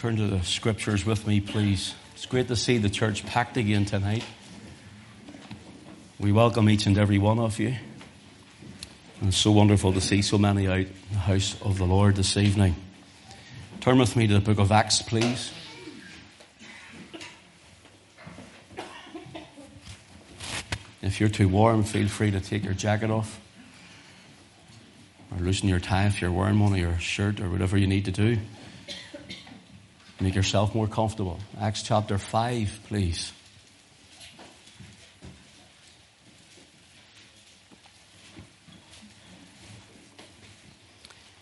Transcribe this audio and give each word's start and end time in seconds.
turn 0.00 0.16
to 0.16 0.26
the 0.28 0.42
scriptures 0.42 1.04
with 1.04 1.26
me, 1.26 1.42
please. 1.42 1.94
It's 2.14 2.24
great 2.24 2.48
to 2.48 2.56
see 2.56 2.78
the 2.78 2.88
church 2.88 3.26
packed 3.26 3.58
again 3.58 3.84
tonight. 3.84 4.24
We 6.18 6.32
welcome 6.32 6.70
each 6.70 6.86
and 6.86 6.96
every 6.96 7.18
one 7.18 7.38
of 7.38 7.58
you. 7.58 7.74
And 9.20 9.28
it's 9.28 9.36
so 9.36 9.50
wonderful 9.50 9.92
to 9.92 10.00
see 10.00 10.22
so 10.22 10.38
many 10.38 10.66
out 10.66 10.78
in 10.78 10.94
the 11.12 11.18
house 11.18 11.54
of 11.60 11.76
the 11.76 11.84
Lord 11.84 12.16
this 12.16 12.38
evening. 12.38 12.76
Turn 13.82 13.98
with 13.98 14.16
me 14.16 14.26
to 14.26 14.32
the 14.32 14.40
book 14.40 14.58
of 14.58 14.72
Acts, 14.72 15.02
please. 15.02 15.52
If 21.02 21.20
you're 21.20 21.28
too 21.28 21.50
warm, 21.50 21.82
feel 21.82 22.08
free 22.08 22.30
to 22.30 22.40
take 22.40 22.64
your 22.64 22.72
jacket 22.72 23.10
off 23.10 23.38
or 25.30 25.44
loosen 25.44 25.68
your 25.68 25.78
tie 25.78 26.06
if 26.06 26.22
you're 26.22 26.32
wearing 26.32 26.58
one 26.58 26.72
or 26.72 26.78
your 26.78 26.98
shirt 26.98 27.38
or 27.38 27.50
whatever 27.50 27.76
you 27.76 27.86
need 27.86 28.06
to 28.06 28.10
do. 28.10 28.38
Make 30.22 30.34
yourself 30.34 30.74
more 30.74 30.86
comfortable. 30.86 31.40
Acts 31.58 31.82
chapter 31.82 32.18
5, 32.18 32.80
please. 32.88 33.32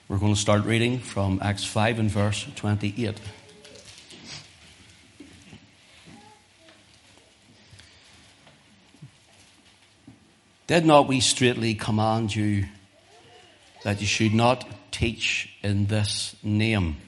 We're 0.06 0.18
going 0.18 0.32
to 0.32 0.40
start 0.40 0.64
reading 0.64 1.00
from 1.00 1.40
Acts 1.42 1.64
5 1.64 1.98
and 1.98 2.08
verse 2.08 2.46
28. 2.54 3.20
Did 10.68 10.86
not 10.86 11.08
we 11.08 11.18
straightly 11.18 11.74
command 11.74 12.32
you 12.32 12.66
that 13.82 14.00
you 14.00 14.06
should 14.06 14.34
not 14.34 14.64
teach 14.92 15.52
in 15.64 15.86
this 15.86 16.36
name? 16.44 17.07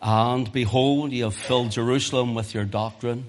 And 0.00 0.52
behold, 0.52 1.12
ye 1.12 1.20
have 1.20 1.34
filled 1.34 1.72
Jerusalem 1.72 2.34
with 2.34 2.54
your 2.54 2.64
doctrine 2.64 3.26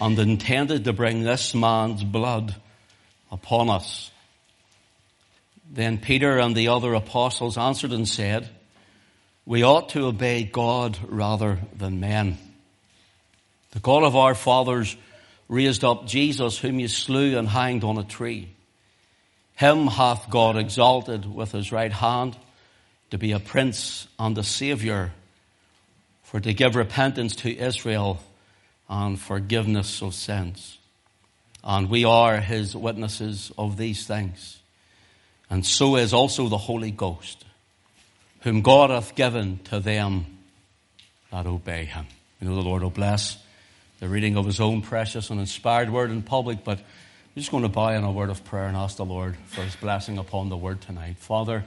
and 0.00 0.18
intended 0.18 0.84
to 0.84 0.92
bring 0.92 1.22
this 1.22 1.54
man's 1.54 2.04
blood 2.04 2.54
upon 3.30 3.70
us. 3.70 4.10
Then 5.70 5.98
Peter 5.98 6.38
and 6.38 6.54
the 6.54 6.68
other 6.68 6.92
apostles 6.92 7.56
answered 7.56 7.92
and 7.92 8.06
said, 8.06 8.48
We 9.46 9.62
ought 9.62 9.90
to 9.90 10.06
obey 10.06 10.44
God 10.44 10.98
rather 11.08 11.58
than 11.74 12.00
men. 12.00 12.36
The 13.70 13.80
God 13.80 14.02
of 14.04 14.14
our 14.14 14.34
fathers 14.34 14.94
raised 15.48 15.82
up 15.82 16.06
Jesus, 16.06 16.58
whom 16.58 16.78
you 16.78 16.88
slew 16.88 17.38
and 17.38 17.48
hanged 17.48 17.84
on 17.84 17.96
a 17.96 18.04
tree. 18.04 18.50
Him 19.54 19.86
hath 19.86 20.28
God 20.28 20.56
exalted 20.56 21.24
with 21.24 21.52
his 21.52 21.72
right 21.72 21.92
hand 21.92 22.36
to 23.10 23.18
be 23.18 23.32
a 23.32 23.38
prince 23.38 24.06
and 24.18 24.36
a 24.36 24.42
savior 24.42 25.12
for 26.32 26.40
to 26.40 26.54
give 26.54 26.76
repentance 26.76 27.36
to 27.36 27.54
Israel 27.54 28.18
and 28.88 29.20
forgiveness 29.20 30.00
of 30.00 30.14
sins. 30.14 30.78
And 31.62 31.90
we 31.90 32.06
are 32.06 32.40
his 32.40 32.74
witnesses 32.74 33.52
of 33.58 33.76
these 33.76 34.06
things. 34.06 34.58
And 35.50 35.66
so 35.66 35.96
is 35.96 36.14
also 36.14 36.48
the 36.48 36.56
Holy 36.56 36.90
Ghost, 36.90 37.44
whom 38.40 38.62
God 38.62 38.88
hath 38.88 39.14
given 39.14 39.60
to 39.64 39.78
them 39.78 40.24
that 41.30 41.46
obey 41.46 41.84
him. 41.84 42.06
You 42.40 42.48
know 42.48 42.54
the 42.54 42.62
Lord 42.62 42.82
will 42.82 42.88
bless 42.88 43.36
the 44.00 44.08
reading 44.08 44.38
of 44.38 44.46
his 44.46 44.58
own 44.58 44.80
precious 44.80 45.28
and 45.28 45.38
inspired 45.38 45.90
word 45.90 46.10
in 46.10 46.22
public, 46.22 46.64
but 46.64 46.78
we're 46.78 47.40
just 47.40 47.50
going 47.50 47.62
to 47.62 47.68
bow 47.68 47.90
in 47.90 48.04
a 48.04 48.10
word 48.10 48.30
of 48.30 48.42
prayer 48.42 48.68
and 48.68 48.76
ask 48.76 48.96
the 48.96 49.04
Lord 49.04 49.36
for 49.48 49.60
his 49.60 49.76
blessing 49.76 50.16
upon 50.16 50.48
the 50.48 50.56
word 50.56 50.80
tonight. 50.80 51.18
Father, 51.18 51.66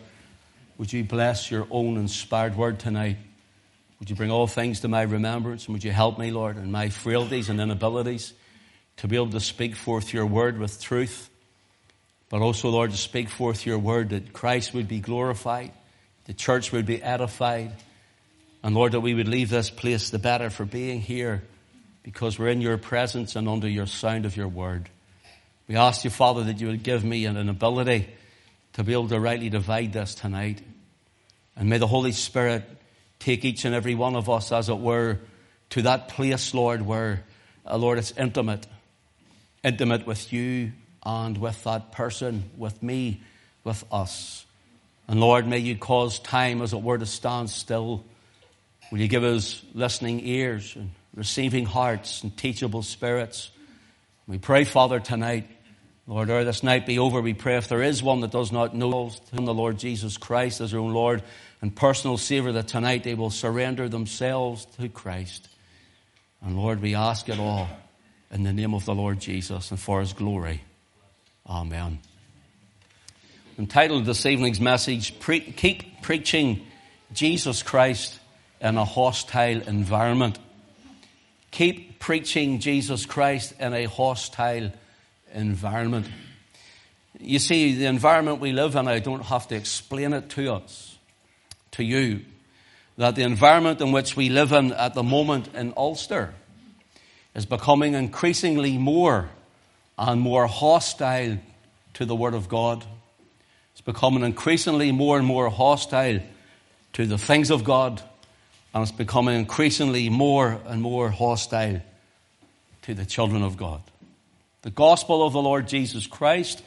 would 0.79 0.91
you 0.91 1.03
bless 1.03 1.51
your 1.51 1.67
own 1.69 1.97
inspired 1.97 2.55
word 2.57 2.79
tonight? 2.79 3.17
Would 3.99 4.09
you 4.09 4.15
bring 4.15 4.31
all 4.31 4.47
things 4.47 4.81
to 4.81 4.87
my 4.87 5.03
remembrance? 5.03 5.65
And 5.65 5.73
would 5.73 5.83
you 5.83 5.91
help 5.91 6.19
me, 6.19 6.31
Lord, 6.31 6.57
in 6.57 6.71
my 6.71 6.89
frailties 6.89 7.49
and 7.49 7.59
inabilities 7.59 8.33
to 8.97 9.07
be 9.07 9.15
able 9.15 9.31
to 9.31 9.39
speak 9.39 9.75
forth 9.75 10.13
your 10.13 10.25
word 10.25 10.57
with 10.57 10.81
truth, 10.81 11.29
but 12.29 12.41
also, 12.41 12.69
Lord, 12.69 12.91
to 12.91 12.97
speak 12.97 13.29
forth 13.29 13.65
your 13.65 13.79
word 13.79 14.09
that 14.09 14.33
Christ 14.33 14.73
would 14.73 14.87
be 14.87 14.99
glorified, 14.99 15.71
the 16.25 16.33
church 16.33 16.71
would 16.71 16.85
be 16.85 17.01
edified, 17.01 17.71
and 18.63 18.73
Lord, 18.73 18.93
that 18.93 19.01
we 19.01 19.13
would 19.13 19.27
leave 19.27 19.49
this 19.49 19.69
place 19.69 20.09
the 20.09 20.19
better 20.19 20.49
for 20.49 20.65
being 20.65 20.99
here 20.99 21.43
because 22.03 22.39
we're 22.39 22.49
in 22.49 22.61
your 22.61 22.77
presence 22.77 23.35
and 23.35 23.47
under 23.47 23.69
your 23.69 23.85
sound 23.85 24.25
of 24.25 24.35
your 24.35 24.47
word. 24.47 24.89
We 25.67 25.75
ask 25.75 26.03
you, 26.03 26.09
Father, 26.09 26.43
that 26.45 26.59
you 26.59 26.67
would 26.67 26.83
give 26.83 27.03
me 27.03 27.25
an 27.25 27.49
ability 27.49 28.07
to 28.73 28.83
be 28.83 28.93
able 28.93 29.07
to 29.09 29.19
rightly 29.19 29.49
divide 29.49 29.93
this 29.93 30.15
tonight. 30.15 30.61
And 31.55 31.69
may 31.69 31.77
the 31.77 31.87
Holy 31.87 32.11
Spirit 32.11 32.63
take 33.19 33.45
each 33.45 33.65
and 33.65 33.73
every 33.73 33.95
one 33.95 34.15
of 34.15 34.29
us, 34.29 34.51
as 34.51 34.69
it 34.69 34.77
were, 34.77 35.19
to 35.71 35.81
that 35.83 36.09
place, 36.09 36.53
Lord, 36.53 36.85
where, 36.85 37.23
uh, 37.65 37.77
Lord, 37.77 37.97
it's 37.97 38.11
intimate. 38.17 38.67
Intimate 39.63 40.05
with 40.05 40.31
you 40.31 40.73
and 41.03 41.37
with 41.37 41.63
that 41.63 41.91
person, 41.91 42.49
with 42.57 42.81
me, 42.83 43.21
with 43.63 43.83
us. 43.91 44.45
And 45.07 45.19
Lord, 45.19 45.47
may 45.47 45.59
you 45.59 45.75
cause 45.75 46.19
time, 46.19 46.61
as 46.61 46.73
it 46.73 46.81
were, 46.81 46.97
to 46.97 47.05
stand 47.05 47.49
still. 47.49 48.03
Will 48.91 48.99
you 48.99 49.07
give 49.07 49.23
us 49.23 49.61
listening 49.73 50.25
ears 50.25 50.75
and 50.75 50.91
receiving 51.15 51.65
hearts 51.65 52.23
and 52.23 52.35
teachable 52.35 52.83
spirits? 52.83 53.49
We 54.27 54.37
pray, 54.37 54.63
Father, 54.63 54.99
tonight, 54.99 55.47
Lord, 56.07 56.29
ere 56.29 56.43
this 56.43 56.63
night 56.63 56.85
be 56.85 56.99
over, 56.99 57.21
we 57.21 57.33
pray 57.33 57.57
if 57.57 57.67
there 57.67 57.81
is 57.81 58.03
one 58.03 58.21
that 58.21 58.31
does 58.31 58.51
not 58.51 58.75
know 58.75 59.09
him, 59.31 59.45
the 59.45 59.53
Lord 59.53 59.79
Jesus 59.79 60.17
Christ 60.17 60.61
as 60.61 60.71
their 60.71 60.79
own 60.79 60.93
Lord 60.93 61.23
and 61.65 61.75
personal 61.75 62.15
Savior, 62.15 62.51
that 62.51 62.67
tonight 62.67 63.03
they 63.03 63.15
will 63.15 63.31
surrender 63.31 63.89
themselves 63.89 64.65
to 64.79 64.87
Christ. 64.87 65.49
And 66.43 66.55
Lord, 66.55 66.79
we 66.79 66.93
ask 66.93 67.27
it 67.27 67.39
all 67.39 67.67
in 68.29 68.43
the 68.43 68.53
name 68.53 68.75
of 68.75 68.85
the 68.85 68.93
Lord 68.93 69.19
Jesus 69.19 69.71
and 69.71 69.79
for 69.79 69.99
His 69.99 70.13
glory. 70.13 70.61
Amen. 71.49 71.97
Entitled 73.57 74.05
this 74.05 74.27
evening's 74.27 74.59
message, 74.59 75.19
Pre- 75.19 75.39
Keep 75.39 76.03
Preaching 76.03 76.67
Jesus 77.13 77.63
Christ 77.63 78.19
in 78.61 78.77
a 78.77 78.85
Hostile 78.85 79.63
Environment. 79.67 80.37
Keep 81.49 81.97
preaching 81.97 82.59
Jesus 82.59 83.07
Christ 83.07 83.55
in 83.59 83.73
a 83.73 83.85
hostile 83.85 84.71
environment. 85.33 86.05
You 87.19 87.39
see, 87.39 87.73
the 87.73 87.85
environment 87.85 88.39
we 88.39 88.51
live 88.51 88.75
in, 88.75 88.87
I 88.87 88.99
don't 88.99 89.25
have 89.25 89.47
to 89.47 89.55
explain 89.55 90.13
it 90.13 90.29
to 90.29 90.53
us 90.53 90.94
to 91.75 91.83
you 91.83 92.21
that 92.97 93.15
the 93.15 93.23
environment 93.23 93.81
in 93.81 93.91
which 93.91 94.15
we 94.15 94.29
live 94.29 94.51
in 94.51 94.71
at 94.73 94.93
the 94.93 95.03
moment 95.03 95.49
in 95.53 95.73
Ulster 95.75 96.33
is 97.33 97.45
becoming 97.45 97.93
increasingly 97.93 98.77
more 98.77 99.29
and 99.97 100.21
more 100.21 100.47
hostile 100.47 101.37
to 101.95 102.05
the 102.05 102.15
Word 102.15 102.33
of 102.33 102.47
God. 102.47 102.85
It's 103.73 103.81
becoming 103.81 104.23
increasingly 104.23 104.91
more 104.91 105.17
and 105.17 105.27
more 105.27 105.49
hostile 105.49 106.21
to 106.93 107.05
the 107.05 107.17
things 107.17 107.51
of 107.51 107.65
God, 107.65 108.01
and 108.73 108.81
it's 108.81 108.91
becoming 108.91 109.37
increasingly 109.37 110.09
more 110.09 110.59
and 110.65 110.81
more 110.81 111.09
hostile 111.09 111.81
to 112.83 112.93
the 112.93 113.05
children 113.05 113.43
of 113.43 113.57
God. 113.57 113.81
The 114.61 114.69
gospel 114.69 115.25
of 115.25 115.33
the 115.33 115.41
Lord 115.41 115.67
Jesus 115.67 116.07
Christ 116.07 116.63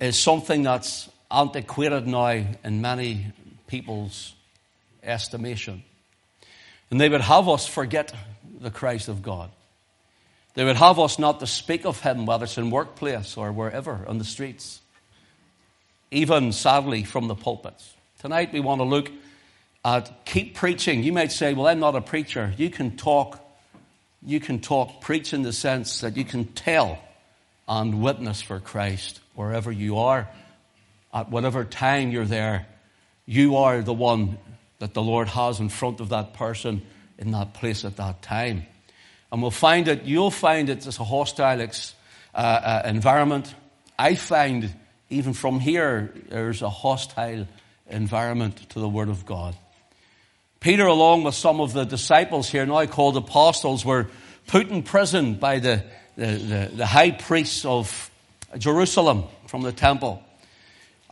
is 0.00 0.18
something 0.18 0.64
that's 0.64 1.08
antiquated 1.30 2.08
now 2.08 2.44
in 2.64 2.80
many 2.80 3.32
people's 3.66 4.34
estimation. 5.02 5.82
And 6.90 7.00
they 7.00 7.08
would 7.08 7.20
have 7.20 7.48
us 7.48 7.66
forget 7.66 8.14
the 8.60 8.70
Christ 8.70 9.08
of 9.08 9.22
God. 9.22 9.50
They 10.54 10.64
would 10.64 10.76
have 10.76 10.98
us 10.98 11.18
not 11.18 11.40
to 11.40 11.46
speak 11.46 11.84
of 11.84 12.00
Him, 12.00 12.26
whether 12.26 12.44
it's 12.44 12.58
in 12.58 12.70
workplace 12.70 13.36
or 13.36 13.50
wherever 13.52 14.04
on 14.06 14.18
the 14.18 14.24
streets, 14.24 14.80
even 16.10 16.52
sadly 16.52 17.02
from 17.02 17.26
the 17.26 17.34
pulpits. 17.34 17.92
Tonight 18.20 18.52
we 18.52 18.60
want 18.60 18.80
to 18.80 18.84
look 18.84 19.10
at 19.84 20.24
keep 20.24 20.54
preaching. 20.54 21.02
You 21.02 21.12
might 21.12 21.32
say, 21.32 21.54
Well, 21.54 21.66
I'm 21.66 21.80
not 21.80 21.96
a 21.96 22.00
preacher. 22.00 22.54
You 22.56 22.70
can 22.70 22.96
talk, 22.96 23.40
you 24.22 24.38
can 24.38 24.60
talk, 24.60 25.00
preach 25.00 25.32
in 25.32 25.42
the 25.42 25.52
sense 25.52 26.00
that 26.00 26.16
you 26.16 26.24
can 26.24 26.44
tell 26.44 26.98
and 27.66 28.00
witness 28.02 28.40
for 28.40 28.60
Christ 28.60 29.20
wherever 29.34 29.72
you 29.72 29.98
are, 29.98 30.28
at 31.12 31.30
whatever 31.30 31.64
time 31.64 32.10
you're 32.12 32.24
there 32.24 32.66
you 33.26 33.56
are 33.56 33.82
the 33.82 33.92
one 33.92 34.38
that 34.78 34.94
the 34.94 35.02
Lord 35.02 35.28
has 35.28 35.60
in 35.60 35.68
front 35.68 36.00
of 36.00 36.10
that 36.10 36.34
person 36.34 36.82
in 37.18 37.30
that 37.32 37.54
place 37.54 37.84
at 37.84 37.96
that 37.96 38.22
time. 38.22 38.66
And 39.32 39.42
we'll 39.42 39.50
find 39.50 39.88
it, 39.88 40.04
you'll 40.04 40.30
find 40.30 40.68
it 40.68 40.86
as 40.86 40.98
a 40.98 41.04
hostile 41.04 41.60
ex, 41.60 41.94
uh, 42.34 42.38
uh, 42.38 42.82
environment. 42.84 43.54
I 43.98 44.14
find, 44.14 44.74
even 45.10 45.32
from 45.32 45.60
here, 45.60 46.12
there's 46.28 46.62
a 46.62 46.70
hostile 46.70 47.46
environment 47.88 48.68
to 48.70 48.80
the 48.80 48.88
Word 48.88 49.08
of 49.08 49.24
God. 49.24 49.56
Peter, 50.60 50.86
along 50.86 51.24
with 51.24 51.34
some 51.34 51.60
of 51.60 51.72
the 51.72 51.84
disciples 51.84 52.48
here, 52.48 52.64
now 52.64 52.84
called 52.86 53.16
apostles, 53.16 53.84
were 53.84 54.08
put 54.46 54.68
in 54.68 54.82
prison 54.82 55.34
by 55.34 55.58
the, 55.58 55.84
the, 56.16 56.26
the, 56.26 56.70
the 56.76 56.86
high 56.86 57.10
priests 57.10 57.64
of 57.64 58.10
Jerusalem 58.56 59.24
from 59.46 59.62
the 59.62 59.72
temple. 59.72 60.22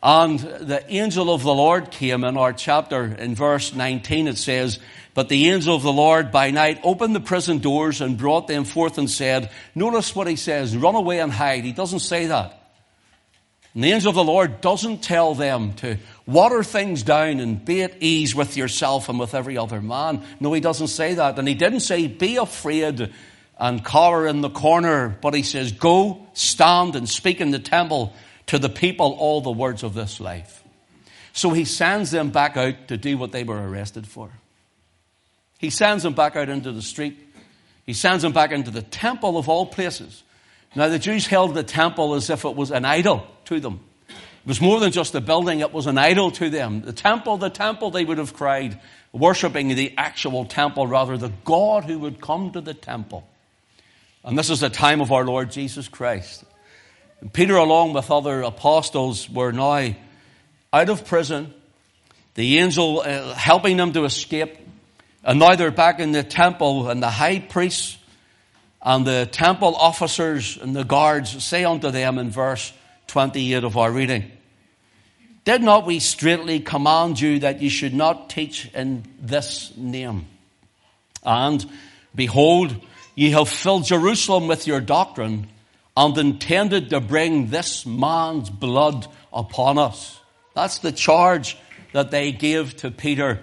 And 0.03 0.41
the 0.41 0.85
angel 0.93 1.33
of 1.33 1.45
the 1.45 1.55
Lord 1.55 1.93
came 1.93 2.25
in 2.25 2.37
our 2.37 2.53
chapter 2.53 3.05
in 3.05 3.37
verse 3.37 3.73
19. 3.73 4.27
It 4.27 4.37
says, 4.37 4.81
But 5.15 5.29
the 5.29 5.49
angel 5.51 5.77
of 5.77 5.83
the 5.83 5.93
Lord 5.93 6.33
by 6.33 6.51
night 6.51 6.81
opened 6.83 7.15
the 7.15 7.21
prison 7.21 7.59
doors 7.59 8.01
and 8.01 8.19
brought 8.19 8.49
them 8.49 8.65
forth 8.65 8.99
and 8.99 9.09
said, 9.09 9.51
Notice 9.77 10.17
what 10.17 10.27
he 10.27 10.35
says, 10.35 10.77
run 10.77 10.97
away 10.97 11.21
and 11.21 11.31
hide. 11.31 11.63
He 11.63 11.71
doesn't 11.71 12.01
say 12.01 12.27
that. 12.27 12.59
And 13.75 13.85
the 13.85 13.93
angel 13.93 14.11
of 14.11 14.17
the 14.17 14.25
Lord 14.25 14.61
doesn't 14.61 15.05
tell 15.05 15.37
them 15.37 15.75
to 15.75 15.99
water 16.27 16.65
things 16.65 17.05
down 17.05 17.39
and 17.39 17.65
be 17.65 17.83
at 17.83 18.03
ease 18.03 18.35
with 18.35 18.57
yourself 18.57 19.09
and 19.09 19.21
with 19.21 19.35
every 19.35 19.57
other 19.57 19.81
man. 19.81 20.25
No, 20.41 20.53
he 20.53 20.61
doesn't 20.61 20.89
say 20.89 21.15
that. 21.15 21.39
And 21.39 21.47
he 21.47 21.55
didn't 21.55 21.81
say, 21.81 22.09
be 22.09 22.37
afraid 22.37 23.13
and 23.57 23.85
cower 23.85 24.27
in 24.27 24.41
the 24.41 24.51
corner, 24.51 25.17
but 25.23 25.33
he 25.33 25.45
says, 25.45 25.71
go, 25.71 26.27
stand 26.35 26.97
and 26.97 27.09
speak 27.09 27.41
in 27.41 27.53
the 27.53 27.61
temple 27.61 28.13
to 28.47 28.59
the 28.59 28.69
people 28.69 29.17
all 29.19 29.41
the 29.41 29.51
words 29.51 29.83
of 29.83 29.95
this 29.95 30.21
life. 30.21 30.63
So 31.33 31.51
he 31.51 31.65
sends 31.65 32.11
them 32.11 32.31
back 32.31 32.57
out 32.57 32.89
to 32.89 32.97
do 32.97 33.17
what 33.17 33.33
they 33.33 33.45
were 33.45 33.69
arrested 33.69 34.07
for. 34.07 34.31
He 35.59 35.71
sends 35.71 36.03
them 36.03 36.15
back 36.15 36.37
out 36.37 36.49
into 36.49 36.73
the 36.73 36.83
street. 36.83 37.19
He 37.87 37.93
sends 37.95 38.23
them 38.23 38.33
back 38.33 38.53
into 38.53 38.71
the 38.71 38.83
temple 38.83 39.39
of 39.39 39.49
all 39.49 39.67
places. 39.67 40.23
Now, 40.75 40.89
the 40.89 40.99
Jews 40.99 41.27
held 41.27 41.55
the 41.55 41.63
temple 41.63 42.15
as 42.15 42.31
if 42.31 42.45
it 42.45 42.57
was 42.57 42.71
an 42.71 42.85
idol 42.85 43.27
to 43.47 43.61
them. 43.61 43.81
It 44.09 44.49
was 44.49 44.61
more 44.61 44.81
than 44.81 44.91
just 44.91 45.15
a 45.15 45.21
building, 45.21 45.61
it 45.61 45.73
was 45.73 45.87
an 45.87 45.99
idol 45.99 46.31
to 46.33 46.51
them. 46.51 46.83
The 46.83 46.93
temple, 46.93 47.37
the 47.37 47.51
temple, 47.51 47.91
they 47.91 48.05
would 48.05 48.19
have 48.19 48.35
cried, 48.35 48.81
worshipping 49.13 49.69
the 49.69 49.95
actual 49.97 50.45
temple, 50.45 50.87
rather, 50.87 51.17
the 51.17 51.33
God 51.45 51.85
who 51.85 51.99
would 52.01 52.21
come 52.21 52.51
to 52.53 52.61
the 52.61 52.75
temple. 52.75 53.29
And 54.25 54.37
this 54.37 54.51
is 54.51 54.61
the 54.61 54.71
time 54.71 55.01
of 55.01 55.13
our 55.13 55.25
Lord 55.25 55.53
Jesus 55.53 55.89
Christ. 55.89 56.45
And 57.23 57.33
Peter, 57.33 57.57
along 57.57 57.93
with 57.93 58.11
other 58.11 58.43
apostles, 58.43 59.31
were 59.31 59.53
now 59.53 59.95
out 60.73 60.89
of 60.89 61.07
prison, 61.07 61.55
the 62.35 62.59
angel 62.59 63.01
uh, 63.01 63.33
helping 63.35 63.77
them 63.77 63.93
to 63.93 64.05
escape, 64.05 64.59
and 65.23 65.39
now 65.39 65.55
they're 65.55 65.71
back 65.71 66.01
in 66.01 66.11
the 66.11 66.25
temple, 66.25 66.91
and 66.91 67.01
the 67.01 67.11
high 67.11 67.39
priests 67.39 67.97
and 68.83 69.07
the 69.07 69.29
temple 69.31 69.77
officers 69.77 70.57
and 70.57 70.75
the 70.75 70.83
guards 70.83 71.45
say 71.45 71.65
unto 71.65 71.93
them 71.93 72.19
in 72.19 72.31
verse 72.31 72.73
28 73.07 73.63
of 73.63 73.77
our 73.77 73.93
reading, 73.93 74.29
Did 75.45 75.63
not 75.63 75.87
we 75.87 76.01
straightly 76.01 76.59
command 76.59 77.21
you 77.21 77.39
that 77.39 77.63
you 77.63 77.71
should 77.71 77.95
not 77.95 78.31
teach 78.31 78.69
in 78.75 79.05
this 79.21 79.73
name? 79.77 80.27
And 81.23 81.65
behold, 82.17 82.75
ye 83.15 83.31
have 83.31 83.49
filled 83.49 83.85
Jerusalem 83.85 84.49
with 84.49 84.67
your 84.67 84.81
doctrine 84.81 85.47
and 85.97 86.17
intended 86.17 86.91
to 86.91 87.01
bring 87.01 87.49
this 87.49 87.85
man's 87.85 88.51
blood 88.51 89.07
upon 89.33 89.79
us. 89.79 90.19
That's 90.55 90.79
the 90.79 90.93
charge 90.93 91.57
that 91.93 92.11
they 92.11 92.33
gave 92.33 92.77
to 92.79 92.91
Peter 92.91 93.43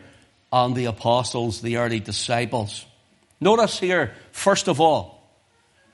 and 0.52 0.76
the 0.76 0.86
apostles, 0.86 1.62
the 1.62 1.78
early 1.78 2.00
disciples. 2.00 2.86
Notice 3.40 3.80
here, 3.80 4.14
first 4.32 4.68
of 4.68 4.82
all, 4.82 5.20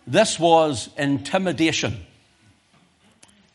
this 0.07 0.40
was 0.40 0.90
intimidation. 0.98 2.06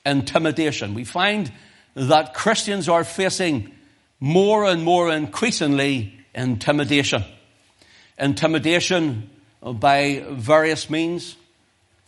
Intimidation. 0.05 0.95
We 0.95 1.05
find 1.05 1.51
that 1.95 2.35
Christians 2.35 2.89
are 2.89 3.05
facing 3.05 3.73
more 4.21 4.65
and 4.65 4.83
more 4.83 5.11
increasingly 5.11 6.15
intimidation. 6.35 7.25
Intimidation 8.19 9.31
by 9.63 10.25
various 10.29 10.91
means, 10.91 11.37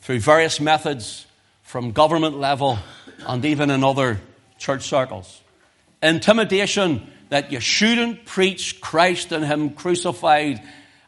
through 0.02 0.20
various 0.20 0.60
methods, 0.60 1.26
from 1.62 1.92
government 1.92 2.38
level 2.38 2.78
and 3.26 3.44
even 3.46 3.70
in 3.70 3.82
other 3.82 4.20
church 4.58 4.82
circles. 4.82 5.40
Intimidation 6.02 7.10
that 7.30 7.50
you 7.50 7.60
shouldn't 7.60 8.26
preach 8.26 8.80
Christ 8.82 9.32
and 9.32 9.42
Him 9.42 9.70
crucified 9.70 10.60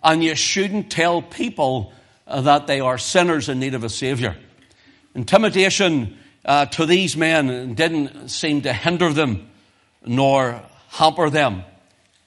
and 0.02 0.24
you 0.24 0.34
shouldn't 0.34 0.90
tell 0.90 1.20
people 1.20 1.92
uh, 2.26 2.40
that 2.40 2.66
they 2.66 2.80
are 2.80 2.96
sinners 2.96 3.50
in 3.50 3.60
need 3.60 3.74
of 3.74 3.84
a 3.84 3.90
Savior. 3.90 4.36
Intimidation 5.14 6.16
uh, 6.44 6.64
to 6.66 6.86
these 6.86 7.14
men 7.14 7.74
didn't 7.74 8.28
seem 8.28 8.62
to 8.62 8.72
hinder 8.72 9.12
them 9.12 9.50
nor 10.06 10.62
hamper 10.88 11.28
them. 11.28 11.64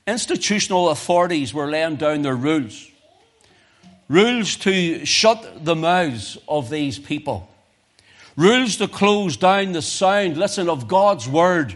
Institutional 0.06 0.90
authorities 0.90 1.54
were 1.54 1.70
laying 1.72 1.96
down 1.96 2.22
their 2.22 2.36
rules. 2.36 2.88
Rules 4.10 4.56
to 4.58 5.06
shut 5.06 5.66
the 5.66 5.76
mouths 5.76 6.38
of 6.48 6.70
these 6.70 6.98
people. 6.98 7.50
Rules 8.38 8.78
to 8.78 8.88
close 8.88 9.36
down 9.36 9.72
the 9.72 9.82
sound, 9.82 10.38
listen, 10.38 10.70
of 10.70 10.88
God's 10.88 11.28
word 11.28 11.76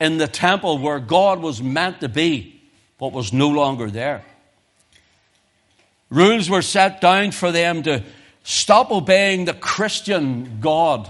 in 0.00 0.18
the 0.18 0.28
temple 0.28 0.78
where 0.78 0.98
God 0.98 1.40
was 1.40 1.62
meant 1.62 2.00
to 2.00 2.08
be, 2.08 2.60
but 2.98 3.12
was 3.12 3.32
no 3.32 3.48
longer 3.48 3.88
there. 3.88 4.24
Rules 6.10 6.50
were 6.50 6.62
set 6.62 7.00
down 7.00 7.30
for 7.30 7.52
them 7.52 7.84
to 7.84 8.02
stop 8.42 8.90
obeying 8.90 9.44
the 9.44 9.54
Christian 9.54 10.58
God 10.60 11.08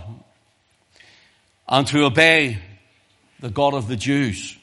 and 1.66 1.86
to 1.88 2.04
obey 2.04 2.58
the 3.40 3.50
God 3.50 3.74
of 3.74 3.88
the 3.88 3.96
Jews. 3.96 4.56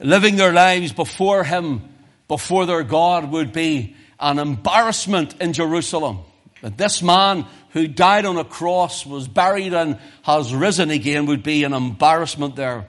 Living 0.00 0.36
their 0.36 0.52
lives 0.52 0.92
before 0.92 1.44
Him, 1.44 1.82
before 2.26 2.66
their 2.66 2.82
God, 2.82 3.30
would 3.30 3.52
be 3.52 3.94
an 4.24 4.38
embarrassment 4.38 5.34
in 5.40 5.52
Jerusalem. 5.52 6.20
That 6.62 6.78
this 6.78 7.02
man 7.02 7.44
who 7.70 7.86
died 7.86 8.24
on 8.24 8.38
a 8.38 8.44
cross, 8.44 9.04
was 9.04 9.28
buried, 9.28 9.74
and 9.74 9.98
has 10.22 10.54
risen 10.54 10.90
again 10.90 11.26
would 11.26 11.42
be 11.42 11.62
an 11.62 11.74
embarrassment 11.74 12.56
there. 12.56 12.88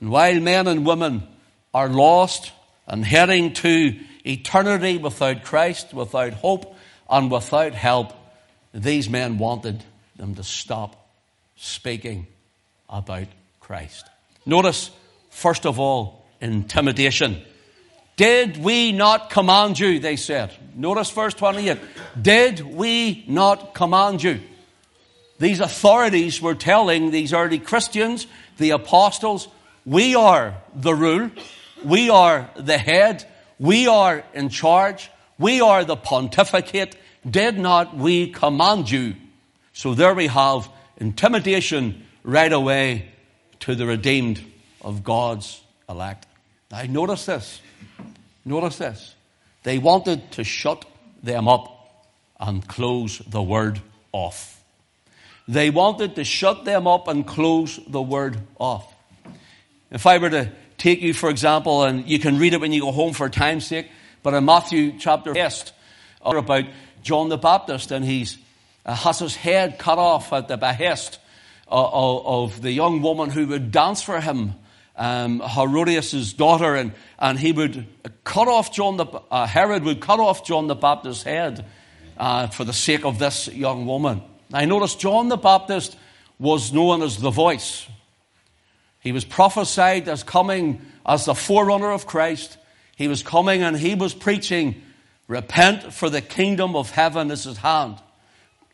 And 0.00 0.10
while 0.10 0.38
men 0.40 0.66
and 0.66 0.84
women 0.84 1.26
are 1.72 1.88
lost 1.88 2.52
and 2.86 3.02
heading 3.02 3.54
to 3.54 3.98
eternity 4.26 4.98
without 4.98 5.42
Christ, 5.42 5.94
without 5.94 6.34
hope, 6.34 6.76
and 7.08 7.30
without 7.30 7.72
help, 7.72 8.12
these 8.74 9.08
men 9.08 9.38
wanted 9.38 9.82
them 10.16 10.34
to 10.34 10.44
stop 10.44 11.08
speaking 11.56 12.26
about 12.90 13.28
Christ. 13.60 14.06
Notice, 14.44 14.90
first 15.30 15.64
of 15.64 15.80
all, 15.80 16.26
intimidation. 16.42 17.42
Did 18.16 18.56
we 18.62 18.92
not 18.92 19.30
command 19.30 19.78
you? 19.78 19.98
They 19.98 20.16
said. 20.16 20.52
Notice 20.74 21.10
verse 21.10 21.34
28. 21.34 21.78
Did 22.20 22.60
we 22.60 23.24
not 23.26 23.74
command 23.74 24.22
you? 24.22 24.40
These 25.38 25.60
authorities 25.60 26.40
were 26.40 26.54
telling 26.54 27.10
these 27.10 27.32
early 27.32 27.58
Christians, 27.58 28.26
the 28.56 28.70
apostles, 28.70 29.48
we 29.84 30.14
are 30.14 30.54
the 30.74 30.94
rule. 30.94 31.30
We 31.84 32.08
are 32.08 32.48
the 32.56 32.78
head. 32.78 33.24
We 33.58 33.86
are 33.86 34.24
in 34.32 34.48
charge. 34.48 35.10
We 35.38 35.60
are 35.60 35.84
the 35.84 35.96
pontificate. 35.96 36.96
Did 37.28 37.58
not 37.58 37.96
we 37.96 38.30
command 38.30 38.90
you? 38.90 39.16
So 39.72 39.94
there 39.94 40.14
we 40.14 40.28
have 40.28 40.68
intimidation 40.98 42.06
right 42.22 42.52
away 42.52 43.10
to 43.60 43.74
the 43.74 43.86
redeemed 43.86 44.40
of 44.80 45.02
God's 45.02 45.60
elect. 45.88 46.26
Now 46.70 46.82
notice 46.84 47.26
this. 47.26 47.60
Notice 48.44 48.78
this. 48.78 49.14
They 49.62 49.78
wanted 49.78 50.30
to 50.32 50.44
shut 50.44 50.84
them 51.22 51.48
up 51.48 51.70
and 52.38 52.66
close 52.66 53.18
the 53.18 53.42
word 53.42 53.80
off. 54.12 54.62
They 55.48 55.70
wanted 55.70 56.16
to 56.16 56.24
shut 56.24 56.64
them 56.64 56.86
up 56.86 57.08
and 57.08 57.26
close 57.26 57.78
the 57.86 58.02
word 58.02 58.38
off. 58.58 58.92
If 59.90 60.06
I 60.06 60.18
were 60.18 60.30
to 60.30 60.52
take 60.78 61.02
you, 61.02 61.14
for 61.14 61.30
example, 61.30 61.84
and 61.84 62.06
you 62.08 62.18
can 62.18 62.38
read 62.38 62.54
it 62.54 62.60
when 62.60 62.72
you 62.72 62.82
go 62.82 62.92
home 62.92 63.12
for 63.12 63.28
time's 63.28 63.66
sake, 63.66 63.90
but 64.22 64.34
in 64.34 64.44
Matthew 64.44 64.98
chapter 64.98 65.36
8, 65.36 65.72
about 66.22 66.64
John 67.02 67.28
the 67.28 67.36
Baptist, 67.36 67.90
and 67.90 68.04
he's 68.04 68.38
uh, 68.86 68.94
has 68.94 69.18
his 69.18 69.36
head 69.36 69.78
cut 69.78 69.98
off 69.98 70.32
at 70.32 70.48
the 70.48 70.56
behest 70.56 71.18
of, 71.68 72.26
of 72.26 72.62
the 72.62 72.72
young 72.72 73.02
woman 73.02 73.30
who 73.30 73.46
would 73.46 73.70
dance 73.70 74.02
for 74.02 74.20
him, 74.20 74.54
um, 74.96 75.40
Herodias' 75.40 76.32
daughter, 76.32 76.74
and, 76.74 76.92
and 77.18 77.38
he 77.38 77.52
would 77.52 77.86
cut 78.24 78.48
off 78.48 78.72
John 78.72 78.96
the, 78.96 79.06
uh, 79.30 79.46
Herod 79.46 79.84
would 79.84 80.00
cut 80.00 80.20
off 80.20 80.44
John 80.44 80.66
the 80.66 80.74
Baptist's 80.74 81.24
head 81.24 81.64
uh, 82.16 82.46
for 82.48 82.64
the 82.64 82.72
sake 82.72 83.04
of 83.04 83.18
this 83.18 83.48
young 83.48 83.86
woman. 83.86 84.22
I 84.52 84.66
notice 84.66 84.94
John 84.94 85.28
the 85.28 85.36
Baptist 85.36 85.96
was 86.38 86.72
known 86.72 87.02
as 87.02 87.18
the 87.18 87.30
voice. 87.30 87.86
He 89.00 89.12
was 89.12 89.24
prophesied 89.24 90.08
as 90.08 90.22
coming 90.22 90.80
as 91.04 91.24
the 91.24 91.34
forerunner 91.34 91.90
of 91.90 92.06
Christ. 92.06 92.56
He 92.96 93.08
was 93.08 93.22
coming 93.22 93.62
and 93.62 93.76
he 93.76 93.94
was 93.94 94.14
preaching, 94.14 94.82
Repent, 95.26 95.92
for 95.92 96.08
the 96.08 96.20
kingdom 96.20 96.76
of 96.76 96.90
heaven 96.90 97.30
is 97.30 97.46
at 97.46 97.56
hand. 97.58 97.98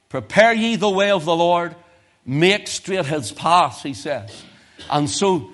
Prepare 0.08 0.52
ye 0.52 0.76
the 0.76 0.90
way 0.90 1.10
of 1.10 1.24
the 1.24 1.34
Lord, 1.34 1.74
make 2.26 2.68
straight 2.68 3.06
his 3.06 3.32
path, 3.32 3.82
he 3.82 3.94
says. 3.94 4.44
And 4.90 5.08
so 5.08 5.50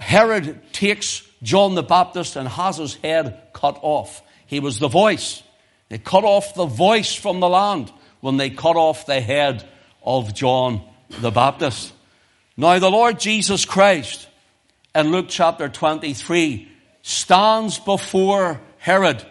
Herod 0.00 0.60
takes 0.72 1.22
John 1.42 1.74
the 1.74 1.82
Baptist 1.82 2.36
and 2.36 2.48
has 2.48 2.78
his 2.78 2.94
head 2.96 3.40
cut 3.52 3.78
off. 3.82 4.22
He 4.46 4.58
was 4.58 4.78
the 4.78 4.88
voice. 4.88 5.42
They 5.88 5.98
cut 5.98 6.24
off 6.24 6.54
the 6.54 6.66
voice 6.66 7.14
from 7.14 7.40
the 7.40 7.48
land 7.48 7.92
when 8.20 8.36
they 8.36 8.50
cut 8.50 8.76
off 8.76 9.06
the 9.06 9.20
head 9.20 9.68
of 10.02 10.34
John 10.34 10.82
the 11.20 11.30
Baptist. 11.30 11.92
Now 12.56 12.78
the 12.78 12.90
Lord 12.90 13.20
Jesus 13.20 13.64
Christ 13.64 14.28
in 14.94 15.12
Luke 15.12 15.26
chapter 15.28 15.68
23 15.68 16.68
stands 17.02 17.78
before 17.78 18.60
Herod. 18.78 19.24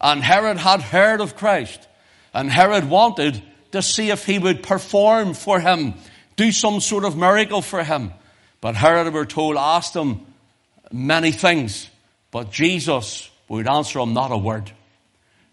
And 0.00 0.22
Herod 0.22 0.58
had 0.58 0.82
heard 0.82 1.20
of 1.20 1.36
Christ. 1.36 1.88
And 2.32 2.50
Herod 2.50 2.88
wanted 2.88 3.42
to 3.72 3.82
see 3.82 4.10
if 4.10 4.24
he 4.24 4.38
would 4.38 4.62
perform 4.62 5.34
for 5.34 5.60
him, 5.60 5.94
do 6.36 6.52
some 6.52 6.80
sort 6.80 7.04
of 7.04 7.16
miracle 7.16 7.62
for 7.62 7.82
him. 7.82 8.12
But 8.64 8.76
Herod, 8.76 9.12
we're 9.12 9.26
told, 9.26 9.58
asked 9.58 9.94
him 9.94 10.24
many 10.90 11.32
things. 11.32 11.90
But 12.30 12.50
Jesus 12.50 13.28
would 13.46 13.68
answer 13.68 13.98
him 13.98 14.14
not 14.14 14.32
a 14.32 14.38
word. 14.38 14.72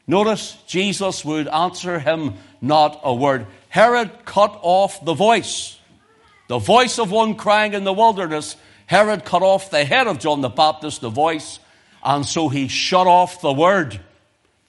Notice, 0.07 0.55
Jesus 0.65 1.25
would 1.25 1.49
answer 1.49 1.99
him 1.99 2.35
not 2.61 3.01
a 3.03 3.13
word. 3.13 3.47
Herod 3.67 4.23
cut 4.23 4.57
off 4.61 5.03
the 5.03 5.13
voice. 5.13 5.77
The 6.47 6.57
voice 6.57 6.99
of 6.99 7.11
one 7.11 7.35
crying 7.35 7.73
in 7.73 7.83
the 7.83 7.91
wilderness. 7.91 8.55
Herod 8.85 9.25
cut 9.25 9.41
off 9.41 9.71
the 9.71 9.83
head 9.83 10.07
of 10.07 10.19
John 10.19 10.39
the 10.39 10.47
Baptist, 10.47 11.01
the 11.01 11.09
voice, 11.09 11.59
and 12.01 12.25
so 12.25 12.47
he 12.47 12.69
shut 12.69 13.07
off 13.07 13.41
the 13.41 13.51
word. 13.51 13.99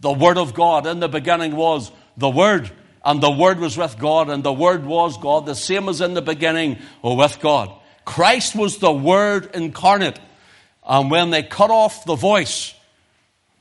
The 0.00 0.12
word 0.12 0.36
of 0.36 0.52
God. 0.52 0.88
In 0.88 0.98
the 0.98 1.08
beginning 1.08 1.54
was 1.54 1.92
the 2.16 2.28
word, 2.28 2.72
and 3.04 3.22
the 3.22 3.30
word 3.30 3.60
was 3.60 3.78
with 3.78 4.00
God, 4.00 4.30
and 4.30 4.42
the 4.42 4.52
word 4.52 4.84
was 4.84 5.16
God, 5.16 5.46
the 5.46 5.54
same 5.54 5.88
as 5.88 6.00
in 6.00 6.14
the 6.14 6.22
beginning 6.22 6.78
or 7.02 7.16
with 7.16 7.38
God. 7.38 7.78
Christ 8.04 8.54
was 8.54 8.78
the 8.78 8.92
word 8.92 9.50
incarnate. 9.54 10.18
And 10.84 11.10
when 11.10 11.30
they 11.30 11.42
cut 11.42 11.70
off 11.70 12.04
the 12.04 12.16
voice, 12.16 12.74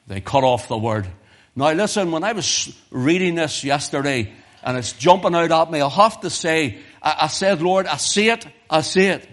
they 0.08 0.22
cut 0.22 0.44
off 0.44 0.68
the 0.68 0.78
word. 0.78 1.08
Now 1.56 1.72
listen, 1.72 2.12
when 2.12 2.24
I 2.24 2.34
was 2.34 2.74
reading 2.90 3.36
this 3.36 3.64
yesterday, 3.64 4.34
and 4.64 4.78
it's 4.78 4.94
jumping 4.94 5.36
out 5.36 5.52
at 5.52 5.72
me, 5.72 5.82
I 5.82 5.90
have 5.90 6.22
to 6.22 6.30
say, 6.30 6.78
I, 7.02 7.18
I 7.22 7.28
said, 7.28 7.62
Lord, 7.62 7.88
I 7.88 7.98
see 7.98 8.30
it, 8.30 8.48
I 8.70 8.82
see 8.82 9.06
it. 9.06 9.28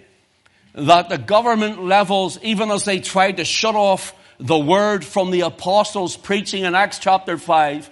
That 0.74 1.08
the 1.08 1.18
government 1.18 1.82
levels, 1.84 2.38
even 2.42 2.70
as 2.70 2.84
they 2.84 3.00
tried 3.00 3.38
to 3.38 3.44
shut 3.44 3.74
off 3.74 4.14
the 4.38 4.58
word 4.58 5.04
from 5.04 5.30
the 5.30 5.42
apostles 5.42 6.16
preaching 6.16 6.64
in 6.64 6.74
Acts 6.74 6.98
chapter 6.98 7.38
5, 7.38 7.90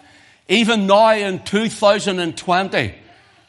even 0.48 0.86
now 0.86 1.12
in 1.12 1.42
2020, 1.42 2.94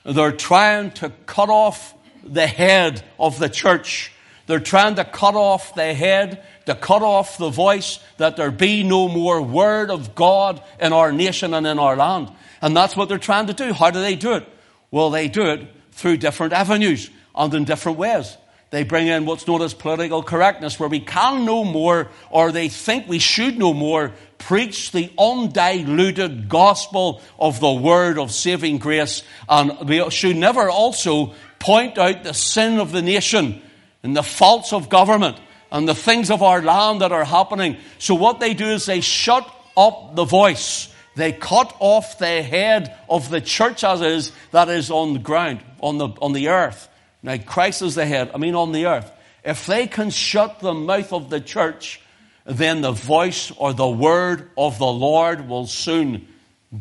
they're 0.05 0.31
trying 0.31 0.91
to 0.91 1.11
cut 1.25 1.49
off 1.49 1.93
the 2.27 2.47
head 2.47 3.03
of 3.19 3.39
the 3.39 3.49
church. 3.49 4.11
They're 4.45 4.59
trying 4.59 4.95
to 4.95 5.03
cut 5.03 5.35
off 5.35 5.75
the 5.75 5.93
head, 5.93 6.43
to 6.65 6.75
cut 6.75 7.01
off 7.01 7.37
the 7.37 7.49
voice, 7.49 7.99
that 8.17 8.37
there 8.37 8.51
be 8.51 8.83
no 8.83 9.09
more 9.09 9.41
word 9.41 9.91
of 9.91 10.15
God 10.15 10.61
in 10.79 10.93
our 10.93 11.11
nation 11.11 11.53
and 11.53 11.67
in 11.67 11.79
our 11.79 11.95
land. 11.95 12.31
And 12.61 12.75
that's 12.75 12.95
what 12.95 13.09
they're 13.09 13.17
trying 13.17 13.47
to 13.47 13.53
do. 13.53 13.73
How 13.73 13.91
do 13.91 14.01
they 14.01 14.15
do 14.15 14.33
it? 14.33 14.47
Well, 14.89 15.09
they 15.09 15.27
do 15.27 15.47
it 15.47 15.67
through 15.91 16.17
different 16.17 16.53
avenues 16.53 17.09
and 17.35 17.53
in 17.53 17.65
different 17.65 17.97
ways. 17.97 18.37
They 18.69 18.83
bring 18.83 19.07
in 19.07 19.25
what's 19.25 19.47
known 19.47 19.61
as 19.61 19.73
political 19.73 20.21
correctness, 20.21 20.77
where 20.77 20.89
we 20.89 20.99
can 20.99 21.45
no 21.45 21.63
more, 21.63 22.09
or 22.29 22.51
they 22.51 22.67
think 22.67 23.07
we 23.07 23.19
should 23.19 23.57
no 23.57 23.73
more, 23.73 24.11
preach 24.39 24.91
the 24.91 25.09
undiluted 25.17 26.49
gospel 26.49 27.21
of 27.39 27.61
the 27.61 27.71
word 27.71 28.19
of 28.19 28.31
saving 28.31 28.79
grace. 28.79 29.23
And 29.47 29.87
we 29.87 30.09
should 30.09 30.35
never 30.35 30.69
also 30.69 31.33
point 31.59 31.97
out 31.97 32.23
the 32.23 32.33
sin 32.33 32.79
of 32.79 32.91
the 32.91 33.01
nation 33.01 33.61
and 34.03 34.15
the 34.15 34.23
faults 34.23 34.73
of 34.73 34.89
government 34.89 35.37
and 35.71 35.87
the 35.87 35.95
things 35.95 36.31
of 36.31 36.41
our 36.41 36.61
land 36.61 37.01
that 37.01 37.11
are 37.11 37.25
happening. 37.25 37.77
So 37.99 38.15
what 38.15 38.39
they 38.39 38.53
do 38.53 38.67
is 38.67 38.85
they 38.85 39.01
shut 39.01 39.49
up 39.75 40.15
the 40.15 40.25
voice. 40.25 40.93
They 41.15 41.33
cut 41.33 41.75
off 41.79 42.19
the 42.19 42.41
head 42.41 42.95
of 43.09 43.29
the 43.29 43.41
church 43.41 43.83
as 43.83 44.01
is 44.01 44.31
that 44.51 44.69
is 44.69 44.91
on 44.91 45.13
the 45.13 45.19
ground, 45.19 45.61
on 45.81 45.97
the, 45.97 46.09
on 46.21 46.33
the 46.33 46.49
earth. 46.49 46.87
Now, 47.23 47.37
Christ 47.37 47.81
is 47.81 47.95
the 47.95 48.05
head, 48.05 48.31
I 48.33 48.37
mean 48.37 48.55
on 48.55 48.71
the 48.71 48.85
earth. 48.85 49.11
If 49.43 49.65
they 49.65 49.87
can 49.87 50.09
shut 50.09 50.59
the 50.59 50.73
mouth 50.73 51.11
of 51.13 51.29
the 51.29 51.41
church, 51.41 52.01
then 52.45 52.81
the 52.81 52.91
voice 52.91 53.51
or 53.57 53.73
the 53.73 53.89
word 53.89 54.49
of 54.57 54.77
the 54.77 54.85
Lord 54.85 55.49
will 55.49 55.67
soon 55.67 56.27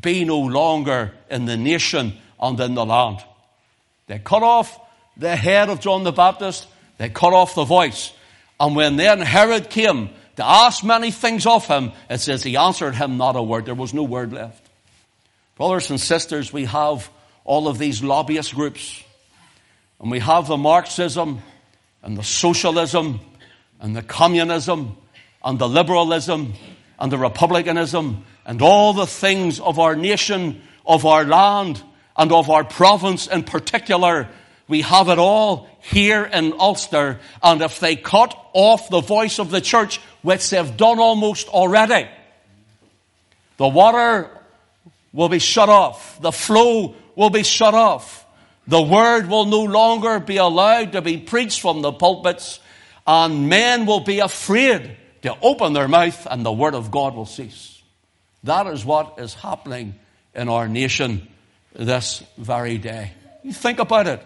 be 0.00 0.24
no 0.24 0.38
longer 0.38 1.12
in 1.30 1.46
the 1.46 1.56
nation 1.56 2.14
and 2.40 2.58
in 2.60 2.74
the 2.74 2.84
land. 2.84 3.18
They 4.06 4.18
cut 4.18 4.42
off 4.42 4.78
the 5.16 5.34
head 5.34 5.68
of 5.68 5.80
John 5.80 6.04
the 6.04 6.12
Baptist, 6.12 6.66
they 6.98 7.08
cut 7.08 7.32
off 7.32 7.54
the 7.54 7.64
voice. 7.64 8.12
And 8.58 8.74
when 8.74 8.96
then 8.96 9.20
Herod 9.20 9.70
came 9.70 10.10
to 10.36 10.44
ask 10.44 10.84
many 10.84 11.10
things 11.10 11.46
of 11.46 11.66
him, 11.66 11.92
it 12.08 12.18
says 12.18 12.42
he 12.42 12.56
answered 12.56 12.94
him 12.94 13.16
not 13.16 13.36
a 13.36 13.42
word. 13.42 13.66
There 13.66 13.74
was 13.74 13.92
no 13.92 14.02
word 14.02 14.32
left. 14.32 14.66
Brothers 15.56 15.90
and 15.90 16.00
sisters, 16.00 16.52
we 16.52 16.66
have 16.66 17.10
all 17.44 17.68
of 17.68 17.78
these 17.78 18.02
lobbyist 18.02 18.54
groups 18.54 19.02
and 20.00 20.10
we 20.10 20.18
have 20.18 20.46
the 20.46 20.56
Marxism 20.56 21.40
and 22.02 22.16
the 22.16 22.22
socialism 22.22 23.20
and 23.80 23.96
the 23.96 24.02
communism 24.02 24.96
and 25.44 25.58
the 25.58 25.68
liberalism 25.68 26.54
and 26.98 27.10
the 27.10 27.18
republicanism 27.18 28.24
and 28.44 28.62
all 28.62 28.92
the 28.92 29.06
things 29.06 29.60
of 29.60 29.78
our 29.78 29.96
nation, 29.96 30.62
of 30.86 31.06
our 31.06 31.24
land, 31.24 31.82
and 32.16 32.32
of 32.32 32.50
our 32.50 32.64
province 32.64 33.26
in 33.26 33.42
particular. 33.44 34.28
We 34.68 34.82
have 34.82 35.08
it 35.08 35.18
all 35.18 35.68
here 35.80 36.24
in 36.24 36.54
Ulster. 36.58 37.20
And 37.42 37.62
if 37.62 37.78
they 37.78 37.96
cut 37.96 38.36
off 38.52 38.88
the 38.88 39.00
voice 39.00 39.38
of 39.38 39.50
the 39.50 39.60
church, 39.60 39.98
which 40.22 40.50
they've 40.50 40.76
done 40.76 40.98
almost 40.98 41.48
already, 41.48 42.08
the 43.58 43.68
water 43.68 44.30
will 45.12 45.28
be 45.28 45.38
shut 45.38 45.68
off. 45.68 46.20
The 46.20 46.32
flow 46.32 46.94
will 47.14 47.30
be 47.30 47.42
shut 47.42 47.74
off. 47.74 48.24
The 48.66 48.82
word 48.82 49.28
will 49.28 49.44
no 49.44 49.62
longer 49.62 50.18
be 50.18 50.38
allowed 50.38 50.92
to 50.92 51.02
be 51.02 51.18
preached 51.18 51.60
from 51.60 51.82
the 51.82 51.92
pulpits, 51.92 52.58
and 53.06 53.48
men 53.48 53.86
will 53.86 54.00
be 54.00 54.18
afraid 54.18 54.96
to 55.22 55.36
open 55.40 55.72
their 55.72 55.86
mouth, 55.86 56.26
and 56.28 56.44
the 56.44 56.52
word 56.52 56.74
of 56.74 56.90
God 56.90 57.14
will 57.14 57.26
cease. 57.26 57.80
That 58.42 58.66
is 58.66 58.84
what 58.84 59.14
is 59.18 59.34
happening 59.34 59.94
in 60.34 60.48
our 60.48 60.68
nation 60.68 61.28
this 61.78 62.22
very 62.38 62.78
day. 62.78 63.12
You 63.42 63.52
think 63.52 63.78
about 63.78 64.06
it. 64.06 64.22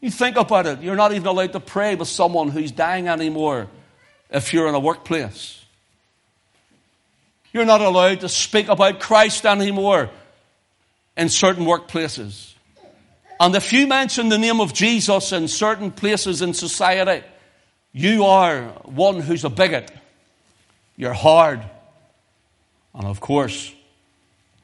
You 0.00 0.10
think 0.10 0.36
about 0.36 0.66
it. 0.66 0.82
You're 0.82 0.96
not 0.96 1.12
even 1.12 1.26
allowed 1.26 1.52
to 1.52 1.60
pray 1.60 1.94
with 1.94 2.08
someone 2.08 2.48
who's 2.48 2.72
dying 2.72 3.08
anymore 3.08 3.68
if 4.28 4.52
you're 4.52 4.68
in 4.68 4.74
a 4.74 4.80
workplace. 4.80 5.64
You're 7.52 7.64
not 7.64 7.80
allowed 7.80 8.20
to 8.20 8.28
speak 8.28 8.68
about 8.68 9.00
Christ 9.00 9.46
anymore 9.46 10.10
in 11.16 11.28
certain 11.28 11.64
workplaces. 11.64 12.52
And 13.38 13.54
if 13.54 13.72
you 13.72 13.86
mention 13.86 14.28
the 14.28 14.38
name 14.38 14.60
of 14.60 14.74
Jesus 14.74 15.32
in 15.32 15.48
certain 15.48 15.90
places 15.90 16.42
in 16.42 16.52
society, 16.52 17.24
you 17.92 18.24
are 18.24 18.64
one 18.84 19.20
who's 19.20 19.44
a 19.44 19.50
bigot. 19.50 19.90
You're 20.96 21.14
hard. 21.14 21.62
And 22.92 23.06
of 23.06 23.20
course, 23.20 23.72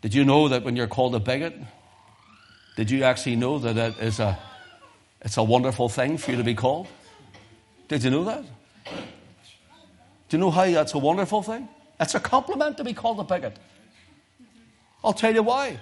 did 0.00 0.14
you 0.14 0.24
know 0.24 0.48
that 0.48 0.62
when 0.64 0.76
you're 0.76 0.86
called 0.86 1.14
a 1.14 1.20
bigot, 1.20 1.54
did 2.76 2.90
you 2.90 3.04
actually 3.04 3.36
know 3.36 3.58
that 3.58 3.76
it 3.76 3.98
is 3.98 4.20
a, 4.20 4.38
it's 5.22 5.36
a 5.36 5.42
wonderful 5.42 5.88
thing 5.88 6.16
for 6.18 6.30
you 6.30 6.36
to 6.36 6.44
be 6.44 6.54
called? 6.54 6.88
Did 7.88 8.04
you 8.04 8.10
know 8.10 8.24
that? 8.24 8.44
Do 10.28 10.36
you 10.36 10.38
know 10.38 10.50
how 10.50 10.64
that's 10.64 10.94
a 10.94 10.98
wonderful 10.98 11.42
thing? 11.42 11.68
It's 11.98 12.14
a 12.14 12.20
compliment 12.20 12.76
to 12.78 12.84
be 12.84 12.94
called 12.94 13.20
a 13.20 13.24
bigot. 13.24 13.56
I'll 15.02 15.12
tell 15.12 15.34
you 15.34 15.42
why. 15.42 15.80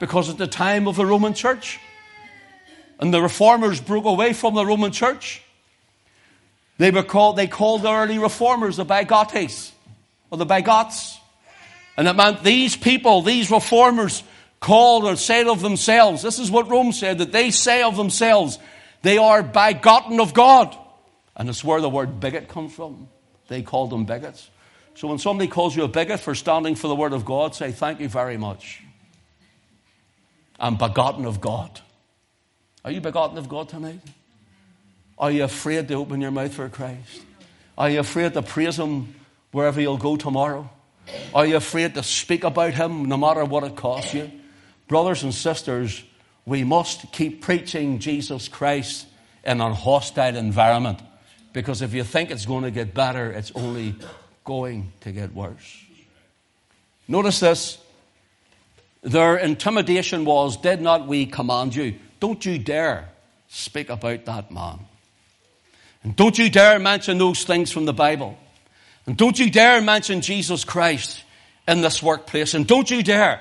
Because 0.00 0.28
at 0.28 0.38
the 0.38 0.46
time 0.46 0.88
of 0.88 0.96
the 0.96 1.06
Roman 1.06 1.32
Church, 1.32 1.78
and 2.98 3.12
the 3.12 3.22
reformers 3.22 3.80
broke 3.80 4.04
away 4.04 4.32
from 4.32 4.54
the 4.54 4.64
Roman 4.64 4.92
church. 4.92 5.42
They 6.78 6.90
were 6.90 7.02
called, 7.02 7.36
they 7.36 7.46
called 7.46 7.82
the 7.82 7.92
early 7.92 8.18
reformers 8.18 8.76
the 8.76 8.84
bigotes, 8.84 9.72
or 10.30 10.38
the 10.38 10.46
bigots. 10.46 11.18
And 11.96 12.08
it 12.08 12.14
meant 12.14 12.42
these 12.42 12.76
people, 12.76 13.22
these 13.22 13.50
reformers, 13.50 14.22
called 14.60 15.04
or 15.04 15.14
said 15.14 15.46
of 15.46 15.60
themselves, 15.60 16.22
this 16.22 16.38
is 16.38 16.50
what 16.50 16.70
Rome 16.70 16.92
said, 16.92 17.18
that 17.18 17.32
they 17.32 17.50
say 17.50 17.82
of 17.82 17.96
themselves, 17.96 18.58
they 19.02 19.18
are 19.18 19.42
begotten 19.42 20.20
of 20.20 20.32
God. 20.32 20.74
And 21.36 21.48
it's 21.50 21.62
where 21.62 21.80
the 21.80 21.90
word 21.90 22.18
bigot 22.18 22.48
comes 22.48 22.72
from. 22.72 23.08
They 23.48 23.60
called 23.60 23.90
them 23.90 24.06
bigots. 24.06 24.48
So 24.94 25.08
when 25.08 25.18
somebody 25.18 25.50
calls 25.50 25.76
you 25.76 25.84
a 25.84 25.88
bigot 25.88 26.20
for 26.20 26.34
standing 26.34 26.76
for 26.76 26.88
the 26.88 26.94
word 26.94 27.12
of 27.12 27.24
God, 27.24 27.54
say, 27.54 27.72
thank 27.72 28.00
you 28.00 28.08
very 28.08 28.38
much. 28.38 28.82
I'm 30.58 30.76
begotten 30.76 31.26
of 31.26 31.40
God. 31.40 31.80
Are 32.84 32.90
you 32.90 33.00
begotten 33.00 33.36
of 33.36 33.48
God 33.48 33.68
tonight? 33.68 34.00
Are 35.18 35.30
you 35.30 35.44
afraid 35.44 35.88
to 35.88 35.94
open 35.94 36.20
your 36.20 36.30
mouth 36.30 36.54
for 36.54 36.68
Christ? 36.68 37.22
Are 37.76 37.90
you 37.90 38.00
afraid 38.00 38.32
to 38.34 38.42
praise 38.42 38.78
Him 38.78 39.14
wherever 39.50 39.80
you'll 39.80 39.98
go 39.98 40.16
tomorrow? 40.16 40.70
Are 41.34 41.46
you 41.46 41.56
afraid 41.56 41.94
to 41.94 42.02
speak 42.02 42.44
about 42.44 42.74
Him 42.74 43.06
no 43.06 43.16
matter 43.16 43.44
what 43.44 43.64
it 43.64 43.76
costs 43.76 44.14
you? 44.14 44.30
Brothers 44.88 45.22
and 45.22 45.34
sisters, 45.34 46.02
we 46.46 46.64
must 46.64 47.10
keep 47.12 47.42
preaching 47.42 47.98
Jesus 47.98 48.48
Christ 48.48 49.06
in 49.44 49.60
a 49.60 49.74
hostile 49.74 50.36
environment 50.36 51.00
because 51.52 51.82
if 51.82 51.94
you 51.94 52.04
think 52.04 52.30
it's 52.30 52.46
going 52.46 52.64
to 52.64 52.70
get 52.70 52.94
better, 52.94 53.30
it's 53.30 53.52
only 53.54 53.94
going 54.44 54.92
to 55.00 55.12
get 55.12 55.34
worse. 55.34 55.84
Notice 57.08 57.40
this. 57.40 57.78
Their 59.02 59.36
intimidation 59.36 60.24
was, 60.24 60.56
Did 60.56 60.80
not 60.80 61.06
we 61.06 61.26
command 61.26 61.74
you? 61.74 61.94
Don't 62.20 62.44
you 62.44 62.58
dare 62.58 63.08
speak 63.48 63.88
about 63.88 64.24
that 64.24 64.50
man. 64.50 64.80
And 66.02 66.16
don't 66.16 66.36
you 66.36 66.50
dare 66.50 66.78
mention 66.78 67.18
those 67.18 67.44
things 67.44 67.70
from 67.70 67.84
the 67.84 67.92
Bible. 67.92 68.36
And 69.06 69.16
don't 69.16 69.38
you 69.38 69.50
dare 69.50 69.80
mention 69.80 70.20
Jesus 70.20 70.64
Christ 70.64 71.22
in 71.68 71.80
this 71.80 72.02
workplace. 72.02 72.54
And 72.54 72.66
don't 72.66 72.90
you 72.90 73.02
dare 73.02 73.40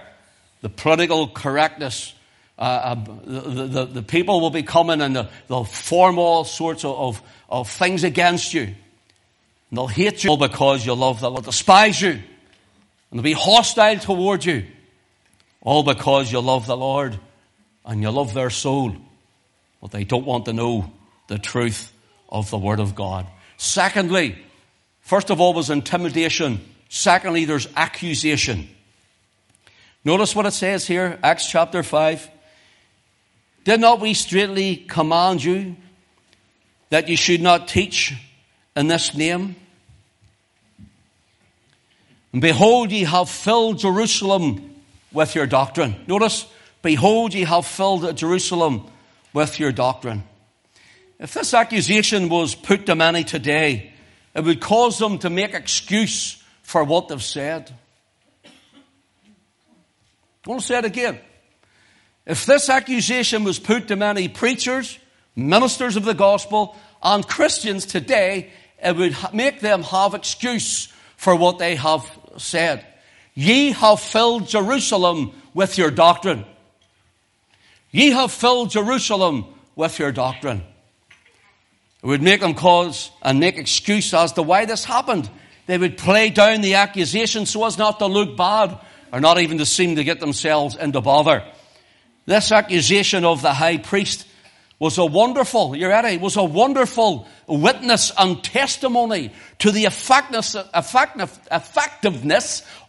the 0.62 0.70
political 0.70 1.28
correctness. 1.28 2.14
Uh, 2.58 2.62
uh, 2.62 2.96
the, 3.26 3.68
the, 3.68 3.86
the, 3.86 4.04
people 4.04 4.40
will 4.40 4.50
be 4.50 4.64
coming 4.64 5.02
and 5.02 5.28
they'll 5.48 5.64
form 5.64 6.20
all 6.20 6.44
sorts 6.44 6.86
of, 6.86 6.98
of, 6.98 7.22
of 7.50 7.70
things 7.70 8.04
against 8.04 8.54
you. 8.54 8.64
And 8.64 8.76
they'll 9.72 9.88
hate 9.88 10.24
you 10.24 10.32
all 10.32 10.38
because 10.38 10.86
you 10.86 10.94
love 10.94 11.20
them. 11.20 11.34
They'll 11.34 11.42
despise 11.42 12.02
you. 12.02 12.12
And 12.12 12.22
they'll 13.12 13.24
be 13.24 13.34
hostile 13.34 13.98
toward 13.98 14.46
you. 14.46 14.66
All 15.62 15.84
because 15.84 16.32
you 16.32 16.40
love 16.40 16.68
the 16.68 16.78
Lord 16.78 17.20
and 17.86 18.02
you 18.02 18.10
love 18.12 18.34
their 18.34 18.50
soul. 18.50 18.96
But 19.82 19.92
they 19.92 20.04
don't 20.04 20.26
want 20.26 20.46
to 20.46 20.54
know 20.54 20.92
the 21.28 21.40
truth 21.40 21.92
of 22.30 22.50
the 22.50 22.58
Word 22.58 22.80
of 22.80 22.96
God. 22.96 23.28
Secondly, 23.58 24.38
first 25.04 25.30
of 25.30 25.40
all 25.40 25.54
was 25.54 25.70
intimidation. 25.70 26.60
Secondly, 26.90 27.46
there's 27.46 27.68
accusation. 27.76 28.68
Notice 30.04 30.36
what 30.36 30.46
it 30.46 30.52
says 30.52 30.86
here, 30.86 31.18
Acts 31.24 31.48
chapter 31.48 31.84
5. 31.84 32.30
Did 33.64 33.80
not 33.80 34.02
we 34.02 34.14
straightly 34.14 34.76
command 34.76 35.44
you 35.44 35.78
that 36.90 37.08
you 37.08 37.16
should 37.16 37.42
not 37.42 37.68
teach 37.68 38.14
in 38.76 38.88
this 38.88 39.16
name? 39.16 39.56
And 42.34 42.42
behold, 42.42 42.92
ye 42.92 43.04
have 43.04 43.30
filled 43.30 43.80
Jerusalem 43.80 44.76
with 45.14 45.36
your 45.36 45.46
doctrine. 45.46 45.96
Notice, 46.08 46.46
behold, 46.82 47.34
ye 47.34 47.44
have 47.44 47.66
filled 47.66 48.18
Jerusalem 48.18 48.88
with 49.34 49.60
your 49.60 49.72
doctrine. 49.72 50.24
If 51.20 51.34
this 51.34 51.54
accusation 51.54 52.28
was 52.28 52.56
put 52.56 52.88
to 52.88 52.96
many 52.96 53.24
today, 53.24 53.93
it 54.36 54.44
would 54.44 54.62
cause 54.62 54.98
them 54.98 55.20
to 55.20 55.30
make 55.30 55.54
excuse 55.54 56.42
for 56.64 56.84
what 56.84 57.08
they've 57.08 57.22
said. 57.22 57.72
I 58.46 60.50
want 60.50 60.62
to 60.62 60.68
say 60.68 60.80
it 60.80 60.86
again. 60.86 61.20
If 62.26 62.46
this 62.46 62.70
accusation 62.70 63.44
was 63.44 63.60
put 63.60 63.90
to 63.90 63.96
many 63.96 64.28
preachers, 64.28 64.98
ministers 65.36 65.96
of 65.96 66.06
the 66.06 66.14
gospel, 66.14 66.76
and 67.02 67.28
Christians 67.28 67.86
today, 67.86 68.52
it 68.82 68.96
would 68.96 69.16
make 69.34 69.60
them 69.60 69.84
have 69.84 70.14
excuse 70.14 70.88
for 71.18 71.36
what 71.36 71.60
they 71.60 71.76
have 71.76 72.10
said. 72.38 72.86
Ye 73.34 73.72
have 73.72 74.00
filled 74.00 74.48
Jerusalem 74.48 75.34
with 75.54 75.78
your 75.78 75.92
doctrine. 75.92 76.46
Ye 77.92 78.12
have 78.12 78.32
filled 78.32 78.72
Jerusalem 78.72 79.46
with 79.76 80.00
your 80.00 80.12
doctrine. 80.12 80.64
It 82.04 82.08
would 82.08 82.22
make 82.22 82.42
them 82.42 82.54
cause 82.54 83.12
and 83.22 83.40
make 83.40 83.58
excuse 83.58 84.14
as 84.14 84.34
to 84.34 84.44
why 84.44 84.66
this 84.66 84.84
happened. 84.84 85.30
They 85.68 85.78
would 85.78 85.98
play 85.98 86.30
down 86.30 86.60
the 86.60 86.76
accusation 86.76 87.46
so 87.46 87.64
as 87.66 87.78
not 87.78 88.00
to 88.00 88.08
look 88.08 88.36
bad 88.36 88.78
or 89.14 89.22
not 89.22 89.40
even 89.40 89.60
to 89.60 89.66
seem 89.66 89.96
to 89.96 90.04
get 90.04 90.20
themselves 90.20 90.76
into 90.76 91.00
bother. 91.00 91.46
This 92.26 92.52
accusation 92.52 93.24
of 93.24 93.42
the 93.42 93.54
high 93.54 93.78
priest 93.78 94.28
was 94.80 94.98
a 94.98 95.06
wonderful, 95.06 95.78
you 95.78 95.88
ready? 95.88 96.18
Was 96.18 96.36
a 96.36 96.44
wonderful 96.44 97.26
witness 97.48 98.12
and 98.18 98.44
testimony 98.44 99.32
to 99.60 99.72
the 99.72 99.86
effectiveness 99.86 100.56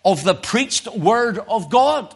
of 0.05 0.25
the 0.25 0.35
preached 0.35 0.89
word 0.89 1.39
of 1.39 1.71
God. 1.71 2.13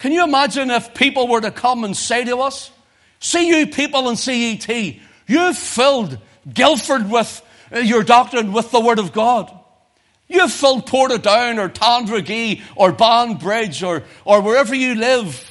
Can 0.00 0.10
you 0.10 0.24
imagine 0.24 0.70
if 0.70 0.94
people 0.94 1.28
were 1.28 1.42
to 1.42 1.52
come 1.52 1.84
and 1.84 1.96
say 1.96 2.24
to 2.24 2.38
us, 2.38 2.72
see 3.20 3.46
you 3.48 3.68
people 3.68 4.08
in 4.08 4.16
CET, 4.16 4.68
you've 5.30 5.56
filled 5.56 6.18
Gilford 6.52 7.08
with 7.10 7.42
uh, 7.72 7.78
your 7.78 8.02
doctrine 8.02 8.52
with 8.52 8.70
the 8.70 8.80
word 8.80 8.98
of 8.98 9.12
God. 9.12 9.56
You've 10.26 10.52
filled 10.52 10.86
Portadown 10.86 11.58
or 11.58 11.68
Tandragee 11.68 12.62
or 12.76 12.92
Banbridge 12.92 13.82
or, 13.82 14.02
or 14.24 14.40
wherever 14.42 14.74
you 14.74 14.94
live. 14.94 15.46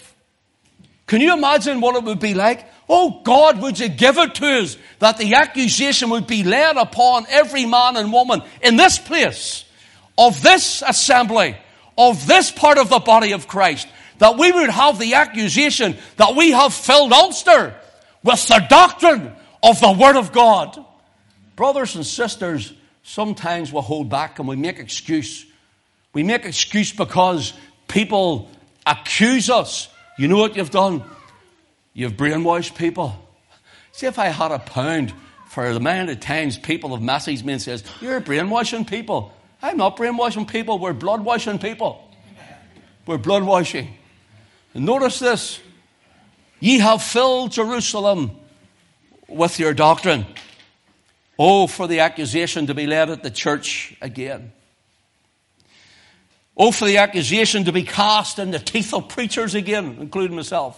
Can 1.08 1.22
you 1.22 1.34
imagine 1.34 1.82
what 1.82 1.96
it 1.96 2.04
would 2.04 2.20
be 2.20 2.34
like? 2.34 2.66
Oh 2.88 3.22
God, 3.24 3.62
would 3.62 3.80
you 3.80 3.88
give 3.88 4.18
it 4.18 4.36
to 4.36 4.46
us 4.46 4.78
that 5.00 5.18
the 5.18 5.36
accusation 5.36 6.10
would 6.10 6.28
be 6.28 6.44
laid 6.44 6.76
upon 6.76 7.26
every 7.30 7.66
man 7.66 7.98
and 7.98 8.12
woman 8.12 8.42
in 8.62 8.78
this 8.78 9.00
place, 9.00 9.66
of 10.18 10.42
this 10.42 10.84
assembly, 10.86 11.56
of 11.98 12.26
this 12.28 12.52
part 12.52 12.78
of 12.78 12.90
the 12.90 13.00
body 13.00 13.34
of 13.34 13.48
Christ, 13.48 13.88
that 14.18 14.38
we 14.38 14.52
would 14.52 14.70
have 14.70 15.00
the 15.00 15.16
accusation 15.16 15.98
that 16.18 16.36
we 16.36 16.52
have 16.52 16.74
filled 16.74 17.14
Ulster 17.14 17.76
with 18.24 18.48
the 18.48 18.66
doctrine 18.70 19.34
of 19.62 19.80
the 19.80 19.92
Word 19.92 20.16
of 20.16 20.32
God. 20.32 20.84
Brothers 21.56 21.96
and 21.96 22.06
sisters, 22.06 22.74
sometimes 23.04 23.74
we 23.74 23.82
hold 23.82 24.10
back 24.10 24.40
and 24.40 24.48
we 24.48 24.56
make 24.56 24.80
excuse. 24.80 25.46
We 26.14 26.24
make 26.24 26.46
excuse 26.46 26.92
because 26.92 27.54
people 27.88 28.50
accuse 28.86 29.50
us. 29.50 29.90
You 30.18 30.28
know 30.28 30.38
what 30.38 30.56
you've 30.56 30.72
done? 30.72 31.04
You've 31.94 32.14
brainwashed 32.14 32.76
people. 32.78 33.16
See, 33.92 34.08
if 34.08 34.18
I 34.18 34.28
had 34.28 34.52
a 34.52 34.60
pound 34.60 35.14
for 35.48 35.70
the 35.70 35.78
amount 35.78 36.10
of 36.10 36.20
times 36.20 36.58
people 36.58 36.96
have 36.96 37.02
messaged 37.02 37.44
me 37.44 37.54
and 37.54 37.62
says, 37.62 37.84
You're 38.00 38.20
brainwashing 38.20 38.86
people. 38.86 39.34
I'm 39.62 39.78
not 39.78 39.98
brainwashing 39.98 40.46
people, 40.46 40.80
we're 40.80 40.94
bloodwashing 40.94 41.62
people. 41.62 42.06
We're 43.06 43.18
bloodwashing. 43.18 43.90
And 44.74 44.86
notice 44.86 45.20
this. 45.20 45.60
Ye 46.60 46.80
have 46.80 47.02
filled 47.02 47.52
Jerusalem 47.52 48.39
with 49.30 49.60
your 49.60 49.74
doctrine. 49.74 50.26
Oh, 51.38 51.68
for 51.68 51.88
the 51.88 52.02
accusation 52.02 52.68
to 52.68 52.74
be 52.74 52.86
laid 52.86 53.10
at 53.10 53.24
the 53.24 53.32
church 53.32 53.96
again. 54.02 54.52
Oh, 56.58 56.72
for 56.72 56.86
the 56.86 56.98
accusation 56.98 57.64
to 57.64 57.72
be 57.72 57.84
cast 57.84 58.38
in 58.38 58.52
the 58.52 58.60
teeth 58.60 58.94
of 58.94 59.08
preachers 59.08 59.56
again, 59.56 59.98
including 60.02 60.36
myself. 60.36 60.78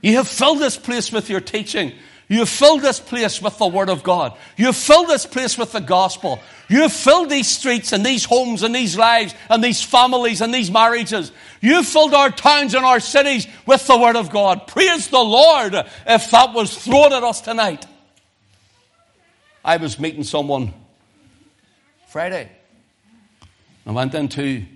You 0.00 0.16
have 0.16 0.28
filled 0.28 0.60
this 0.60 0.76
place 0.76 1.10
with 1.10 1.28
your 1.28 1.40
teaching. 1.40 1.92
You 2.30 2.38
have 2.38 2.48
filled 2.48 2.82
this 2.82 3.00
place 3.00 3.42
with 3.42 3.58
the 3.58 3.66
Word 3.66 3.88
of 3.88 4.04
God. 4.04 4.38
You 4.56 4.66
have 4.66 4.76
filled 4.76 5.08
this 5.08 5.26
place 5.26 5.58
with 5.58 5.72
the 5.72 5.80
gospel. 5.80 6.38
You 6.68 6.82
have 6.82 6.92
filled 6.92 7.28
these 7.28 7.48
streets 7.48 7.92
and 7.92 8.06
these 8.06 8.24
homes 8.24 8.62
and 8.62 8.72
these 8.72 8.96
lives 8.96 9.34
and 9.48 9.64
these 9.64 9.82
families 9.82 10.40
and 10.40 10.54
these 10.54 10.70
marriages. 10.70 11.32
You 11.60 11.74
have 11.74 11.86
filled 11.86 12.14
our 12.14 12.30
towns 12.30 12.74
and 12.74 12.84
our 12.84 13.00
cities 13.00 13.48
with 13.66 13.84
the 13.88 13.98
Word 13.98 14.14
of 14.14 14.30
God. 14.30 14.68
Praise 14.68 15.08
the 15.08 15.18
Lord 15.18 15.74
if 15.74 16.30
that 16.30 16.54
was 16.54 16.72
thrown 16.78 17.12
at 17.12 17.24
us 17.24 17.40
tonight. 17.40 17.84
I 19.64 19.78
was 19.78 19.98
meeting 19.98 20.22
someone 20.22 20.72
Friday. 22.06 22.48
I 23.84 23.90
went 23.90 24.14
into 24.14 24.66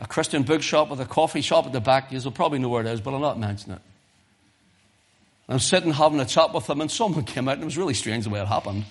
a 0.00 0.08
Christian 0.08 0.42
bookshop 0.42 0.90
with 0.90 1.00
a 1.00 1.06
coffee 1.06 1.40
shop 1.40 1.66
at 1.66 1.72
the 1.72 1.80
back. 1.80 2.10
You'll 2.10 2.32
probably 2.32 2.58
know 2.58 2.68
where 2.68 2.84
it 2.84 2.88
is, 2.88 3.00
but 3.00 3.14
I'll 3.14 3.20
not 3.20 3.38
mention 3.38 3.74
it. 3.74 3.80
I'm 5.48 5.58
sitting 5.58 5.92
having 5.92 6.20
a 6.20 6.24
chat 6.24 6.54
with 6.54 6.66
them, 6.66 6.80
and 6.80 6.90
someone 6.90 7.24
came 7.24 7.48
out, 7.48 7.54
and 7.54 7.62
it 7.62 7.66
was 7.66 7.76
really 7.76 7.94
strange 7.94 8.24
the 8.24 8.30
way 8.30 8.40
it 8.40 8.48
happened. 8.48 8.84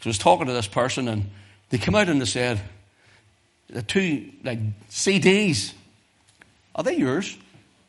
So 0.00 0.06
I 0.06 0.08
was 0.08 0.18
talking 0.18 0.46
to 0.46 0.52
this 0.52 0.66
person, 0.66 1.08
and 1.08 1.30
they 1.70 1.78
came 1.78 1.94
out 1.94 2.08
and 2.08 2.20
they 2.20 2.26
said, 2.26 2.60
the 3.68 3.82
two 3.82 4.30
like 4.42 4.58
CDs, 4.88 5.74
are 6.74 6.82
they 6.82 6.96
yours? 6.96 7.36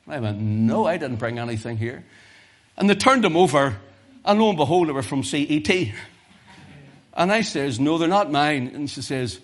I 0.08 0.20
went, 0.20 0.40
no, 0.40 0.86
I 0.86 0.98
didn't 0.98 1.18
bring 1.18 1.40
anything 1.40 1.78
here. 1.78 2.04
And 2.76 2.90
they 2.90 2.96
turned 2.96 3.24
them 3.24 3.38
over, 3.38 3.78
and 4.26 4.40
lo 4.40 4.50
and 4.50 4.58
behold, 4.58 4.90
they 4.90 4.92
were 4.92 5.04
from 5.04 5.24
CET. 5.24 5.70
And 7.14 7.32
I 7.32 7.42
says, 7.42 7.80
no, 7.80 7.98
they're 7.98 8.08
not 8.08 8.32
mine. 8.32 8.72
And 8.74 8.90
she 8.90 9.02
says, 9.02 9.40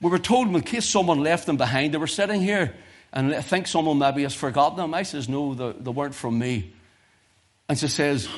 we 0.00 0.10
were 0.10 0.18
told 0.18 0.48
in 0.48 0.60
case 0.60 0.84
someone 0.84 1.22
left 1.22 1.46
them 1.46 1.56
behind, 1.56 1.94
they 1.94 1.98
were 1.98 2.06
sitting 2.06 2.40
here, 2.40 2.74
and 3.12 3.34
I 3.34 3.40
think 3.40 3.66
someone 3.66 3.98
maybe 3.98 4.22
has 4.24 4.34
forgotten 4.34 4.76
them. 4.76 4.92
I 4.92 5.02
says, 5.02 5.28
no, 5.28 5.54
they 5.54 5.90
weren't 5.90 6.14
from 6.14 6.38
me. 6.38 6.72
And 7.68 7.78
she 7.78 7.88
says, 7.88 8.28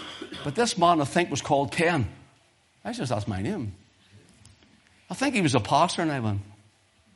but 0.45 0.55
this 0.55 0.77
man 0.77 1.01
I 1.01 1.05
think 1.05 1.31
was 1.31 1.43
called 1.43 1.73
Ken. 1.73 2.09
I 2.85 2.93
says, 2.93 3.11
that's 3.11 3.29
my 3.29 3.43
name. 3.43 3.75
I 5.09 5.15
think 5.15 5.35
he 5.35 5.41
was 5.41 5.55
a 5.55 5.61
pastor, 5.61 6.03
and 6.03 6.11
I 6.11 6.21
went, 6.21 6.41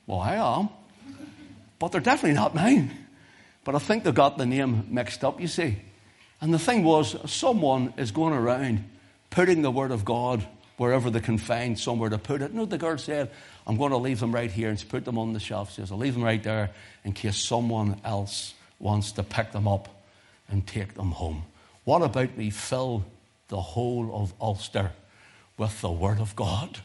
well, 0.06 0.20
I 0.20 0.34
am. 0.34 0.68
But 1.78 1.92
they're 1.92 2.00
definitely 2.00 2.34
not 2.34 2.54
mine. 2.54 2.90
But 3.64 3.74
I 3.74 3.78
think 3.78 4.04
they 4.04 4.12
got 4.12 4.36
the 4.36 4.46
name 4.46 4.88
mixed 4.90 5.24
up, 5.24 5.40
you 5.40 5.48
see. 5.48 5.78
And 6.40 6.52
the 6.52 6.58
thing 6.58 6.84
was, 6.84 7.16
someone 7.32 7.94
is 7.96 8.10
going 8.10 8.34
around 8.34 8.84
putting 9.30 9.62
the 9.62 9.70
Word 9.70 9.90
of 9.90 10.04
God 10.04 10.46
wherever 10.76 11.08
they 11.08 11.20
can 11.20 11.38
find 11.38 11.78
somewhere 11.78 12.10
to 12.10 12.18
put 12.18 12.42
it. 12.42 12.52
No, 12.52 12.66
the 12.66 12.78
girl 12.78 12.98
said, 12.98 13.30
I'm 13.66 13.76
going 13.76 13.92
to 13.92 13.96
leave 13.96 14.20
them 14.20 14.34
right 14.34 14.50
here 14.50 14.68
and 14.68 14.88
put 14.88 15.04
them 15.04 15.18
on 15.18 15.32
the 15.32 15.40
shelf. 15.40 15.70
She 15.70 15.76
says, 15.76 15.90
I'll 15.90 15.98
leave 15.98 16.14
them 16.14 16.24
right 16.24 16.42
there 16.42 16.70
in 17.04 17.12
case 17.12 17.36
someone 17.36 18.00
else 18.04 18.54
wants 18.78 19.12
to 19.12 19.22
pick 19.22 19.52
them 19.52 19.66
up 19.66 19.88
and 20.48 20.66
take 20.66 20.94
them 20.94 21.12
home. 21.12 21.44
What 21.84 22.02
about 22.02 22.36
we 22.36 22.50
fill 22.50 23.04
the 23.48 23.60
whole 23.60 24.10
of 24.14 24.32
Ulster 24.40 24.92
with 25.58 25.80
the 25.80 25.90
Word 25.90 26.20
of 26.20 26.34
God? 26.34 26.78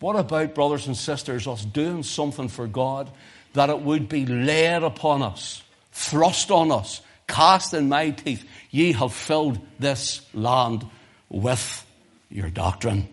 What 0.00 0.16
about, 0.16 0.54
brothers 0.54 0.86
and 0.86 0.96
sisters, 0.96 1.46
us 1.46 1.64
doing 1.64 2.02
something 2.02 2.48
for 2.48 2.66
God 2.66 3.10
that 3.54 3.70
it 3.70 3.80
would 3.80 4.08
be 4.08 4.26
laid 4.26 4.82
upon 4.82 5.22
us, 5.22 5.62
thrust 5.92 6.50
on 6.50 6.70
us, 6.70 7.00
cast 7.26 7.74
in 7.74 7.88
my 7.88 8.10
teeth. 8.10 8.44
Ye 8.70 8.92
have 8.92 9.12
filled 9.12 9.58
this 9.78 10.22
land 10.34 10.86
with 11.28 11.84
your 12.30 12.50
doctrine, 12.50 13.08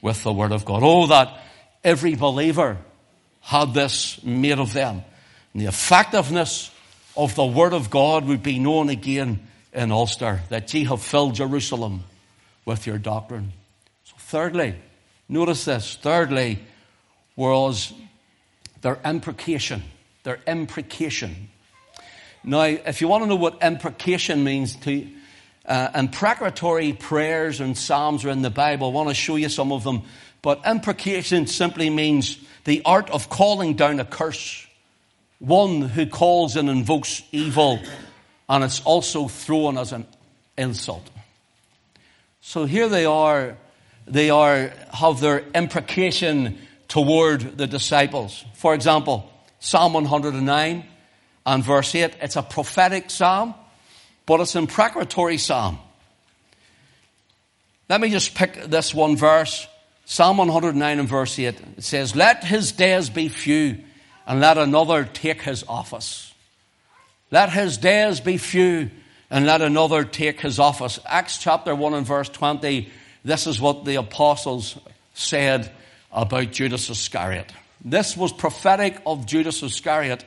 with 0.00 0.22
the 0.22 0.32
word 0.32 0.52
of 0.52 0.64
God. 0.64 0.82
Oh, 0.82 1.06
that 1.08 1.42
every 1.84 2.14
believer 2.14 2.78
had 3.40 3.74
this 3.74 4.22
made 4.22 4.58
of 4.58 4.72
them. 4.72 5.02
And 5.52 5.62
the 5.62 5.66
effectiveness 5.66 6.70
of 7.16 7.34
the 7.34 7.44
word 7.44 7.72
of 7.72 7.90
God 7.90 8.26
would 8.26 8.42
be 8.42 8.58
known 8.58 8.88
again 8.88 9.46
in 9.72 9.92
Ulster, 9.92 10.40
that 10.48 10.72
ye 10.74 10.84
have 10.84 11.02
filled 11.02 11.34
Jerusalem 11.34 12.04
with 12.64 12.86
your 12.86 12.98
doctrine. 12.98 13.52
So 14.04 14.14
thirdly, 14.18 14.74
notice 15.28 15.64
this, 15.64 15.96
thirdly, 15.96 16.58
was 17.36 17.92
their 18.82 18.98
imprecation. 19.04 19.82
Their 20.22 20.40
imprecation. 20.46 21.48
Now, 22.42 22.62
if 22.62 23.00
you 23.00 23.08
want 23.08 23.24
to 23.24 23.28
know 23.28 23.36
what 23.36 23.62
imprecation 23.62 24.44
means, 24.44 24.76
to 24.76 25.06
uh, 25.66 25.88
imprecatory 25.94 26.92
prayers 26.92 27.60
and 27.60 27.76
psalms 27.76 28.24
are 28.24 28.30
in 28.30 28.42
the 28.42 28.50
Bible. 28.50 28.88
I 28.88 28.92
want 28.92 29.08
to 29.08 29.14
show 29.14 29.36
you 29.36 29.48
some 29.48 29.72
of 29.72 29.84
them. 29.84 30.02
But 30.42 30.62
imprecation 30.66 31.46
simply 31.46 31.90
means 31.90 32.38
the 32.64 32.82
art 32.84 33.10
of 33.10 33.28
calling 33.28 33.74
down 33.74 34.00
a 34.00 34.04
curse. 34.04 34.66
One 35.38 35.82
who 35.82 36.06
calls 36.06 36.56
and 36.56 36.68
invokes 36.68 37.22
evil, 37.32 37.78
and 38.50 38.64
it's 38.64 38.80
also 38.80 39.28
thrown 39.28 39.78
as 39.78 39.92
an 39.92 40.04
insult. 40.58 41.08
So 42.40 42.64
here 42.64 42.88
they 42.88 43.04
are. 43.06 43.56
They 44.08 44.28
are 44.28 44.72
have 44.92 45.20
their 45.20 45.44
imprecation 45.54 46.58
toward 46.88 47.56
the 47.56 47.68
disciples. 47.68 48.44
For 48.54 48.74
example, 48.74 49.30
Psalm 49.60 49.92
109 49.92 50.84
and 51.46 51.64
verse 51.64 51.94
8. 51.94 52.16
It's 52.20 52.34
a 52.34 52.42
prophetic 52.42 53.08
psalm, 53.08 53.54
but 54.26 54.40
it's 54.40 54.56
an 54.56 54.62
imprecatory 54.64 55.38
psalm. 55.38 55.78
Let 57.88 58.00
me 58.00 58.10
just 58.10 58.34
pick 58.34 58.64
this 58.64 58.92
one 58.92 59.16
verse. 59.16 59.68
Psalm 60.06 60.38
109 60.38 60.98
and 60.98 61.08
verse 61.08 61.38
8. 61.38 61.46
It 61.76 61.84
says, 61.84 62.16
Let 62.16 62.42
his 62.42 62.72
days 62.72 63.10
be 63.10 63.28
few, 63.28 63.78
and 64.26 64.40
let 64.40 64.58
another 64.58 65.04
take 65.04 65.42
his 65.42 65.62
office. 65.68 66.29
Let 67.30 67.50
his 67.50 67.78
days 67.78 68.20
be 68.20 68.36
few, 68.36 68.90
and 69.30 69.46
let 69.46 69.62
another 69.62 70.04
take 70.04 70.40
his 70.40 70.58
office. 70.58 70.98
Acts 71.06 71.38
chapter 71.38 71.74
1 71.74 71.94
and 71.94 72.06
verse 72.06 72.28
20. 72.28 72.90
This 73.24 73.46
is 73.46 73.60
what 73.60 73.84
the 73.84 73.96
apostles 73.96 74.76
said 75.14 75.70
about 76.10 76.50
Judas 76.50 76.90
Iscariot. 76.90 77.52
This 77.84 78.16
was 78.16 78.32
prophetic 78.32 79.00
of 79.06 79.26
Judas 79.26 79.62
Iscariot, 79.62 80.24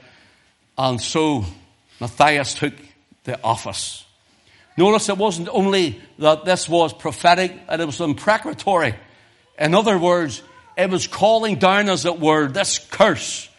and 0.78 1.02
so 1.02 1.46
Matthias 2.00 2.54
took 2.54 2.74
the 3.26 3.42
office. 3.44 4.06
Notice 4.78 5.10
it 5.10 5.18
wasn't 5.18 5.50
only 5.50 6.02
that 6.20 6.46
this 6.46 6.68
was 6.68 6.94
prophetic, 6.94 7.54
and 7.68 7.82
it 7.82 7.86
was 7.86 8.00
imprecatory. 8.00 8.96
In 9.60 9.76
other 9.76 10.00
words, 10.00 10.42
it 10.78 10.90
was 10.90 11.06
calling 11.06 11.60
down, 11.60 11.90
as 11.90 12.06
it 12.06 12.20
were, 12.20 12.48
this 12.48 12.80
curse. 12.80 13.50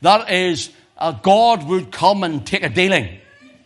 That 0.00 0.30
is, 0.30 0.70
a 0.98 1.18
God 1.20 1.64
would 1.64 1.90
come 1.90 2.24
and 2.24 2.46
take 2.46 2.62
a 2.62 2.68
dealing. 2.68 3.18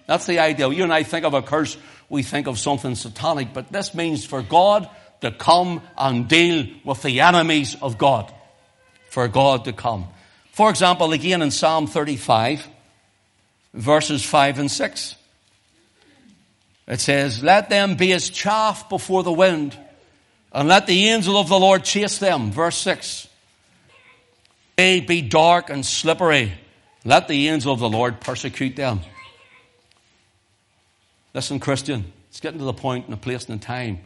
That's 0.06 0.26
the 0.26 0.40
idea. 0.40 0.68
You 0.68 0.82
and 0.82 0.92
I 0.92 1.04
think 1.04 1.24
of 1.24 1.34
a 1.34 1.42
curse, 1.42 1.76
we 2.08 2.22
think 2.22 2.46
of 2.46 2.58
something 2.58 2.94
satanic, 2.94 3.54
but 3.54 3.70
this 3.70 3.94
means 3.94 4.24
for 4.24 4.42
God 4.42 4.88
to 5.20 5.30
come 5.30 5.82
and 5.96 6.28
deal 6.28 6.66
with 6.84 7.02
the 7.02 7.20
enemies 7.20 7.76
of 7.80 7.98
God. 7.98 8.32
For 9.10 9.28
God 9.28 9.64
to 9.66 9.72
come. 9.72 10.08
For 10.52 10.70
example, 10.70 11.12
again 11.12 11.42
in 11.42 11.50
Psalm 11.50 11.86
35, 11.86 12.66
verses 13.74 14.24
5 14.24 14.58
and 14.58 14.70
6. 14.70 15.16
It 16.88 17.00
says, 17.00 17.42
Let 17.42 17.70
them 17.70 17.94
be 17.94 18.12
as 18.12 18.30
chaff 18.30 18.88
before 18.88 19.22
the 19.22 19.32
wind, 19.32 19.78
and 20.52 20.68
let 20.68 20.86
the 20.88 21.08
angel 21.08 21.36
of 21.36 21.48
the 21.48 21.58
Lord 21.58 21.84
chase 21.84 22.18
them. 22.18 22.50
Verse 22.50 22.76
6. 22.78 23.28
They 24.76 25.00
be 25.00 25.22
dark 25.22 25.70
and 25.70 25.86
slippery. 25.86 26.52
Let 27.04 27.28
the 27.28 27.48
angel 27.48 27.72
of 27.72 27.80
the 27.80 27.88
Lord 27.88 28.20
persecute 28.20 28.76
them. 28.76 29.00
Listen, 31.32 31.60
Christian, 31.60 32.12
it's 32.28 32.40
getting 32.40 32.58
to 32.58 32.64
the 32.64 32.72
point 32.72 33.06
in 33.06 33.12
a 33.12 33.16
place 33.16 33.48
and 33.48 33.60
a 33.60 33.64
time 33.64 34.00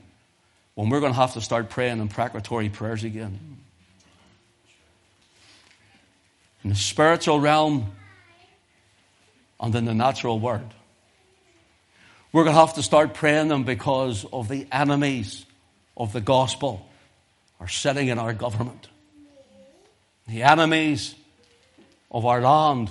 when 0.74 0.90
we're 0.90 1.00
going 1.00 1.12
to 1.12 1.18
have 1.18 1.34
to 1.34 1.40
start 1.40 1.70
praying 1.70 2.00
imprecatory 2.00 2.68
prayers 2.68 3.04
again. 3.04 3.38
In 6.62 6.70
the 6.70 6.76
spiritual 6.76 7.40
realm 7.40 7.92
and 9.60 9.74
in 9.74 9.84
the 9.84 9.94
natural 9.94 10.38
world. 10.38 10.72
We're 12.32 12.44
going 12.44 12.54
to 12.54 12.60
have 12.60 12.74
to 12.74 12.82
start 12.82 13.14
praying 13.14 13.48
them 13.48 13.64
because 13.64 14.24
of 14.32 14.48
the 14.48 14.66
enemies 14.72 15.46
of 15.96 16.12
the 16.12 16.20
gospel 16.20 16.88
are 17.60 17.68
sitting 17.68 18.08
in 18.08 18.18
our 18.18 18.32
government. 18.32 18.88
The 20.26 20.42
enemies 20.42 21.14
of 22.14 22.24
our 22.24 22.40
land 22.40 22.90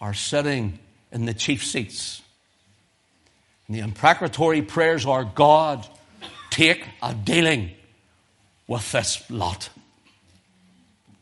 are 0.00 0.12
sitting 0.12 0.80
in 1.12 1.24
the 1.24 1.32
chief 1.32 1.64
seats. 1.64 2.20
And 3.66 3.76
the 3.76 3.80
imprecatory 3.80 4.60
prayers 4.60 5.06
are 5.06 5.24
God 5.24 5.86
take 6.50 6.84
a 7.00 7.14
dealing 7.14 7.70
with 8.66 8.90
this 8.90 9.22
lot. 9.30 9.70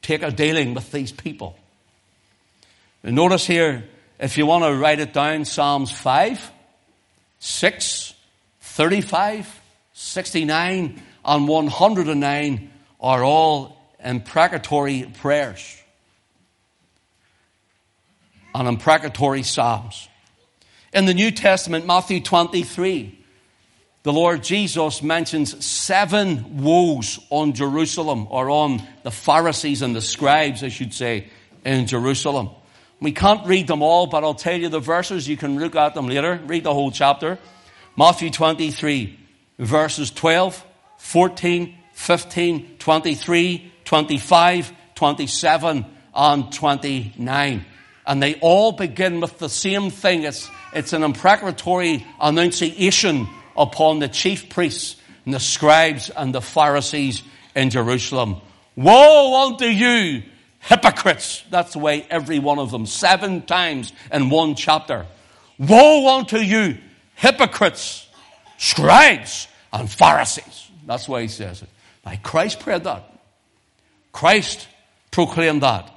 Take 0.01 0.23
a 0.23 0.31
dealing 0.31 0.73
with 0.73 0.91
these 0.91 1.12
people. 1.12 1.59
And 3.03 3.14
notice 3.14 3.47
here, 3.47 3.85
if 4.19 4.38
you 4.38 4.47
want 4.47 4.64
to 4.64 4.75
write 4.75 4.99
it 4.99 5.12
down, 5.12 5.45
Psalms 5.45 5.93
5, 5.93 6.51
6, 7.41 8.14
35, 8.61 9.61
69, 9.93 11.03
and 11.25 11.49
109 11.49 12.71
are 13.01 13.23
all 13.23 13.77
imprecatory 14.03 15.12
prayers 15.21 15.78
and 18.59 18.66
imprecatory 18.66 19.44
psalms. 19.44 20.09
In 20.92 21.07
the 21.07 21.14
New 21.14 21.31
Testament, 21.31 21.87
Matthew 21.87 22.21
23, 22.21 23.25
the 24.03 24.12
Lord 24.12 24.42
Jesus 24.42 25.01
mentions 25.01 25.64
seven 25.64 26.62
woes 26.62 27.21
on 27.31 27.53
Jerusalem, 27.53 28.27
or 28.31 28.51
on 28.51 28.83
the 29.05 29.12
Pharisees 29.12 29.81
and 29.83 29.94
the 29.94 30.01
scribes, 30.01 30.64
I 30.64 30.68
should 30.68 30.92
say, 30.92 31.29
in 31.64 31.87
Jerusalem. 31.87 32.51
We 33.01 33.12
can't 33.12 33.47
read 33.47 33.68
them 33.68 33.81
all, 33.81 34.09
but 34.09 34.25
I'll 34.25 34.35
tell 34.35 34.59
you 34.59 34.68
the 34.68 34.81
verses. 34.81 35.29
You 35.29 35.37
can 35.37 35.61
look 35.61 35.77
at 35.77 35.94
them 35.94 36.09
later. 36.09 36.40
Read 36.47 36.64
the 36.64 36.75
whole 36.75 36.90
chapter. 36.90 37.38
Matthew 37.97 38.31
23, 38.31 39.16
verses 39.61 40.11
12, 40.11 40.64
14, 40.99 41.79
15, 41.92 42.77
23, 42.79 43.73
25, 43.85 44.73
27, 44.97 45.87
and 46.14 46.53
29. 46.53 47.64
And 48.09 48.23
they 48.23 48.37
all 48.37 48.73
begin 48.73 49.21
with 49.21 49.38
the 49.38 49.51
same 49.51 49.90
thing. 49.90 50.25
It's, 50.25 50.51
it's 50.73 50.94
an 50.94 51.03
imprecatory 51.03 52.07
annunciation 52.18 53.29
upon 53.55 53.99
the 53.99 54.09
chief 54.09 54.49
priests 54.49 54.97
and 55.27 55.35
the 55.35 55.38
scribes 55.38 56.09
and 56.09 56.35
the 56.35 56.40
Pharisees 56.40 57.23
in 57.55 57.68
Jerusalem. 57.68 58.40
Woe 58.77 59.47
unto 59.47 59.66
you, 59.66 60.23
hypocrites! 60.61 61.44
That's 61.51 61.75
the 61.75 61.81
way 61.81 62.07
every 62.09 62.38
one 62.38 62.59
of 62.59 62.71
them, 62.71 62.87
seven 62.87 63.42
times 63.42 63.92
in 64.11 64.31
one 64.31 64.55
chapter. 64.55 65.05
Woe 65.59 66.16
unto 66.16 66.38
you, 66.38 66.79
hypocrites, 67.14 68.07
scribes, 68.57 69.49
and 69.71 69.90
Pharisees. 69.90 70.71
That's 70.87 71.07
why 71.07 71.23
he 71.23 71.29
says 71.29 71.61
it. 71.61 71.68
Now, 72.07 72.14
Christ 72.23 72.61
prayed 72.61 72.85
that. 72.85 73.12
Christ 74.12 74.66
proclaimed 75.11 75.62
that. 75.62 75.92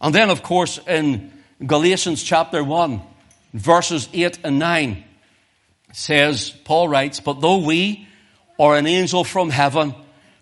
And 0.00 0.14
then, 0.14 0.30
of 0.30 0.42
course, 0.42 0.78
in 0.86 1.32
Galatians 1.64 2.22
chapter 2.22 2.62
1, 2.62 3.00
verses 3.54 4.08
8 4.12 4.40
and 4.44 4.58
9, 4.58 5.04
says, 5.92 6.50
Paul 6.64 6.88
writes, 6.88 7.20
But 7.20 7.40
though 7.40 7.64
we 7.64 8.06
or 8.58 8.76
an 8.76 8.86
angel 8.86 9.24
from 9.24 9.50
heaven 9.50 9.94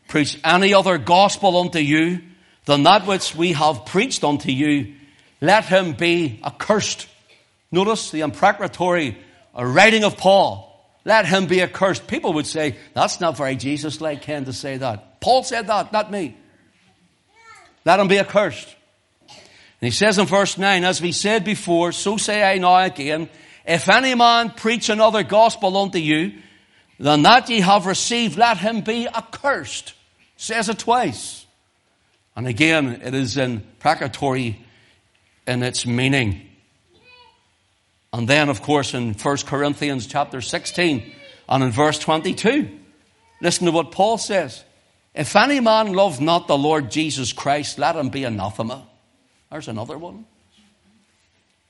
preach 0.09 0.39
any 0.45 0.75
other 0.75 0.99
gospel 0.99 1.57
unto 1.57 1.79
you 1.79 2.21
than 2.65 2.83
that 2.83 3.07
which 3.07 3.35
we 3.35 3.53
have 3.53 3.87
preached 3.87 4.25
unto 4.25 4.51
you, 4.51 4.95
let 5.41 5.65
him 5.67 5.93
be 5.93 6.41
accursed. 6.45 7.07
Notice 7.71 8.11
the 8.11 8.23
imprecatory 8.23 9.19
writing 9.57 10.05
of 10.05 10.17
Paul. 10.17 10.71
Let 11.05 11.27
him 11.27 11.47
be 11.47 11.63
accursed. 11.63 12.07
People 12.07 12.33
would 12.35 12.47
say, 12.47 12.77
that's 12.95 13.21
not 13.21 13.37
very 13.37 13.57
Jesus-like, 13.57 14.23
Ken, 14.23 14.47
to 14.47 14.53
say 14.53 14.79
that. 14.79 15.21
Paul 15.21 15.43
said 15.43 15.67
that, 15.67 15.93
not 15.93 16.11
me. 16.11 16.37
Let 17.85 18.01
him 18.01 18.09
be 18.09 18.19
accursed. 18.19 18.74
And 19.85 19.93
he 19.93 19.99
says 19.99 20.17
in 20.17 20.25
verse 20.25 20.57
9, 20.57 20.83
as 20.83 21.03
we 21.03 21.13
said 21.13 21.45
before, 21.45 21.93
so 21.93 22.17
say 22.17 22.43
I 22.43 22.57
now 22.57 22.79
again, 22.79 23.29
if 23.67 23.87
any 23.91 24.15
man 24.15 24.49
preach 24.49 24.89
another 24.89 25.23
gospel 25.23 25.77
unto 25.77 25.99
you 25.99 26.33
than 26.99 27.21
that 27.25 27.51
ye 27.51 27.61
have 27.61 27.85
received, 27.85 28.39
let 28.39 28.57
him 28.57 28.81
be 28.81 29.07
accursed. 29.07 29.93
Says 30.39 30.71
it 30.71 30.79
twice. 30.79 31.45
And 32.35 32.47
again, 32.47 33.03
it 33.05 33.13
is 33.13 33.37
in 33.37 33.63
precatory 33.79 34.59
in 35.47 35.63
its 35.63 35.85
meaning. 35.85 36.49
And 38.11 38.27
then, 38.27 38.49
of 38.49 38.63
course, 38.63 38.95
in 38.95 39.13
1 39.13 39.37
Corinthians 39.45 40.07
chapter 40.07 40.41
16 40.41 41.13
and 41.47 41.63
in 41.63 41.73
verse 41.73 41.99
22, 41.99 42.71
listen 43.43 43.67
to 43.67 43.71
what 43.71 43.93
Paul 43.93 44.17
says. 44.17 44.65
If 45.15 45.37
any 45.37 45.61
man 45.61 45.93
love 45.93 46.23
not 46.23 46.49
the 46.49 46.57
Lord 46.57 46.91
Jesus 46.91 47.35
Christ, 47.35 47.79
let 47.79 47.97
him 47.97 48.09
be 48.09 48.25
anathema. 48.25 48.87
There's 49.55 49.69
another 49.69 49.97
one. 49.97 50.27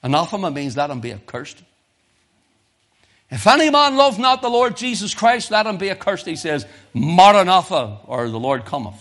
Anathema 0.03 0.51
means 0.51 0.75
let 0.75 0.88
him 0.88 1.01
be 1.01 1.12
accursed. 1.12 1.62
If 3.31 3.47
any 3.47 3.68
man 3.68 3.99
love 3.99 4.18
not 4.18 4.40
the 4.40 4.49
Lord 4.49 4.79
Jesus 4.79 5.12
Christ, 5.12 5.51
let 5.51 5.66
him 5.66 5.77
be 5.77 5.90
accursed. 5.90 6.25
He 6.25 6.37
says, 6.37 6.64
Maranatha, 6.94 7.99
or 8.07 8.31
the 8.31 8.40
Lord 8.40 8.64
cometh. 8.64 8.99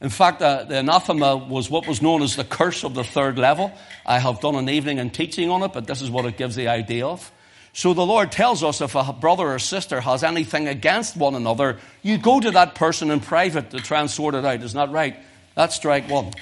In 0.00 0.08
fact, 0.08 0.40
uh, 0.40 0.64
the 0.64 0.78
anathema 0.78 1.36
was 1.36 1.68
what 1.68 1.86
was 1.86 2.00
known 2.00 2.22
as 2.22 2.34
the 2.34 2.44
curse 2.44 2.82
of 2.82 2.94
the 2.94 3.04
third 3.04 3.36
level. 3.36 3.70
I 4.06 4.20
have 4.20 4.40
done 4.40 4.54
an 4.54 4.70
evening 4.70 4.96
in 4.96 5.10
teaching 5.10 5.50
on 5.50 5.62
it, 5.62 5.74
but 5.74 5.86
this 5.86 6.00
is 6.00 6.08
what 6.08 6.24
it 6.24 6.38
gives 6.38 6.56
the 6.56 6.68
idea 6.68 7.06
of. 7.06 7.30
So 7.74 7.92
the 7.92 8.06
Lord 8.06 8.32
tells 8.32 8.64
us 8.64 8.80
if 8.80 8.94
a 8.94 9.12
brother 9.12 9.52
or 9.52 9.58
sister 9.58 10.00
has 10.00 10.24
anything 10.24 10.66
against 10.66 11.14
one 11.14 11.34
another, 11.34 11.78
you 12.02 12.16
go 12.16 12.40
to 12.40 12.52
that 12.52 12.74
person 12.74 13.10
in 13.10 13.20
private 13.20 13.68
to 13.72 13.80
try 13.80 14.00
and 14.00 14.10
sort 14.10 14.34
it 14.34 14.46
out. 14.46 14.62
Isn't 14.62 14.78
that 14.78 14.92
right? 14.92 15.18
That's 15.54 15.76
strike 15.76 16.08
one. 16.08 16.32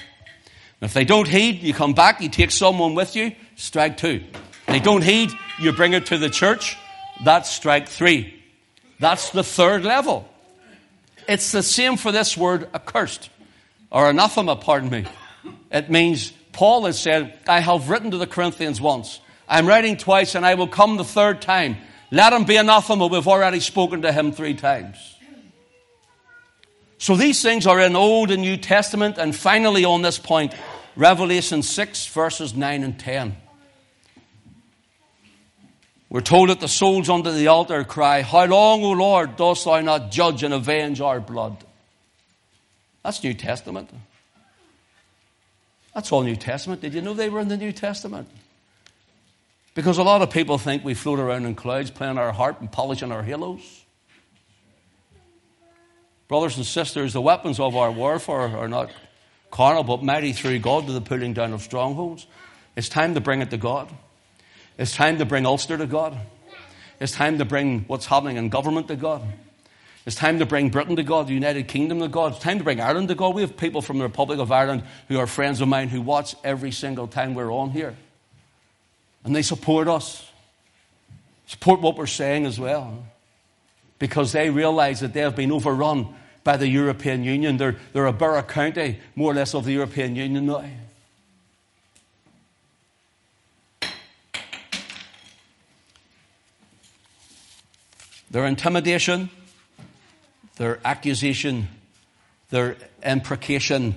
If 0.81 0.93
they 0.93 1.05
don't 1.05 1.27
heed, 1.27 1.61
you 1.61 1.73
come 1.73 1.93
back, 1.93 2.21
you 2.21 2.29
take 2.29 2.51
someone 2.51 2.95
with 2.95 3.15
you, 3.15 3.31
strike 3.55 3.97
two. 3.97 4.23
If 4.33 4.65
they 4.67 4.79
don't 4.79 5.03
heed, 5.03 5.31
you 5.59 5.71
bring 5.71 5.93
it 5.93 6.07
to 6.07 6.17
the 6.17 6.29
church, 6.29 6.77
that's 7.23 7.49
strike 7.49 7.87
three. 7.87 8.43
That's 8.99 9.29
the 9.31 9.43
third 9.43 9.83
level. 9.83 10.27
It's 11.27 11.51
the 11.51 11.63
same 11.63 11.97
for 11.97 12.11
this 12.11 12.37
word 12.37 12.69
accursed 12.73 13.29
or 13.89 14.09
anathema, 14.09 14.55
pardon 14.55 14.89
me. 14.89 15.05
It 15.71 15.89
means 15.89 16.31
Paul 16.51 16.85
has 16.85 16.99
said, 16.99 17.37
I 17.47 17.59
have 17.59 17.89
written 17.89 18.11
to 18.11 18.17
the 18.17 18.27
Corinthians 18.27 18.79
once. 18.79 19.19
I'm 19.47 19.67
writing 19.67 19.97
twice 19.97 20.35
and 20.35 20.45
I 20.45 20.55
will 20.55 20.67
come 20.67 20.97
the 20.97 21.03
third 21.03 21.41
time. 21.41 21.77
Let 22.11 22.33
him 22.33 22.43
be 22.45 22.57
anathema. 22.57 23.07
We've 23.07 23.27
already 23.27 23.59
spoken 23.59 24.03
to 24.03 24.11
him 24.11 24.31
three 24.31 24.53
times. 24.53 25.14
So 27.05 27.15
these 27.15 27.43
things 27.43 27.67
are 27.67 27.79
in 27.79 27.95
Old 27.95 28.31
and 28.31 28.41
New 28.41 28.57
Testament. 28.57 29.19
And 29.19 29.35
finally, 29.35 29.85
on 29.85 30.01
this 30.01 30.17
point, 30.17 30.55
Revelation 30.95 31.61
6, 31.61 32.07
verses 32.07 32.55
9 32.55 32.83
and 32.83 32.99
10. 32.99 33.37
We're 36.09 36.21
told 36.21 36.49
that 36.49 36.61
the 36.61 36.67
souls 36.67 37.07
under 37.07 37.31
the 37.31 37.45
altar 37.45 37.83
cry, 37.83 38.23
How 38.23 38.45
long, 38.45 38.83
O 38.83 38.93
Lord, 38.93 39.35
dost 39.35 39.65
thou 39.65 39.81
not 39.81 40.09
judge 40.09 40.41
and 40.41 40.51
avenge 40.51 40.99
our 40.99 41.19
blood? 41.19 41.63
That's 43.03 43.23
New 43.23 43.35
Testament. 43.35 43.91
That's 45.93 46.11
all 46.11 46.23
New 46.23 46.35
Testament. 46.35 46.81
Did 46.81 46.95
you 46.95 47.01
know 47.03 47.13
they 47.13 47.29
were 47.29 47.39
in 47.39 47.49
the 47.49 47.57
New 47.57 47.71
Testament? 47.71 48.27
Because 49.75 49.99
a 49.99 50.03
lot 50.03 50.23
of 50.23 50.31
people 50.31 50.57
think 50.57 50.83
we 50.83 50.95
float 50.95 51.19
around 51.19 51.45
in 51.45 51.53
clouds 51.53 51.91
playing 51.91 52.17
our 52.17 52.31
harp 52.31 52.61
and 52.61 52.71
polishing 52.71 53.11
our 53.11 53.21
halos. 53.21 53.84
Brothers 56.27 56.57
and 56.57 56.65
sisters, 56.65 57.13
the 57.13 57.21
weapons 57.21 57.59
of 57.59 57.75
our 57.75 57.91
warfare 57.91 58.57
are 58.57 58.67
not 58.67 58.91
carnal, 59.51 59.83
but 59.83 60.03
mighty 60.03 60.33
through 60.33 60.59
God 60.59 60.87
to 60.87 60.93
the 60.93 61.01
pulling 61.01 61.33
down 61.33 61.53
of 61.53 61.61
strongholds. 61.61 62.25
It's 62.75 62.89
time 62.89 63.13
to 63.13 63.21
bring 63.21 63.41
it 63.41 63.51
to 63.51 63.57
God. 63.57 63.89
It's 64.77 64.95
time 64.95 65.19
to 65.19 65.25
bring 65.25 65.45
Ulster 65.45 65.77
to 65.77 65.85
God. 65.85 66.17
It's 66.99 67.11
time 67.11 67.37
to 67.37 67.45
bring 67.45 67.81
what's 67.87 68.05
happening 68.05 68.37
in 68.37 68.49
government 68.49 68.87
to 68.87 68.95
God. 68.95 69.21
It's 70.05 70.15
time 70.15 70.39
to 70.39 70.45
bring 70.45 70.69
Britain 70.69 70.95
to 70.97 71.03
God, 71.03 71.27
the 71.27 71.33
United 71.33 71.67
Kingdom 71.67 71.99
to 71.99 72.07
God. 72.07 72.33
It's 72.33 72.41
time 72.41 72.59
to 72.59 72.63
bring 72.63 72.79
Ireland 72.79 73.07
to 73.07 73.15
God. 73.15 73.33
We 73.33 73.41
have 73.41 73.57
people 73.57 73.81
from 73.81 73.97
the 73.97 74.03
Republic 74.03 74.39
of 74.39 74.51
Ireland 74.51 74.83
who 75.07 75.17
are 75.17 75.27
friends 75.27 75.61
of 75.61 75.67
mine 75.67 75.89
who 75.89 76.01
watch 76.01 76.35
every 76.43 76.71
single 76.71 77.07
time 77.07 77.33
we're 77.33 77.51
on 77.51 77.71
here. 77.71 77.95
And 79.23 79.35
they 79.35 79.41
support 79.41 79.87
us, 79.87 80.29
support 81.47 81.81
what 81.81 81.97
we're 81.97 82.05
saying 82.05 82.45
as 82.45 82.59
well. 82.59 83.03
Because 83.99 84.31
they 84.31 84.49
realize 84.49 84.99
that 84.99 85.13
they 85.13 85.21
have 85.21 85.35
been 85.35 85.51
overrun 85.51 86.13
by 86.43 86.57
the 86.57 86.67
European 86.67 87.23
Union. 87.23 87.57
They're, 87.57 87.75
they're 87.91 88.05
a 88.05 88.13
borough 88.13 88.43
county, 88.43 88.99
more 89.15 89.31
or 89.31 89.35
less, 89.35 89.53
of 89.53 89.65
the 89.65 89.73
European 89.73 90.15
Union 90.15 90.45
now. 90.45 90.63
Their 98.31 98.45
intimidation, 98.45 99.29
their 100.57 100.79
accusation, 100.85 101.69
their 102.49 102.75
imprecation. 103.03 103.95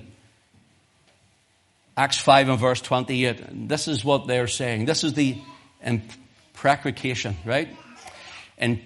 Acts 1.97 2.17
5 2.17 2.49
and 2.49 2.59
verse 2.59 2.81
28. 2.81 3.41
And 3.41 3.69
this 3.69 3.87
is 3.87 4.05
what 4.05 4.27
they're 4.27 4.47
saying. 4.47 4.85
This 4.85 5.03
is 5.03 5.13
the 5.13 5.37
imprecation, 5.83 7.35
right? 7.43 7.67
And 8.57 8.79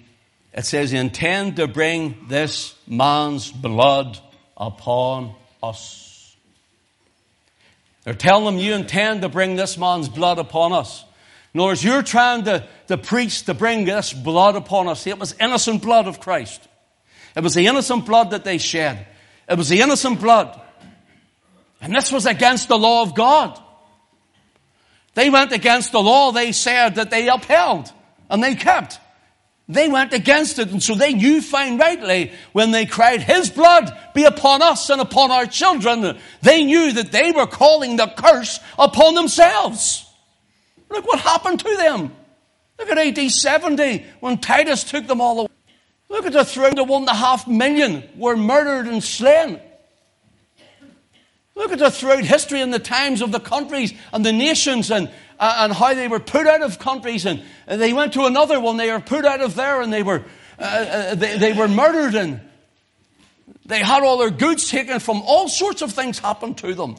it 0.54 0.66
says, 0.66 0.94
intend 0.94 1.56
to 1.56 1.68
bring 1.68 2.28
this 2.28 2.76
man's 2.88 3.52
blood 3.52 4.20
upon 4.56 5.34
us. 5.62 6.36
They're 8.04 8.14
telling 8.14 8.46
them 8.46 8.58
you 8.58 8.74
intend 8.74 9.22
to 9.22 9.30
bring 9.30 9.56
this 9.56 9.78
man's 9.78 10.10
blood 10.10 10.38
upon 10.38 10.74
us. 10.74 11.04
In 11.54 11.60
other 11.60 11.70
words, 11.70 11.84
you're 11.84 12.04
trying 12.04 12.44
to, 12.46 12.68
to 12.88 12.98
preach 12.98 13.44
to 13.44 13.54
bring 13.54 13.86
this 13.86 14.12
blood 14.12 14.56
upon 14.56 14.88
us. 14.88 15.08
It 15.08 15.18
was 15.18 15.36
innocent 15.40 15.82
blood 15.82 16.08
of 16.08 16.20
Christ. 16.20 16.68
It 17.36 17.42
was 17.42 17.54
the 17.54 17.68
innocent 17.68 18.06
blood 18.06 18.32
that 18.32 18.44
they 18.44 18.58
shed. 18.58 19.08
It 19.50 19.58
was 19.58 19.70
the 19.70 19.82
innocent 19.82 20.20
blood. 20.20 20.60
And 21.82 21.94
this 21.94 22.12
was 22.12 22.26
against 22.26 22.68
the 22.68 22.78
law 22.78 23.04
of 23.04 23.16
God. 23.16 23.60
They 25.16 25.30
went 25.30 25.52
against 25.52 25.92
the 25.92 26.02
law 26.02 26.32
they 26.32 26.52
said 26.52 26.96
that 26.96 27.12
they 27.12 27.28
upheld 27.28 27.92
and 28.30 28.44
they 28.44 28.56
kept. 28.56 29.00
They 29.70 29.88
went 29.88 30.12
against 30.12 30.60
it, 30.60 30.72
and 30.72 30.84
so 30.84 30.94
they 30.94 31.14
knew 31.14 31.42
fine 31.42 31.78
rightly 31.78 32.34
when 32.52 32.72
they 32.72 32.86
cried, 32.86 33.22
His 33.22 33.50
blood 33.50 33.98
be 34.14 34.26
upon 34.26 34.62
us 34.62 34.90
and 34.90 35.00
upon 35.00 35.32
our 35.32 35.46
children. 35.46 36.18
They 36.42 36.66
knew 36.66 36.92
that 36.94 37.12
they 37.14 37.32
were 37.32 37.48
calling 37.48 37.96
the 37.96 38.08
curse 38.08 38.60
upon 38.78 39.16
themselves. 39.16 40.06
Look 40.90 41.08
what 41.08 41.20
happened 41.20 41.60
to 41.62 41.76
them. 41.78 42.14
Look 42.78 42.90
at 42.90 42.98
AD 42.98 43.32
70 43.32 44.06
when 44.20 44.38
Titus 44.40 44.84
took 44.84 45.08
them 45.08 45.22
all 45.22 45.40
away. 45.40 45.50
Look 46.10 46.26
at 46.26 46.34
the 46.34 46.46
throne 46.46 46.78
of 46.78 46.90
one 46.90 47.04
and 47.04 47.10
a 47.10 47.16
half 47.16 47.48
million 47.48 48.04
were 48.18 48.36
murdered 48.36 48.88
and 48.88 49.02
slain. 49.04 49.60
Look 51.56 51.72
at 51.72 51.80
the 51.80 51.90
throughout 51.90 52.24
history 52.24 52.62
and 52.62 52.74
the 52.74 52.80
times 52.80 53.22
of 53.22 53.32
the 53.32 53.40
countries 53.40 53.94
and 54.12 54.26
the 54.26 54.34
nations 54.34 54.92
and, 54.92 55.10
and 55.44 55.74
how 55.74 55.94
they 55.94 56.08
were 56.08 56.20
put 56.20 56.48
out 56.48 56.62
of 56.62 56.80
countries 56.80 57.26
and, 57.26 57.44
and, 57.68 57.82
they 57.82 57.94
went 57.94 58.14
to 58.14 58.26
another 58.26 58.60
one. 58.60 58.78
They 58.78 58.92
were 58.92 59.00
put 59.00 59.26
out 59.26 59.42
of 59.42 59.56
there 59.56 59.82
and 59.82 59.92
they 59.92 60.04
were, 60.04 60.24
uh, 60.60 60.62
uh, 60.62 61.16
they, 61.16 61.38
they 61.38 61.54
were 61.54 61.68
murdered 61.68 62.16
and 62.16 62.42
they 63.66 63.80
had 63.80 64.04
all 64.04 64.18
their 64.18 64.30
goods 64.30 64.70
taken 64.70 65.00
from 65.00 65.22
all 65.22 65.48
sorts 65.48 65.82
of 65.82 65.92
things 65.92 66.20
happened 66.20 66.58
to 66.60 66.74
them. 66.74 66.96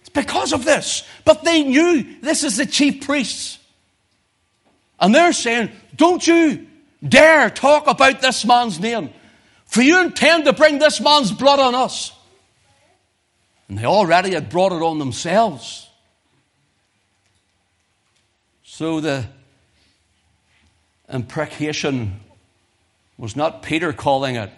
It's 0.00 0.10
because 0.10 0.52
of 0.52 0.64
this. 0.64 1.06
But 1.24 1.44
they 1.44 1.64
knew 1.64 2.20
this 2.20 2.44
is 2.44 2.56
the 2.56 2.66
chief 2.66 3.04
priests. 3.06 3.58
And 5.00 5.14
they're 5.14 5.32
saying, 5.32 5.70
don't 5.96 6.26
you 6.26 6.66
dare 7.06 7.50
talk 7.50 7.86
about 7.86 8.20
this 8.20 8.44
man's 8.44 8.80
name, 8.80 9.10
for 9.66 9.82
you 9.82 10.00
intend 10.00 10.46
to 10.46 10.52
bring 10.52 10.78
this 10.78 11.00
man's 11.00 11.30
blood 11.30 11.60
on 11.60 11.74
us. 11.74 12.12
And 13.68 13.78
they 13.78 13.84
already 13.84 14.32
had 14.34 14.48
brought 14.48 14.72
it 14.72 14.82
on 14.82 14.98
themselves. 14.98 15.87
So 18.78 19.00
the 19.00 19.26
imprecation 21.12 22.20
was 23.16 23.34
not 23.34 23.64
Peter 23.64 23.92
calling 23.92 24.36
it, 24.36 24.52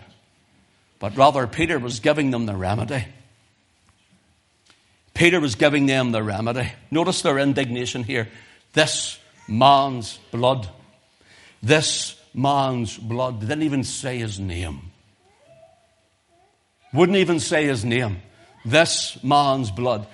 but 0.99 1.17
rather 1.17 1.47
Peter 1.47 1.79
was 1.79 2.01
giving 2.01 2.31
them 2.31 2.45
the 2.45 2.55
remedy. 2.55 3.07
Peter 5.15 5.41
was 5.41 5.55
giving 5.55 5.87
them 5.87 6.13
the 6.13 6.23
remedy. 6.23 6.71
Notice 6.91 7.23
their 7.23 7.39
indignation 7.39 8.05
here. 8.05 8.29
This 8.75 9.19
man's 9.49 10.19
blood. 10.31 10.69
This 11.63 12.15
man's 12.35 12.99
blood. 12.99 13.41
They 13.41 13.47
didn't 13.47 13.63
even 13.63 13.85
say 13.85 14.19
his 14.19 14.39
name. 14.39 14.91
Wouldn't 16.93 17.17
even 17.17 17.41
say 17.41 17.65
his 17.65 17.87
name. 17.87 18.21
This 18.67 19.17
man's 19.25 19.71
blood. 19.71 20.07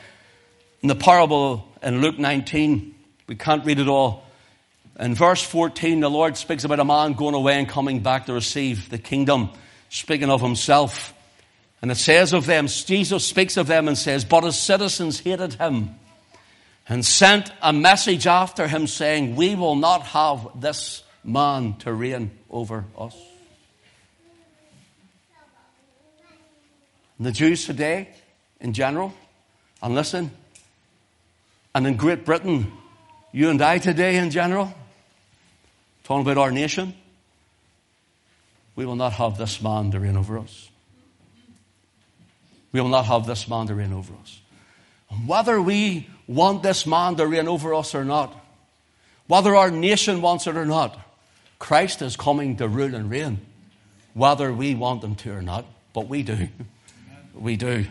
In 0.81 0.87
the 0.87 0.95
parable 0.95 1.67
in 1.83 2.01
Luke 2.03 2.21
19, 2.21 2.93
we 3.27 3.35
can't 3.35 3.65
read 3.65 3.79
it 3.79 3.89
all. 3.89 4.25
In 4.99 5.15
verse 5.15 5.43
14, 5.43 6.01
the 6.01 6.09
Lord 6.09 6.37
speaks 6.37 6.65
about 6.65 6.81
a 6.81 6.85
man 6.85 7.13
going 7.13 7.35
away 7.35 7.59
and 7.59 7.69
coming 7.69 8.01
back 8.01 8.27
to 8.27 8.33
receive 8.33 8.89
the 8.89 8.99
kingdom, 8.99 9.51
speaking 9.91 10.31
of 10.31 10.41
himself. 10.41 11.13
And 11.83 11.91
it 11.91 11.97
says 11.97 12.33
of 12.33 12.47
them, 12.47 12.67
Jesus 12.69 13.27
speaks 13.27 13.57
of 13.57 13.67
them 13.67 13.89
and 13.89 13.99
says, 13.99 14.25
But 14.25 14.45
his 14.45 14.59
citizens 14.59 15.21
hated 15.21 15.55
him 15.55 15.97
and 16.89 17.05
sent 17.05 17.53
a 17.61 17.73
message 17.73 18.27
after 18.27 18.69
him 18.69 18.87
saying, 18.87 19.37
We 19.37 19.55
will 19.55 19.77
not 19.77 20.03
have 20.05 20.49
this 20.61 21.03
man 21.23 21.75
to 21.79 21.93
reign 21.93 22.31
over 22.51 22.85
us. 22.97 23.17
And 27.19 27.27
the 27.27 27.33
Jews 27.33 27.67
today, 27.67 28.09
in 28.61 28.73
general, 28.73 29.13
and 29.83 29.95
listen, 29.95 30.31
and 31.75 31.87
in 31.87 31.97
Great 31.97 32.25
Britain, 32.25 32.73
you 33.33 33.51
and 33.51 33.61
I 33.61 33.79
today 33.79 34.17
in 34.17 34.31
general, 34.31 34.73
talking 36.05 36.23
about 36.23 36.39
our 36.39 36.51
nation, 36.51 36.95
we 38.75 38.85
will 38.87 38.97
not 38.97 39.13
have 39.15 39.39
this 39.39 39.63
man 39.63 39.91
to 39.91 40.01
reign 40.01 40.17
over 40.17 40.39
us. 40.39 40.71
We 42.73 42.81
will 42.81 42.91
not 42.91 43.07
have 43.07 43.27
this 43.27 43.49
man 43.49 43.67
to 43.69 43.75
reign 43.75 43.93
over 43.93 44.13
us. 44.15 44.41
And 45.11 45.27
whether 45.27 45.61
we 45.61 46.09
want 46.27 46.63
this 46.63 46.87
man 46.87 47.17
to 47.17 47.27
reign 47.27 47.49
over 47.49 47.75
us 47.75 47.95
or 47.95 48.05
not, 48.05 48.35
whether 49.27 49.57
our 49.57 49.71
nation 49.71 50.21
wants 50.23 50.47
it 50.47 50.57
or 50.57 50.67
not, 50.67 50.99
Christ 51.59 52.03
is 52.03 52.17
coming 52.17 52.57
to 52.59 52.69
rule 52.69 52.95
and 52.95 53.11
reign, 53.11 53.41
whether 54.15 54.53
we 54.53 54.75
want 54.75 55.03
him 55.03 55.15
to 55.17 55.33
or 55.33 55.43
not. 55.43 55.65
But 55.93 56.09
we 56.09 56.23
do. 56.23 56.49
We 57.35 57.57
do. 57.57 57.87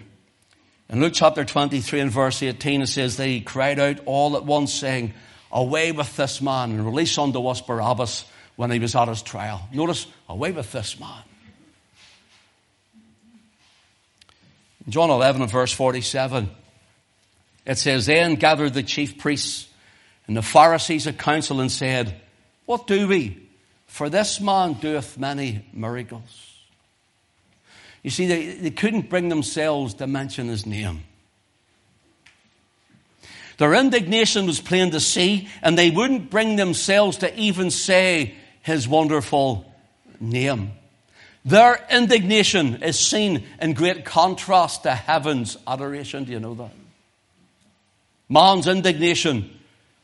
In 0.89 1.02
Luke 1.02 1.13
chapter 1.15 1.43
23 1.43 2.00
and 2.00 2.12
verse 2.12 2.43
18, 2.43 2.84
it 2.84 2.88
says, 2.88 3.17
They 3.17 3.39
cried 3.39 3.80
out 3.80 4.00
all 4.06 4.38
at 4.38 4.45
once, 4.45 4.74
saying, 4.74 5.13
Away 5.52 5.91
with 5.91 6.15
this 6.15 6.41
man, 6.41 6.71
and 6.71 6.86
release 6.86 7.17
unto 7.17 7.45
us 7.48 7.62
Barabbas 7.62 8.26
when 8.56 8.71
he 8.71 8.80
was 8.80 8.95
at 8.95 9.08
his 9.08 9.21
trial. 9.21 9.67
Notice, 9.74 10.06
away 10.30 10.52
with 10.52 10.71
this 10.71 11.00
man. 11.00 11.24
In 14.86 14.91
John 14.91 15.10
11 15.10 15.41
and 15.41 15.52
verse 15.52 15.74
47, 15.74 16.50
it 17.65 17.78
says, 17.78 18.06
Then 18.06 18.36
gathered 18.36 18.74
the 18.74 18.84
chief 18.84 19.17
priests 19.17 19.67
and 20.28 20.38
the 20.38 20.41
Pharisees 20.41 21.08
a 21.08 21.13
council 21.13 21.60
and 21.60 21.71
said, 21.71 22.21
What 22.65 22.88
do 22.88 23.08
we? 23.08 23.50
For 23.88 24.10
this 24.10 24.39
man 24.39 24.74
doeth 24.74 25.17
many 25.17 25.65
miracles. 25.74 26.55
You 28.06 28.12
see, 28.12 28.28
they, 28.28 28.46
they 28.50 28.70
couldn't 28.70 29.10
bring 29.10 29.30
themselves 29.30 29.96
to 29.96 30.06
mention 30.06 30.48
his 30.48 30.68
name. 30.68 31.02
Their 33.58 33.74
indignation 33.74 34.46
was 34.46 34.60
plain 34.60 34.91
to 34.91 35.00
see, 35.00 35.50
and 35.63 35.76
they 35.76 35.89
wouldn't 35.89 36.30
bring 36.30 36.56
themselves 36.56 37.18
to 37.18 37.36
even 37.36 37.72
say 37.72 38.36
his 38.62 38.88
wonderful 38.88 39.74
name. 40.20 40.74
Their 41.46 41.84
indignation 41.89 42.84
is 42.84 43.00
seen 43.00 43.44
in 43.60 43.74
great 43.74 44.06
contrast 44.06 44.84
to 44.84 44.94
heaven's 44.94 45.58
adoration. 45.65 46.26
Do 46.26 46.32
you 46.32 46.39
know 46.39 46.54
that? 46.54 46.74
Man's 48.30 48.68
indignation 48.68 49.50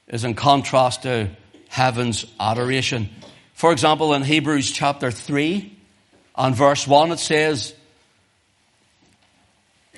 is 0.08 0.24
in 0.24 0.34
contrast 0.34 1.04
to 1.04 1.30
heaven's 1.70 2.26
adoration. 2.40 3.12
For 3.54 3.72
example, 3.72 4.16
in 4.16 4.24
Hebrews 4.24 4.72
chapter 4.72 5.12
3 5.12 5.78
and 6.36 6.56
verse 6.56 6.88
1, 6.88 7.12
it 7.12 7.20
says, 7.20 7.76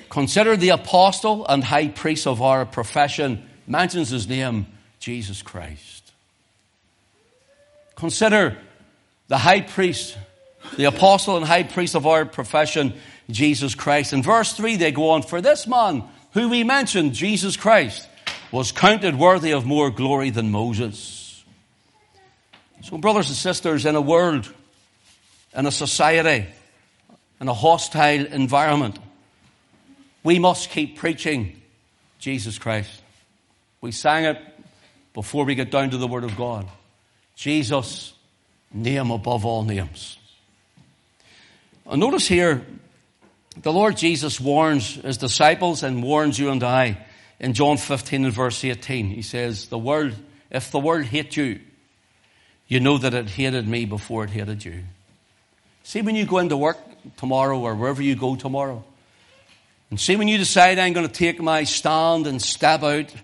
Consider 0.08 0.56
the 0.56 0.70
apostle 0.70 1.46
and 1.46 1.64
high 1.64 1.88
priest 1.88 2.26
of 2.26 2.42
our 2.42 2.64
profession, 2.64 3.48
mentions 3.66 4.10
his 4.10 4.28
name, 4.28 4.66
Jesus 5.00 5.42
Christ. 5.42 6.12
Consider 7.96 8.56
the 9.28 9.38
high 9.38 9.60
priest, 9.60 10.16
the 10.76 10.84
apostle 10.84 11.36
and 11.36 11.44
high 11.46 11.62
priest 11.62 11.94
of 11.94 12.06
our 12.06 12.24
profession, 12.24 12.94
Jesus 13.30 13.74
Christ. 13.74 14.12
In 14.12 14.22
verse 14.22 14.52
3, 14.52 14.76
they 14.76 14.92
go 14.92 15.10
on, 15.10 15.22
For 15.22 15.40
this 15.40 15.66
man, 15.66 16.04
who 16.32 16.48
we 16.48 16.64
mentioned, 16.64 17.14
Jesus 17.14 17.56
Christ, 17.56 18.06
was 18.50 18.72
counted 18.72 19.18
worthy 19.18 19.52
of 19.52 19.64
more 19.64 19.90
glory 19.90 20.30
than 20.30 20.50
Moses. 20.50 21.44
So, 22.82 22.98
brothers 22.98 23.28
and 23.28 23.36
sisters, 23.36 23.86
in 23.86 23.96
a 23.96 24.00
world, 24.00 24.52
in 25.56 25.66
a 25.66 25.72
society, 25.72 26.46
in 27.40 27.48
a 27.48 27.54
hostile 27.54 28.26
environment, 28.26 28.98
we 30.24 30.38
must 30.38 30.70
keep 30.70 30.96
preaching 30.96 31.60
Jesus 32.18 32.58
Christ. 32.58 33.02
We 33.80 33.92
sang 33.92 34.24
it 34.24 34.38
before 35.12 35.44
we 35.44 35.54
get 35.54 35.70
down 35.70 35.90
to 35.90 35.98
the 35.98 36.08
Word 36.08 36.24
of 36.24 36.36
God. 36.36 36.66
Jesus, 37.36 38.14
name 38.72 39.10
above 39.10 39.44
all 39.44 39.62
names. 39.62 40.18
And 41.86 42.00
notice 42.00 42.26
here, 42.26 42.64
the 43.60 43.72
Lord 43.72 43.96
Jesus 43.96 44.40
warns 44.40 44.94
his 44.94 45.18
disciples 45.18 45.82
and 45.82 46.02
warns 46.02 46.38
you 46.38 46.50
and 46.50 46.62
I 46.62 46.98
in 47.38 47.52
John 47.52 47.76
15 47.76 48.24
and 48.24 48.34
verse 48.34 48.64
18. 48.64 49.10
He 49.10 49.22
says, 49.22 49.68
The 49.68 49.78
world, 49.78 50.14
if 50.50 50.70
the 50.70 50.80
world 50.80 51.04
hate 51.04 51.36
you, 51.36 51.60
you 52.66 52.80
know 52.80 52.96
that 52.96 53.12
it 53.12 53.28
hated 53.28 53.68
me 53.68 53.84
before 53.84 54.24
it 54.24 54.30
hated 54.30 54.64
you. 54.64 54.84
See, 55.82 56.00
when 56.00 56.16
you 56.16 56.24
go 56.24 56.38
into 56.38 56.56
work 56.56 56.78
tomorrow 57.18 57.60
or 57.60 57.74
wherever 57.74 58.02
you 58.02 58.16
go 58.16 58.34
tomorrow, 58.34 58.82
and 59.94 60.00
see, 60.00 60.16
when 60.16 60.26
you 60.26 60.38
decide 60.38 60.80
I'm 60.80 60.92
going 60.92 61.06
to 61.06 61.12
take 61.12 61.40
my 61.40 61.62
stand 61.62 62.26
and 62.26 62.42
step 62.42 62.82
out, 62.82 63.14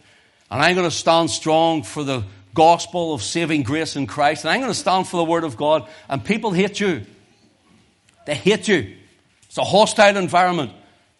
and 0.52 0.62
I'm 0.62 0.76
going 0.76 0.88
to 0.88 0.96
stand 0.96 1.28
strong 1.28 1.82
for 1.82 2.04
the 2.04 2.22
gospel 2.54 3.12
of 3.12 3.24
saving 3.24 3.64
grace 3.64 3.96
in 3.96 4.06
Christ, 4.06 4.44
and 4.44 4.52
I'm 4.52 4.60
going 4.60 4.70
to 4.70 4.78
stand 4.78 5.08
for 5.08 5.16
the 5.16 5.24
Word 5.24 5.42
of 5.42 5.56
God, 5.56 5.88
and 6.08 6.24
people 6.24 6.52
hate 6.52 6.78
you. 6.78 7.04
They 8.24 8.36
hate 8.36 8.68
you. 8.68 8.94
It's 9.46 9.58
a 9.58 9.64
hostile 9.64 10.16
environment. 10.16 10.70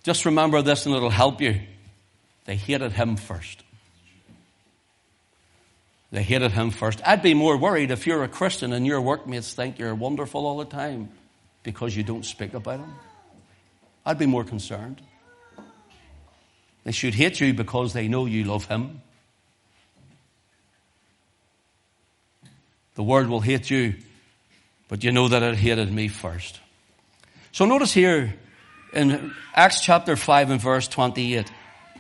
Just 0.04 0.24
remember 0.24 0.62
this, 0.62 0.86
and 0.86 0.94
it'll 0.94 1.10
help 1.10 1.40
you. 1.40 1.60
They 2.44 2.54
hated 2.54 2.92
him 2.92 3.16
first. 3.16 3.64
They 6.12 6.22
hated 6.22 6.52
him 6.52 6.70
first. 6.70 7.00
I'd 7.04 7.22
be 7.22 7.34
more 7.34 7.56
worried 7.56 7.90
if 7.90 8.06
you're 8.06 8.22
a 8.22 8.28
Christian 8.28 8.72
and 8.72 8.86
your 8.86 9.00
workmates 9.00 9.52
think 9.52 9.80
you're 9.80 9.96
wonderful 9.96 10.46
all 10.46 10.58
the 10.58 10.64
time 10.64 11.08
because 11.64 11.96
you 11.96 12.04
don't 12.04 12.24
speak 12.24 12.54
about 12.54 12.78
him. 12.78 12.94
I'd 14.06 14.16
be 14.16 14.26
more 14.26 14.44
concerned. 14.44 15.02
They 16.90 16.94
should 16.94 17.14
hate 17.14 17.40
you 17.40 17.54
because 17.54 17.92
they 17.92 18.08
know 18.08 18.26
you 18.26 18.42
love 18.42 18.64
Him. 18.64 19.00
The 22.96 23.04
world 23.04 23.28
will 23.28 23.38
hate 23.38 23.70
you, 23.70 23.94
but 24.88 25.04
you 25.04 25.12
know 25.12 25.28
that 25.28 25.40
it 25.40 25.54
hated 25.54 25.92
me 25.92 26.08
first. 26.08 26.58
So 27.52 27.64
notice 27.64 27.92
here 27.92 28.34
in 28.92 29.32
Acts 29.54 29.82
chapter 29.82 30.16
5 30.16 30.50
and 30.50 30.60
verse 30.60 30.88
28, 30.88 31.48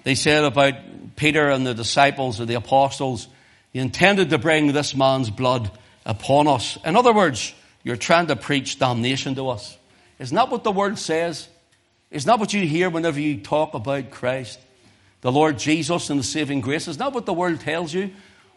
they 0.02 0.16
said 0.16 0.42
about 0.42 0.74
Peter 1.14 1.50
and 1.50 1.64
the 1.64 1.72
disciples 1.72 2.40
or 2.40 2.46
the 2.46 2.54
apostles, 2.54 3.28
he 3.72 3.78
intended 3.78 4.30
to 4.30 4.38
bring 4.38 4.72
this 4.72 4.92
man's 4.96 5.30
blood 5.30 5.70
upon 6.04 6.48
us. 6.48 6.78
In 6.84 6.96
other 6.96 7.12
words, 7.12 7.54
you're 7.84 7.94
trying 7.94 8.26
to 8.26 8.34
preach 8.34 8.80
damnation 8.80 9.36
to 9.36 9.50
us. 9.50 9.78
Isn't 10.18 10.34
that 10.34 10.50
what 10.50 10.64
the 10.64 10.72
word 10.72 10.98
says? 10.98 11.48
Isn't 12.10 12.26
that 12.26 12.40
what 12.40 12.52
you 12.52 12.66
hear 12.66 12.90
whenever 12.90 13.20
you 13.20 13.38
talk 13.38 13.74
about 13.74 14.10
Christ? 14.10 14.58
The 15.20 15.32
Lord 15.32 15.58
Jesus 15.58 16.10
and 16.10 16.20
the 16.20 16.24
saving 16.24 16.60
grace. 16.60 16.88
Is 16.88 16.96
that 16.98 17.12
what 17.12 17.26
the 17.26 17.32
world 17.32 17.60
tells 17.60 17.92
you? 17.92 18.10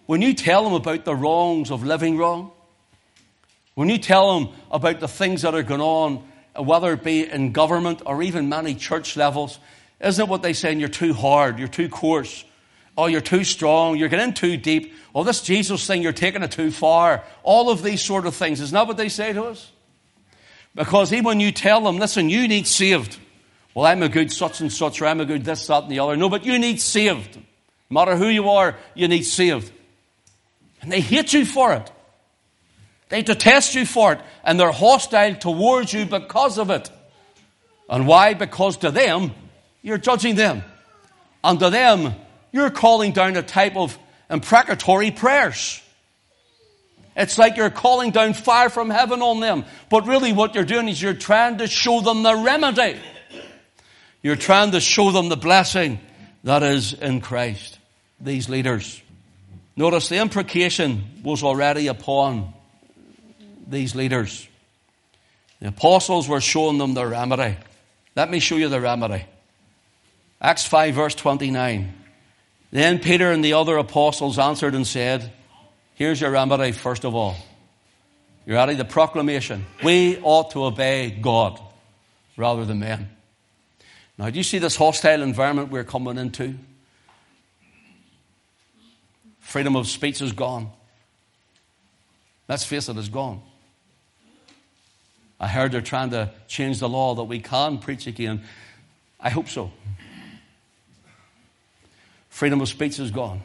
When 0.05 0.21
you 0.21 0.33
tell 0.33 0.63
them 0.63 0.73
about 0.73 1.05
the 1.05 1.15
wrongs 1.15 1.71
of 1.71 1.83
living 1.83 2.17
wrong, 2.17 2.51
when 3.75 3.89
you 3.89 3.97
tell 3.97 4.39
them 4.39 4.53
about 4.69 4.99
the 4.99 5.07
things 5.07 5.41
that 5.41 5.55
are 5.55 5.63
going 5.63 5.81
on, 5.81 6.27
whether 6.55 6.93
it 6.93 7.03
be 7.03 7.27
in 7.27 7.51
government 7.51 8.01
or 8.05 8.21
even 8.21 8.49
many 8.49 8.75
church 8.75 9.17
levels, 9.17 9.59
isn't 9.99 10.23
it 10.23 10.29
what 10.29 10.41
they 10.41 10.53
say? 10.53 10.73
You're 10.73 10.89
too 10.89 11.13
hard, 11.13 11.57
you're 11.57 11.67
too 11.67 11.89
coarse, 11.89 12.43
oh, 12.97 13.07
you're 13.07 13.21
too 13.21 13.43
strong, 13.43 13.97
you're 13.97 14.09
getting 14.09 14.33
too 14.33 14.57
deep, 14.57 14.93
oh, 15.15 15.23
this 15.23 15.41
Jesus 15.41 15.87
thing, 15.87 16.03
you're 16.03 16.11
taking 16.11 16.43
it 16.43 16.51
too 16.51 16.71
far. 16.71 17.23
All 17.41 17.69
of 17.69 17.81
these 17.81 18.01
sort 18.01 18.25
of 18.25 18.35
things. 18.35 18.61
Isn't 18.61 18.73
that 18.73 18.87
what 18.87 18.97
they 18.97 19.09
say 19.09 19.33
to 19.33 19.45
us? 19.45 19.71
Because 20.75 21.13
even 21.13 21.25
when 21.25 21.39
you 21.39 21.51
tell 21.51 21.81
them, 21.81 21.97
listen, 21.97 22.29
you 22.29 22.47
need 22.47 22.67
saved, 22.67 23.17
well, 23.73 23.85
I'm 23.85 24.03
a 24.03 24.09
good 24.09 24.31
such 24.31 24.61
and 24.61 24.71
such, 24.71 25.01
or 25.01 25.07
I'm 25.07 25.19
a 25.19 25.25
good 25.25 25.43
this, 25.43 25.67
that, 25.67 25.83
and 25.83 25.91
the 25.91 25.99
other. 25.99 26.15
No, 26.15 26.29
but 26.29 26.45
you 26.45 26.59
need 26.59 26.79
saved. 26.79 27.35
No 27.35 27.43
matter 27.89 28.15
who 28.15 28.27
you 28.27 28.49
are, 28.49 28.75
you 28.93 29.07
need 29.07 29.23
saved. 29.23 29.71
And 30.81 30.91
they 30.91 30.99
hate 30.99 31.33
you 31.33 31.45
for 31.45 31.73
it. 31.73 31.91
They 33.09 33.21
detest 33.21 33.75
you 33.75 33.85
for 33.85 34.13
it. 34.13 34.21
And 34.43 34.59
they're 34.59 34.71
hostile 34.71 35.35
towards 35.35 35.93
you 35.93 36.05
because 36.05 36.57
of 36.57 36.69
it. 36.69 36.91
And 37.89 38.07
why? 38.07 38.33
Because 38.33 38.77
to 38.77 38.91
them, 38.91 39.31
you're 39.81 39.97
judging 39.97 40.35
them. 40.35 40.63
And 41.43 41.59
to 41.59 41.69
them, 41.69 42.15
you're 42.51 42.69
calling 42.69 43.11
down 43.11 43.35
a 43.35 43.43
type 43.43 43.75
of 43.75 43.97
imprecatory 44.29 45.11
prayers. 45.11 45.81
It's 47.15 47.37
like 47.37 47.57
you're 47.57 47.69
calling 47.69 48.11
down 48.11 48.33
fire 48.33 48.69
from 48.69 48.89
heaven 48.89 49.21
on 49.21 49.39
them. 49.39 49.65
But 49.89 50.07
really, 50.07 50.33
what 50.33 50.55
you're 50.55 50.63
doing 50.63 50.87
is 50.87 51.01
you're 51.01 51.13
trying 51.13 51.59
to 51.59 51.67
show 51.67 52.01
them 52.01 52.23
the 52.23 52.35
remedy. 52.35 52.99
You're 54.23 54.37
trying 54.37 54.71
to 54.71 54.79
show 54.79 55.11
them 55.11 55.29
the 55.29 55.37
blessing 55.37 55.99
that 56.45 56.63
is 56.63 56.93
in 56.93 57.21
Christ. 57.21 57.77
These 58.19 58.49
leaders. 58.49 59.01
Notice 59.75 60.07
the 60.07 60.17
imprecation 60.17 61.03
was 61.23 61.43
already 61.43 61.87
upon 61.87 62.53
these 63.67 63.95
leaders. 63.95 64.47
The 65.59 65.67
apostles 65.69 66.27
were 66.27 66.41
showing 66.41 66.77
them 66.77 66.93
the 66.93 67.05
remedy. 67.05 67.57
Let 68.15 68.29
me 68.29 68.39
show 68.39 68.55
you 68.55 68.69
the 68.69 68.79
remedy. 68.81 69.25
Acts 70.41 70.65
5 70.65 70.93
verse 70.93 71.15
29. 71.15 71.93
Then 72.71 72.99
Peter 72.99 73.31
and 73.31 73.43
the 73.43 73.53
other 73.53 73.77
apostles 73.77 74.39
answered 74.39 74.73
and 74.73 74.87
said, 74.87 75.31
Here's 75.95 76.19
your 76.19 76.31
remedy, 76.31 76.71
first 76.71 77.05
of 77.05 77.13
all. 77.13 77.35
You're 78.45 78.57
ready? 78.57 78.75
The 78.75 78.85
proclamation. 78.85 79.65
We 79.83 80.19
ought 80.21 80.51
to 80.51 80.65
obey 80.65 81.11
God 81.11 81.61
rather 82.35 82.65
than 82.65 82.79
men. 82.79 83.09
Now, 84.17 84.29
do 84.29 84.37
you 84.37 84.43
see 84.43 84.59
this 84.59 84.75
hostile 84.75 85.21
environment 85.21 85.71
we're 85.71 85.83
coming 85.83 86.17
into? 86.17 86.55
Freedom 89.39 89.75
of 89.75 89.87
speech 89.87 90.21
is 90.21 90.31
gone. 90.31 90.71
Let's 92.47 92.65
face 92.65 92.89
it, 92.89 92.97
it's 92.97 93.09
gone. 93.09 93.41
I 95.39 95.47
heard 95.47 95.71
they're 95.71 95.81
trying 95.81 96.11
to 96.11 96.31
change 96.47 96.79
the 96.79 96.87
law 96.87 97.15
that 97.15 97.23
we 97.23 97.39
can 97.39 97.77
preach 97.77 98.07
again. 98.07 98.43
I 99.19 99.29
hope 99.29 99.49
so. 99.49 99.71
Freedom 102.29 102.61
of 102.61 102.69
speech 102.69 102.99
is 102.99 103.11
gone. 103.11 103.41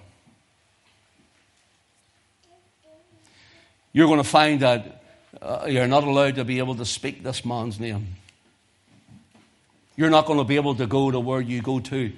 You're 3.93 4.07
going 4.07 4.19
to 4.21 4.29
find 4.29 4.61
that 4.61 5.03
uh, 5.41 5.67
you're 5.69 5.89
not 5.89 6.05
allowed 6.05 6.37
to 6.37 6.45
be 6.45 6.59
able 6.59 6.75
to 6.77 6.85
speak 6.85 7.23
this 7.23 7.45
man's 7.45 7.81
name. 7.81 8.17
You're 9.99 10.11
not 10.11 10.27
going 10.27 10.39
to 10.39 10.45
be 10.45 10.55
able 10.55 10.77
to 10.77 10.87
go 10.87 11.11
to 11.11 11.19
where 11.19 11.41
you 11.41 11.61
go 11.61 11.81
to 11.81 12.13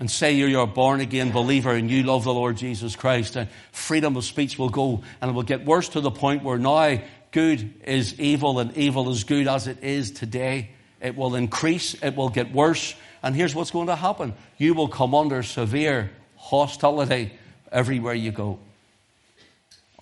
and 0.00 0.10
say 0.10 0.32
you're 0.32 0.62
a 0.62 0.66
born 0.66 1.02
again 1.02 1.30
believer 1.30 1.72
and 1.72 1.90
you 1.90 2.04
love 2.04 2.24
the 2.24 2.32
Lord 2.32 2.56
Jesus 2.56 2.96
Christ. 2.96 3.36
And 3.36 3.50
freedom 3.70 4.16
of 4.16 4.24
speech 4.24 4.58
will 4.58 4.70
go 4.70 5.02
and 5.20 5.30
it 5.30 5.34
will 5.34 5.42
get 5.42 5.66
worse 5.66 5.90
to 5.90 6.00
the 6.00 6.10
point 6.10 6.42
where 6.42 6.56
now 6.56 7.02
good 7.32 7.74
is 7.84 8.18
evil 8.18 8.60
and 8.60 8.74
evil 8.78 9.10
is 9.10 9.24
good 9.24 9.46
as 9.46 9.66
it 9.66 9.84
is 9.84 10.10
today. 10.10 10.70
It 11.02 11.16
will 11.16 11.34
increase, 11.34 12.02
it 12.02 12.16
will 12.16 12.30
get 12.30 12.50
worse. 12.50 12.94
And 13.22 13.36
here's 13.36 13.54
what's 13.54 13.70
going 13.70 13.88
to 13.88 13.96
happen 13.96 14.32
you 14.56 14.72
will 14.72 14.88
come 14.88 15.14
under 15.14 15.42
severe 15.42 16.12
hostility 16.36 17.32
everywhere 17.70 18.14
you 18.14 18.32
go. 18.32 18.58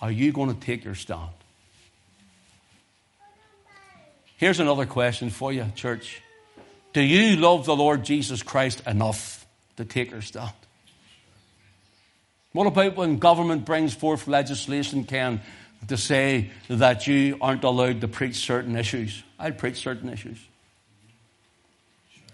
Are 0.01 0.13
you 0.13 0.31
going 0.31 0.55
to 0.55 0.61
take 0.61 0.85
your 0.85 0.95
stand? 0.95 1.31
Here's 4.37 4.61
another 4.61 4.87
question 4.87 5.29
for 5.29 5.53
you, 5.53 5.67
church. 5.75 6.23
Do 6.93 7.01
you 7.01 7.37
love 7.37 7.65
the 7.65 7.77
Lord 7.77 8.05
Jesus 8.05 8.43
Christ 8.43 8.83
enough 8.87 9.47
to 9.77 9.85
take 9.85 10.11
your 10.11 10.23
stand? 10.23 10.53
What 12.53 12.67
about 12.67 12.97
when 12.97 13.19
government 13.19 13.65
brings 13.65 13.95
forth 13.95 14.29
legislation, 14.29 15.05
Ken, 15.05 15.41
to 15.89 15.97
say 15.97 16.51
that 16.69 17.07
you 17.07 17.39
aren't 17.41 17.65
allowed 17.65 18.03
to 18.03 18.09
preach 18.09 18.37
certain 18.37 18.77
issues? 18.77 19.23
I'd 19.39 19.59
preach 19.59 19.77
certain 19.77 20.11
issues. 20.11 20.39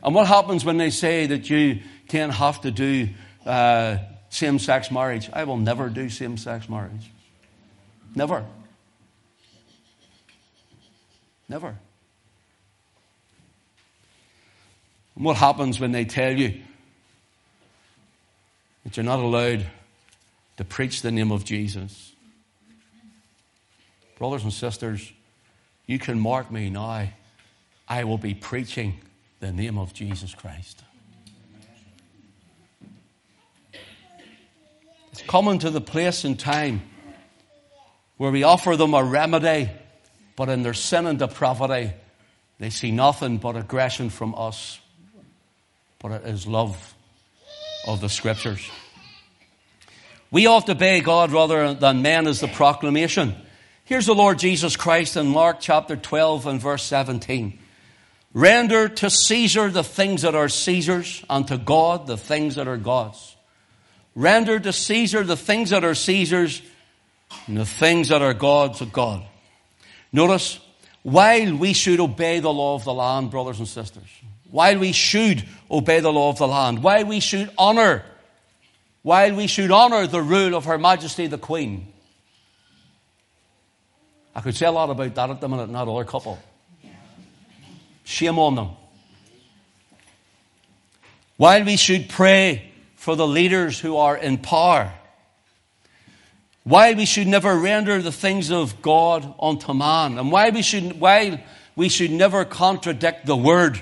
And 0.02 0.14
what 0.14 0.26
happens 0.26 0.64
when 0.64 0.76
they 0.76 0.90
say 0.90 1.26
that 1.26 1.48
you 1.48 1.80
can't 2.08 2.32
have 2.32 2.60
to 2.62 2.70
do 2.70 3.08
uh, 3.46 3.98
same 4.28 4.58
sex 4.58 4.90
marriage? 4.90 5.30
I 5.32 5.44
will 5.44 5.56
never 5.56 5.88
do 5.88 6.08
same 6.08 6.36
sex 6.36 6.68
marriage. 6.68 7.10
Never. 8.14 8.44
Never. 11.48 11.76
And 15.18 15.24
what 15.24 15.36
happens 15.36 15.80
when 15.80 15.90
they 15.90 16.04
tell 16.04 16.32
you 16.32 16.60
that 18.84 18.96
you're 18.96 19.02
not 19.02 19.18
allowed 19.18 19.66
to 20.58 20.64
preach 20.64 21.02
the 21.02 21.10
name 21.10 21.32
of 21.32 21.44
Jesus? 21.44 22.12
Brothers 24.16 24.44
and 24.44 24.52
sisters, 24.52 25.12
you 25.86 25.98
can 25.98 26.20
mark 26.20 26.52
me 26.52 26.70
now. 26.70 27.08
I 27.88 28.04
will 28.04 28.18
be 28.18 28.32
preaching 28.32 29.00
the 29.40 29.50
name 29.50 29.76
of 29.76 29.92
Jesus 29.92 30.36
Christ. 30.36 30.84
It's 35.10 35.22
coming 35.22 35.58
to 35.58 35.70
the 35.70 35.80
place 35.80 36.22
and 36.22 36.38
time 36.38 36.82
where 38.18 38.30
we 38.30 38.44
offer 38.44 38.76
them 38.76 38.94
a 38.94 39.02
remedy, 39.02 39.68
but 40.36 40.48
in 40.48 40.62
their 40.62 40.74
sin 40.74 41.06
and 41.06 41.18
depravity, 41.18 41.92
they 42.60 42.70
see 42.70 42.92
nothing 42.92 43.38
but 43.38 43.56
aggression 43.56 44.10
from 44.10 44.32
us. 44.36 44.78
But 46.00 46.12
it 46.12 46.26
is 46.26 46.46
love 46.46 46.94
of 47.86 48.00
the 48.00 48.08
scriptures. 48.08 48.70
We 50.30 50.46
ought 50.46 50.66
to 50.66 50.72
obey 50.72 51.00
God 51.00 51.32
rather 51.32 51.74
than 51.74 52.02
men 52.02 52.26
is 52.26 52.40
the 52.40 52.48
proclamation. 52.48 53.34
Here's 53.84 54.06
the 54.06 54.14
Lord 54.14 54.38
Jesus 54.38 54.76
Christ 54.76 55.16
in 55.16 55.26
Mark 55.28 55.58
chapter 55.60 55.96
12 55.96 56.46
and 56.46 56.60
verse 56.60 56.82
17. 56.84 57.58
Render 58.34 58.88
to 58.88 59.08
Caesar 59.08 59.70
the 59.70 59.82
things 59.82 60.22
that 60.22 60.34
are 60.34 60.50
Caesar's, 60.50 61.24
and 61.30 61.48
to 61.48 61.56
God 61.56 62.06
the 62.06 62.18
things 62.18 62.56
that 62.56 62.68
are 62.68 62.76
God's. 62.76 63.36
Render 64.14 64.60
to 64.60 64.72
Caesar 64.72 65.24
the 65.24 65.36
things 65.36 65.70
that 65.70 65.82
are 65.82 65.94
Caesar's, 65.94 66.60
and 67.46 67.56
the 67.56 67.64
things 67.64 68.10
that 68.10 68.20
are 68.20 68.34
God's 68.34 68.82
of 68.82 68.92
God. 68.92 69.24
Notice, 70.12 70.60
while 71.02 71.56
we 71.56 71.72
should 71.72 72.00
obey 72.00 72.40
the 72.40 72.52
law 72.52 72.74
of 72.74 72.84
the 72.84 72.92
land, 72.92 73.30
brothers 73.30 73.58
and 73.58 73.68
sisters, 73.68 74.08
while 74.50 74.78
we 74.78 74.92
should 74.92 75.44
obey 75.70 76.00
the 76.00 76.12
law 76.12 76.30
of 76.30 76.38
the 76.38 76.48
land, 76.48 76.82
while 76.82 77.04
we 77.04 77.20
should 77.20 77.50
honor, 77.58 78.04
while 79.02 79.34
we 79.34 79.46
should 79.46 79.70
honor 79.70 80.06
the 80.06 80.22
rule 80.22 80.54
of 80.54 80.64
Her 80.64 80.78
Majesty 80.78 81.26
the 81.26 81.38
Queen. 81.38 81.92
I 84.34 84.40
could 84.40 84.56
say 84.56 84.66
a 84.66 84.70
lot 84.70 84.90
about 84.90 85.14
that 85.14 85.30
at 85.30 85.40
the 85.40 85.48
minute, 85.48 85.68
not 85.68 85.88
other 85.88 86.04
couple. 86.04 86.38
Shame 88.04 88.38
on 88.38 88.54
them. 88.54 88.70
While 91.36 91.64
we 91.64 91.76
should 91.76 92.08
pray 92.08 92.72
for 92.96 93.16
the 93.16 93.26
leaders 93.26 93.78
who 93.78 93.96
are 93.96 94.16
in 94.16 94.38
power, 94.38 94.92
why 96.64 96.92
we 96.94 97.04
should 97.04 97.26
never 97.26 97.56
render 97.56 98.00
the 98.02 98.12
things 98.12 98.50
of 98.50 98.80
God 98.82 99.34
unto 99.40 99.72
man, 99.74 100.18
and 100.18 100.32
why 100.32 100.50
we 100.50 100.62
should, 100.62 101.00
why 101.00 101.44
we 101.76 101.88
should 101.88 102.10
never 102.10 102.44
contradict 102.44 103.26
the 103.26 103.36
word 103.36 103.80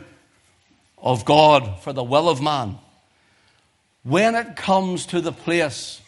of 0.98 1.24
God 1.24 1.80
for 1.80 1.92
the 1.92 2.04
will 2.04 2.28
of 2.28 2.40
man. 2.40 2.78
When 4.02 4.34
it 4.34 4.56
comes 4.56 5.06
to 5.06 5.20
the 5.20 5.32
place 5.32 6.00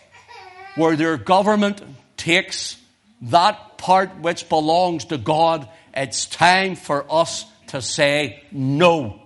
where 0.76 0.96
their 0.96 1.16
government 1.16 1.82
takes 2.16 2.76
that 3.22 3.78
part 3.78 4.20
which 4.20 4.48
belongs 4.48 5.06
to 5.06 5.18
God, 5.18 5.68
it's 5.94 6.26
time 6.26 6.76
for 6.76 7.04
us 7.10 7.44
to 7.68 7.82
say 7.82 8.42
no. 8.52 9.20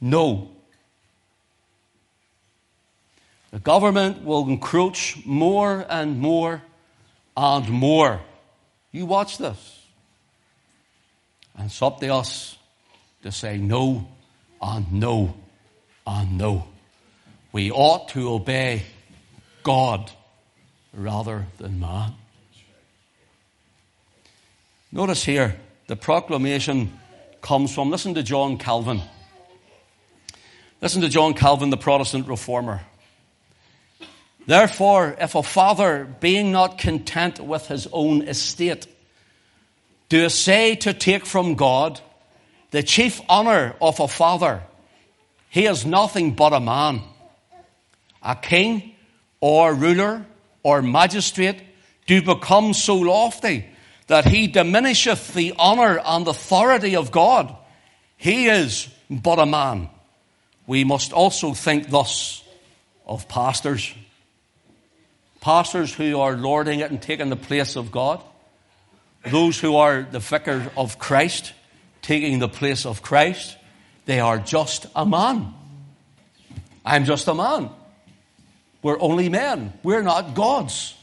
No. 0.00 0.50
The 3.50 3.58
government 3.58 4.24
will 4.24 4.48
encroach 4.48 5.24
more 5.24 5.84
and 5.88 6.18
more 6.18 6.62
and 7.36 7.68
more. 7.68 8.20
You 8.92 9.06
watch 9.06 9.38
this. 9.38 9.80
And 11.56 11.66
it's 11.66 11.80
up 11.80 12.00
to 12.00 12.08
us 12.14 12.55
to 13.26 13.32
say 13.32 13.58
no 13.58 14.06
and 14.62 14.92
no 14.92 15.34
and 16.06 16.38
no. 16.38 16.68
We 17.52 17.72
ought 17.72 18.10
to 18.10 18.32
obey 18.32 18.84
God 19.64 20.10
rather 20.94 21.46
than 21.58 21.80
man. 21.80 22.14
Notice 24.92 25.24
here, 25.24 25.56
the 25.88 25.96
proclamation 25.96 26.96
comes 27.42 27.74
from, 27.74 27.90
listen 27.90 28.14
to 28.14 28.22
John 28.22 28.58
Calvin. 28.58 29.02
Listen 30.80 31.02
to 31.02 31.08
John 31.08 31.34
Calvin, 31.34 31.70
the 31.70 31.76
Protestant 31.76 32.28
reformer. 32.28 32.82
Therefore, 34.46 35.16
if 35.18 35.34
a 35.34 35.42
father, 35.42 36.04
being 36.20 36.52
not 36.52 36.78
content 36.78 37.40
with 37.40 37.66
his 37.66 37.88
own 37.92 38.22
estate, 38.22 38.86
do 40.08 40.26
essay 40.26 40.76
to 40.76 40.94
take 40.94 41.26
from 41.26 41.56
God 41.56 42.00
the 42.76 42.82
chief 42.82 43.22
honor 43.26 43.74
of 43.80 44.00
a 44.00 44.06
father, 44.06 44.62
he 45.48 45.64
is 45.64 45.86
nothing 45.86 46.34
but 46.34 46.52
a 46.52 46.60
man, 46.60 47.00
a 48.22 48.36
king 48.36 48.94
or 49.40 49.72
ruler 49.72 50.26
or 50.62 50.82
magistrate, 50.82 51.56
do 52.06 52.20
become 52.20 52.74
so 52.74 52.96
lofty 52.96 53.64
that 54.08 54.26
he 54.26 54.46
diminisheth 54.46 55.32
the 55.32 55.54
honor 55.58 55.98
and 56.04 56.28
authority 56.28 56.96
of 56.96 57.10
God. 57.10 57.56
He 58.18 58.48
is 58.48 58.88
but 59.08 59.38
a 59.38 59.46
man. 59.46 59.88
We 60.66 60.84
must 60.84 61.14
also 61.14 61.54
think 61.54 61.88
thus 61.88 62.44
of 63.06 63.26
pastors 63.26 63.94
pastors 65.40 65.94
who 65.94 66.20
are 66.20 66.36
lording 66.36 66.80
it 66.80 66.90
and 66.90 67.00
taking 67.00 67.30
the 67.30 67.36
place 67.36 67.74
of 67.74 67.90
God, 67.90 68.20
those 69.24 69.58
who 69.58 69.76
are 69.76 70.02
the 70.02 70.18
vicar 70.18 70.70
of 70.76 70.98
Christ, 70.98 71.54
taking 72.06 72.38
the 72.38 72.48
place 72.48 72.86
of 72.86 73.02
Christ, 73.02 73.56
they 74.04 74.20
are 74.20 74.38
just 74.38 74.86
a 74.94 75.04
man. 75.04 75.52
I'm 76.84 77.04
just 77.04 77.26
a 77.26 77.34
man. 77.34 77.68
We're 78.80 79.00
only 79.00 79.28
men. 79.28 79.72
We're 79.82 80.02
not 80.02 80.34
gods. 80.34 80.94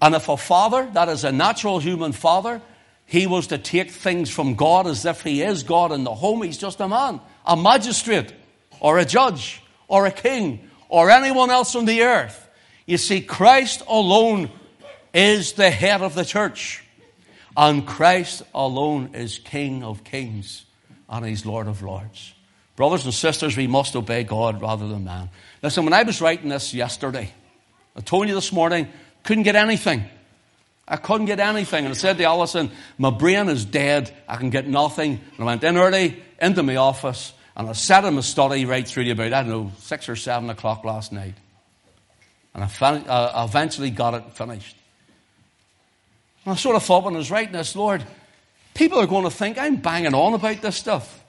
And 0.00 0.14
if 0.14 0.28
a 0.28 0.36
father, 0.36 0.88
that 0.92 1.08
is 1.08 1.24
a 1.24 1.32
natural 1.32 1.80
human 1.80 2.12
father, 2.12 2.62
he 3.06 3.26
was 3.26 3.48
to 3.48 3.58
take 3.58 3.90
things 3.90 4.30
from 4.30 4.54
God 4.54 4.86
as 4.86 5.04
if 5.04 5.22
he 5.22 5.42
is 5.42 5.64
God 5.64 5.90
in 5.90 6.04
the 6.04 6.14
home, 6.14 6.44
he's 6.44 6.58
just 6.58 6.80
a 6.80 6.86
man. 6.86 7.20
A 7.44 7.56
magistrate, 7.56 8.32
or 8.78 8.98
a 8.98 9.04
judge, 9.04 9.60
or 9.88 10.06
a 10.06 10.12
king, 10.12 10.70
or 10.88 11.10
anyone 11.10 11.50
else 11.50 11.74
on 11.74 11.86
the 11.86 12.02
earth. 12.02 12.48
You 12.86 12.98
see, 12.98 13.20
Christ 13.20 13.82
alone 13.88 14.48
is 15.12 15.54
the 15.54 15.70
head 15.70 16.02
of 16.02 16.14
the 16.14 16.24
church, 16.24 16.81
and 17.56 17.86
Christ 17.86 18.42
alone 18.54 19.10
is 19.14 19.38
King 19.38 19.84
of 19.84 20.04
kings 20.04 20.64
and 21.08 21.26
He's 21.26 21.44
Lord 21.44 21.68
of 21.68 21.82
lords. 21.82 22.34
Brothers 22.76 23.04
and 23.04 23.12
sisters, 23.12 23.56
we 23.56 23.66
must 23.66 23.94
obey 23.94 24.24
God 24.24 24.62
rather 24.62 24.88
than 24.88 25.04
man. 25.04 25.28
Listen, 25.62 25.84
when 25.84 25.92
I 25.92 26.02
was 26.02 26.20
writing 26.20 26.48
this 26.48 26.72
yesterday, 26.72 27.32
I 27.94 28.00
told 28.00 28.28
you 28.28 28.34
this 28.34 28.52
morning, 28.52 28.88
couldn't 29.22 29.42
get 29.42 29.56
anything. 29.56 30.04
I 30.88 30.96
couldn't 30.96 31.26
get 31.26 31.38
anything. 31.38 31.84
And 31.84 31.94
I 31.94 31.96
said 31.96 32.18
to 32.18 32.24
Alison, 32.24 32.70
my 32.98 33.10
brain 33.10 33.48
is 33.48 33.64
dead. 33.64 34.12
I 34.26 34.36
can 34.36 34.50
get 34.50 34.66
nothing. 34.66 35.20
And 35.36 35.40
I 35.40 35.44
went 35.44 35.64
in 35.64 35.76
early 35.76 36.22
into 36.40 36.62
my 36.62 36.76
office 36.76 37.32
and 37.54 37.68
I 37.68 37.72
sat 37.72 38.04
in 38.04 38.14
my 38.14 38.20
study 38.22 38.64
right 38.64 38.86
through 38.86 39.04
to 39.04 39.10
about, 39.10 39.32
I 39.32 39.42
don't 39.42 39.50
know, 39.50 39.72
six 39.78 40.08
or 40.08 40.16
seven 40.16 40.50
o'clock 40.50 40.84
last 40.84 41.12
night. 41.12 41.34
And 42.54 42.64
I, 42.64 42.66
fin- 42.66 43.08
I 43.08 43.44
eventually 43.44 43.90
got 43.90 44.14
it 44.14 44.32
finished. 44.34 44.76
And 46.44 46.52
I 46.52 46.56
sort 46.56 46.76
of 46.76 46.82
thought 46.82 47.04
when 47.04 47.14
I 47.14 47.18
was 47.18 47.30
writing 47.30 47.52
this, 47.52 47.76
Lord, 47.76 48.04
people 48.74 48.98
are 48.98 49.06
going 49.06 49.24
to 49.24 49.30
think 49.30 49.58
I'm 49.58 49.76
banging 49.76 50.14
on 50.14 50.34
about 50.34 50.60
this 50.60 50.76
stuff. 50.76 51.22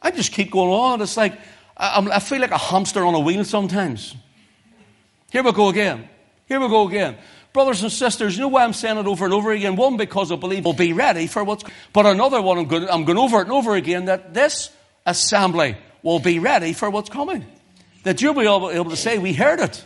I 0.00 0.10
just 0.10 0.32
keep 0.32 0.50
going 0.50 0.70
on. 0.70 1.00
It's 1.00 1.16
like, 1.16 1.38
I, 1.76 2.06
I 2.12 2.18
feel 2.18 2.40
like 2.40 2.50
a 2.50 2.58
hamster 2.58 3.04
on 3.04 3.14
a 3.14 3.20
wheel 3.20 3.44
sometimes. 3.44 4.14
Here 5.30 5.42
we 5.42 5.52
go 5.52 5.68
again. 5.68 6.08
Here 6.46 6.60
we 6.60 6.68
go 6.68 6.86
again. 6.86 7.16
Brothers 7.52 7.82
and 7.82 7.90
sisters, 7.90 8.36
you 8.36 8.42
know 8.42 8.48
why 8.48 8.64
I'm 8.64 8.72
saying 8.72 8.98
it 8.98 9.06
over 9.06 9.24
and 9.24 9.32
over 9.32 9.52
again? 9.52 9.76
One, 9.76 9.96
because 9.96 10.32
I 10.32 10.36
believe 10.36 10.64
we'll 10.64 10.74
be 10.74 10.92
ready 10.92 11.26
for 11.26 11.44
what's, 11.44 11.64
but 11.92 12.04
another 12.04 12.42
one, 12.42 12.58
I'm 12.58 12.66
going, 12.66 12.88
I'm 12.88 13.04
going 13.04 13.18
over 13.18 13.38
it 13.38 13.42
and 13.42 13.52
over 13.52 13.76
again 13.76 14.06
that 14.06 14.34
this 14.34 14.70
assembly 15.06 15.76
will 16.02 16.18
be 16.18 16.38
ready 16.38 16.72
for 16.72 16.90
what's 16.90 17.08
coming. 17.08 17.46
That 18.02 18.20
you'll 18.20 18.34
be 18.34 18.42
able, 18.42 18.70
able 18.70 18.90
to 18.90 18.96
say, 18.96 19.18
we 19.18 19.32
heard 19.32 19.60
it. 19.60 19.84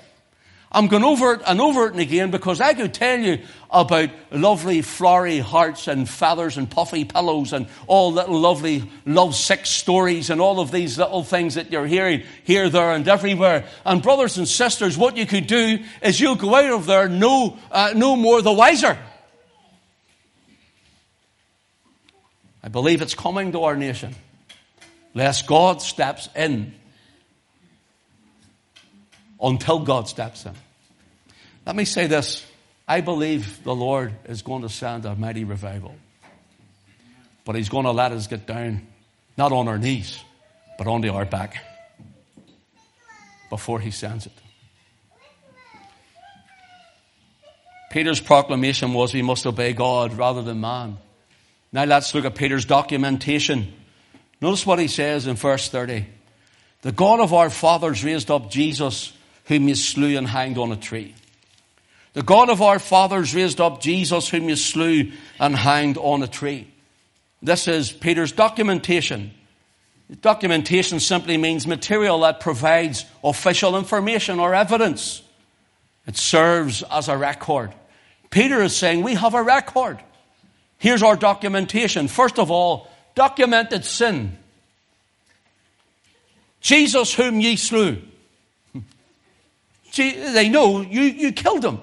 I'm 0.71 0.89
going 0.89 1.05
over 1.05 1.33
it 1.33 1.41
and 1.47 1.63
over 1.63 1.87
it 1.87 1.93
and 1.93 2.01
again 2.01 2.31
because 2.31 2.61
I 2.61 2.75
could 2.75 2.93
tell 2.93 3.19
you 3.19 3.39
about 3.71 4.11
lovely 4.31 4.83
flowery 4.83 5.39
hearts 5.39 5.89
and 5.89 6.07
feathers 6.07 6.59
and 6.59 6.71
puffy 6.71 7.07
pillows 7.07 7.55
and 7.55 7.69
all 7.87 8.13
little 8.13 8.39
lovely 8.39 8.91
love 9.07 9.35
sick 9.35 9.65
stories 9.65 10.29
and 10.29 10.43
all 10.43 10.61
of 10.61 10.71
these 10.71 10.99
little 10.99 11.25
things 11.25 11.55
that 11.55 11.73
you're 11.73 11.87
hearing 11.87 12.23
here, 12.45 12.69
there 12.69 12.93
and 12.93 13.09
everywhere. 13.09 13.65
And 13.87 14.03
brothers 14.03 14.37
and 14.37 14.47
sisters, 14.47 14.99
what 14.99 15.17
you 15.17 15.25
could 15.25 15.47
do 15.47 15.79
is 16.03 16.21
you'll 16.21 16.35
go 16.35 16.55
out 16.55 16.71
of 16.73 16.85
there 16.85 17.09
no, 17.09 17.57
uh, 17.71 17.95
no 17.97 18.15
more 18.15 18.43
the 18.43 18.53
wiser. 18.53 18.99
I 22.63 22.69
believe 22.69 23.01
it's 23.01 23.15
coming 23.15 23.53
to 23.53 23.63
our 23.63 23.77
nation. 23.77 24.15
Lest 25.15 25.47
God 25.47 25.81
steps 25.81 26.29
in 26.37 26.75
until 29.41 29.81
God 29.81 30.09
steps 30.09 30.45
in. 30.47 30.55
Let 31.67 31.77
me 31.77 31.85
say 31.85 32.07
this. 32.07 32.45
I 32.87 33.03
believe 33.03 33.63
the 33.65 33.75
Lord 33.75 34.15
is 34.25 34.43
going 34.43 34.63
to 34.63 34.69
send 34.69 35.05
a 35.05 35.15
mighty 35.15 35.45
revival. 35.45 35.95
But 37.45 37.57
He's 37.57 37.69
going 37.69 37.85
to 37.85 37.93
let 37.93 38.13
us 38.13 38.27
get 38.27 38.47
down, 38.47 38.87
not 39.37 39.53
on 39.53 39.69
our 39.69 39.79
knees, 39.79 40.19
but 40.79 40.87
onto 40.87 41.13
our 41.13 41.25
back 41.25 41.57
before 43.51 43.81
He 43.81 43.91
sends 43.91 44.27
it. 44.27 44.33
Peter's 47.91 48.21
proclamation 48.21 48.93
was 48.93 49.15
we 49.15 49.23
must 49.23 49.47
obey 49.47 49.73
God 49.73 50.15
rather 50.15 50.43
than 50.43 50.61
man. 50.61 50.99
Now 51.73 51.85
let's 51.85 52.15
look 52.15 52.25
at 52.25 52.35
Peter's 52.35 52.65
documentation. 52.65 53.73
Notice 54.41 54.67
what 54.67 54.79
he 54.79 54.89
says 54.89 55.27
in 55.27 55.37
verse 55.37 55.69
30. 55.69 56.07
The 56.83 56.93
God 56.93 57.21
of 57.21 57.35
our 57.35 57.51
fathers 57.51 58.05
raised 58.05 58.31
up 58.31 58.51
Jesus 58.51 59.13
whom 59.49 59.67
you 59.67 59.75
slew 59.75 60.17
and 60.17 60.29
hanged 60.29 60.59
on 60.59 60.71
a 60.73 60.77
tree. 60.77 61.15
The 62.13 62.23
God 62.23 62.51
of 62.51 62.63
our 62.63 62.79
fathers 62.79 63.35
raised 63.35 63.61
up 63.61 63.81
Jesus, 63.81 64.29
whom 64.29 64.49
you 64.49 64.57
slew 64.57 65.13
and 65.41 65.57
hanged 65.57 65.99
on 65.99 66.23
a 66.23 66.29
tree. 66.29 66.69
This 67.43 67.67
is 67.67 67.91
Peter's 67.91 68.33
documentation. 68.33 69.33
Documentation 70.21 71.01
simply 71.01 71.37
means 71.37 71.67
material 71.67 72.21
that 72.21 72.41
provides 72.41 73.05
official 73.23 73.77
information 73.77 74.39
or 74.39 74.55
evidence. 74.55 75.23
It 76.07 76.17
serves 76.17 76.83
as 76.83 77.09
a 77.09 77.17
record. 77.17 77.75
Peter 78.31 78.63
is 78.63 78.75
saying, 78.77 79.03
We 79.03 79.15
have 79.15 79.35
a 79.35 79.43
record. 79.43 79.99
Here's 80.79 81.03
our 81.03 81.17
documentation. 81.17 82.09
First 82.09 82.39
of 82.39 82.51
all, 82.51 82.89
documented 83.15 83.85
sin. 83.85 84.39
Jesus, 86.61 87.15
whom 87.15 87.41
ye 87.41 87.57
slew. 87.57 88.03
They 89.99 90.49
know 90.49 90.81
you, 90.81 91.03
you 91.03 91.33
killed 91.33 91.65
him. 91.65 91.81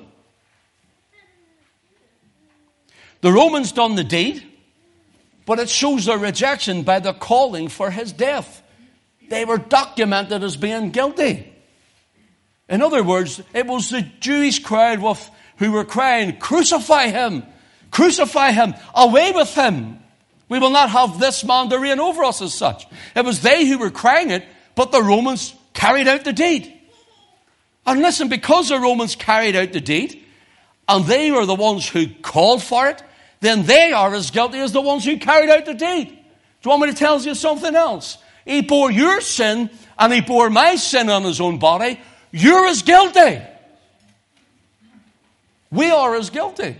The 3.22 3.32
Romans 3.32 3.72
done 3.72 3.96
the 3.96 4.04
deed, 4.04 4.44
but 5.46 5.60
it 5.60 5.70
shows 5.70 6.06
their 6.06 6.18
rejection 6.18 6.84
by 6.84 7.00
the 7.00 7.14
calling 7.14 7.70
for 7.70 7.90
his 7.90 8.12
death. 8.12 8.62
They 9.30 9.46
were 9.46 9.58
documented 9.58 10.44
as 10.44 10.58
being 10.58 10.92
guilty. 10.92 11.52
In 12.70 12.82
other 12.82 13.04
words, 13.04 13.42
it 13.54 13.66
was 13.66 13.90
the 13.90 14.02
Jewish 14.20 14.60
crowd 14.60 15.00
with, 15.00 15.30
who 15.58 15.72
were 15.72 15.86
crying, 15.86 16.38
Crucify 16.38 17.08
him! 17.08 17.44
Crucify 17.92 18.52
him! 18.52 18.76
Away 18.94 19.32
with 19.32 19.54
him! 19.54 20.00
We 20.50 20.60
will 20.60 20.72
not 20.72 20.92
have 20.92 21.20
this 21.20 21.44
man 21.44 21.70
to 21.70 21.80
reign 21.80 22.00
over 22.00 22.24
us 22.24 22.42
as 22.42 22.54
such. 22.54 22.86
It 23.16 23.26
was 23.26 23.42
they 23.42 23.66
who 23.66 23.80
were 23.80 23.90
crying 23.90 24.30
it, 24.30 24.46
but 24.76 24.92
the 24.92 25.02
Romans 25.02 25.56
carried 25.74 26.08
out 26.08 26.24
the 26.24 26.34
deed. 26.34 26.75
And 27.86 28.02
listen, 28.02 28.30
because 28.30 28.70
the 28.70 28.80
Romans 28.80 29.16
carried 29.16 29.56
out 29.56 29.72
the 29.72 29.82
deed, 29.82 30.24
and 30.88 31.06
they 31.06 31.32
were 31.32 31.46
the 31.46 31.56
ones 31.56 31.88
who 31.88 32.08
called 32.08 32.64
for 32.64 32.88
it, 32.88 33.04
then 33.42 33.64
they 33.64 33.92
are 33.92 34.14
as 34.14 34.32
guilty 34.32 34.60
as 34.60 34.72
the 34.72 34.82
ones 34.82 35.06
who 35.06 35.18
carried 35.18 35.50
out 35.50 35.66
the 35.66 35.74
deed. 35.74 36.08
Do 36.08 36.16
you 36.64 36.70
want 36.70 36.82
me 36.82 36.92
to 36.92 36.98
tell 36.98 37.22
you 37.22 37.36
something 37.36 37.76
else? 37.76 38.18
He 38.44 38.62
bore 38.62 38.92
your 38.92 39.22
sin, 39.22 39.70
and 40.00 40.14
he 40.14 40.22
bore 40.22 40.50
my 40.50 40.76
sin 40.76 41.10
on 41.10 41.24
his 41.24 41.40
own 41.40 41.60
body. 41.60 42.00
You're 42.32 42.68
as 42.68 42.82
guilty. 42.82 43.42
We 45.72 45.92
are 45.92 46.16
as 46.16 46.30
guilty. 46.30 46.78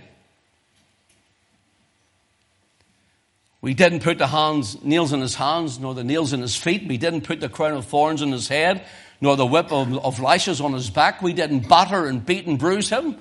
We 3.60 3.74
didn't 3.74 4.00
put 4.00 4.18
the 4.18 4.28
hands, 4.28 4.82
nails 4.84 5.12
in 5.12 5.20
his 5.20 5.34
hands, 5.34 5.78
nor 5.78 5.94
the 5.94 6.04
nails 6.04 6.32
in 6.32 6.40
his 6.40 6.56
feet. 6.56 6.86
We 6.86 6.98
didn't 6.98 7.22
put 7.22 7.40
the 7.40 7.48
crown 7.48 7.74
of 7.74 7.86
thorns 7.86 8.22
in 8.22 8.30
his 8.30 8.48
head 8.48 8.86
nor 9.20 9.36
the 9.36 9.46
whip 9.46 9.72
of, 9.72 9.96
of 10.04 10.20
lashes 10.20 10.60
on 10.60 10.72
his 10.72 10.90
back. 10.90 11.22
We 11.22 11.32
didn't 11.32 11.68
batter 11.68 12.06
and 12.06 12.24
beat 12.24 12.46
and 12.46 12.58
bruise 12.58 12.88
him. 12.88 13.16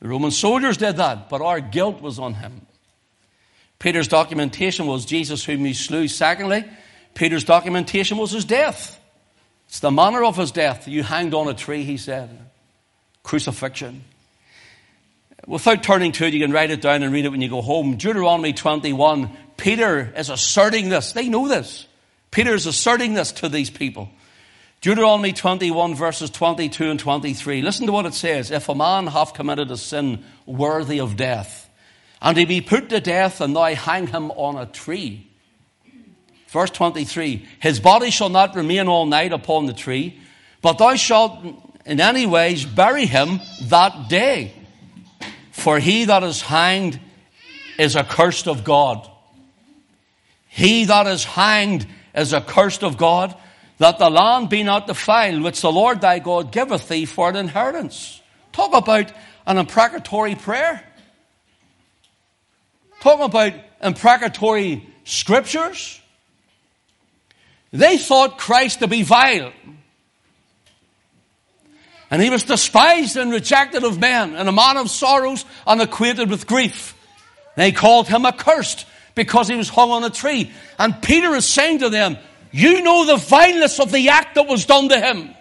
The 0.00 0.08
Roman 0.08 0.30
soldiers 0.30 0.76
did 0.76 0.98
that, 0.98 1.28
but 1.28 1.40
our 1.40 1.60
guilt 1.60 2.02
was 2.02 2.18
on 2.18 2.34
him. 2.34 2.66
Peter's 3.78 4.08
documentation 4.08 4.86
was 4.86 5.04
Jesus 5.04 5.44
whom 5.44 5.64
he 5.64 5.74
slew. 5.74 6.08
Secondly, 6.08 6.64
Peter's 7.14 7.44
documentation 7.44 8.18
was 8.18 8.30
his 8.30 8.44
death. 8.44 9.00
It's 9.68 9.80
the 9.80 9.90
manner 9.90 10.24
of 10.24 10.36
his 10.36 10.52
death. 10.52 10.86
You 10.88 11.02
hanged 11.02 11.34
on 11.34 11.48
a 11.48 11.54
tree, 11.54 11.84
he 11.84 11.96
said. 11.96 12.30
Crucifixion. 13.22 14.04
Without 15.46 15.82
turning 15.82 16.12
to 16.12 16.26
it, 16.26 16.34
you 16.34 16.40
can 16.40 16.52
write 16.52 16.70
it 16.70 16.80
down 16.80 17.02
and 17.02 17.12
read 17.12 17.24
it 17.24 17.30
when 17.30 17.40
you 17.40 17.48
go 17.48 17.60
home. 17.60 17.96
Deuteronomy 17.96 18.52
21, 18.52 19.30
Peter 19.56 20.12
is 20.16 20.30
asserting 20.30 20.88
this. 20.88 21.12
They 21.12 21.28
know 21.28 21.48
this. 21.48 21.86
Peter 22.34 22.52
is 22.52 22.66
asserting 22.66 23.14
this 23.14 23.30
to 23.30 23.48
these 23.48 23.70
people. 23.70 24.10
Deuteronomy 24.80 25.32
21 25.32 25.94
verses 25.94 26.30
22 26.30 26.90
and 26.90 26.98
23. 26.98 27.62
Listen 27.62 27.86
to 27.86 27.92
what 27.92 28.06
it 28.06 28.12
says. 28.12 28.50
If 28.50 28.68
a 28.68 28.74
man 28.74 29.06
have 29.06 29.34
committed 29.34 29.70
a 29.70 29.76
sin 29.76 30.24
worthy 30.44 30.98
of 30.98 31.16
death, 31.16 31.70
and 32.20 32.36
he 32.36 32.44
be 32.44 32.60
put 32.60 32.88
to 32.88 33.00
death, 33.00 33.40
and 33.40 33.54
thou 33.54 33.72
hang 33.76 34.08
him 34.08 34.32
on 34.32 34.56
a 34.56 34.66
tree. 34.66 35.30
Verse 36.48 36.70
23. 36.70 37.46
His 37.60 37.78
body 37.78 38.10
shall 38.10 38.30
not 38.30 38.56
remain 38.56 38.88
all 38.88 39.06
night 39.06 39.32
upon 39.32 39.66
the 39.66 39.72
tree, 39.72 40.18
but 40.60 40.78
thou 40.78 40.96
shalt 40.96 41.38
in 41.86 42.00
any 42.00 42.26
ways 42.26 42.64
bury 42.64 43.06
him 43.06 43.38
that 43.62 44.08
day. 44.08 44.52
For 45.52 45.78
he 45.78 46.06
that 46.06 46.24
is 46.24 46.42
hanged 46.42 46.98
is 47.78 47.94
accursed 47.94 48.48
of 48.48 48.64
God. 48.64 49.08
He 50.48 50.86
that 50.86 51.06
is 51.06 51.22
hanged 51.22 51.86
is 52.14 52.32
accursed 52.32 52.82
of 52.82 52.96
God, 52.96 53.34
that 53.78 53.98
the 53.98 54.10
land 54.10 54.48
be 54.48 54.62
not 54.62 54.86
defiled, 54.86 55.42
which 55.42 55.60
the 55.60 55.72
Lord 55.72 56.00
thy 56.00 56.18
God 56.18 56.52
giveth 56.52 56.88
thee 56.88 57.06
for 57.06 57.28
an 57.28 57.36
inheritance. 57.36 58.20
Talk 58.52 58.74
about 58.74 59.12
an 59.46 59.58
imprecatory 59.58 60.34
prayer. 60.34 60.82
Talk 63.00 63.20
about 63.20 63.52
imprecatory 63.82 64.88
scriptures. 65.04 66.00
They 67.72 67.98
thought 67.98 68.38
Christ 68.38 68.78
to 68.78 68.86
be 68.86 69.02
vile. 69.02 69.52
And 72.10 72.22
he 72.22 72.30
was 72.30 72.44
despised 72.44 73.16
and 73.16 73.32
rejected 73.32 73.82
of 73.82 73.98
men, 73.98 74.36
and 74.36 74.48
a 74.48 74.52
man 74.52 74.76
of 74.76 74.88
sorrows 74.88 75.44
and 75.66 75.82
acquainted 75.82 76.30
with 76.30 76.46
grief. 76.46 76.96
They 77.56 77.72
called 77.72 78.06
him 78.06 78.24
accursed 78.24 78.86
because 79.14 79.48
he 79.48 79.56
was 79.56 79.68
hung 79.68 79.90
on 79.90 80.04
a 80.04 80.10
tree. 80.10 80.52
And 80.78 81.00
Peter 81.02 81.34
is 81.34 81.46
saying 81.46 81.80
to 81.80 81.90
them, 81.90 82.16
You 82.52 82.82
know 82.82 83.06
the 83.06 83.16
vileness 83.16 83.80
of 83.80 83.92
the 83.92 84.08
act 84.08 84.34
that 84.34 84.46
was 84.46 84.66
done 84.66 84.88
to 84.88 85.00
him. 85.00 85.34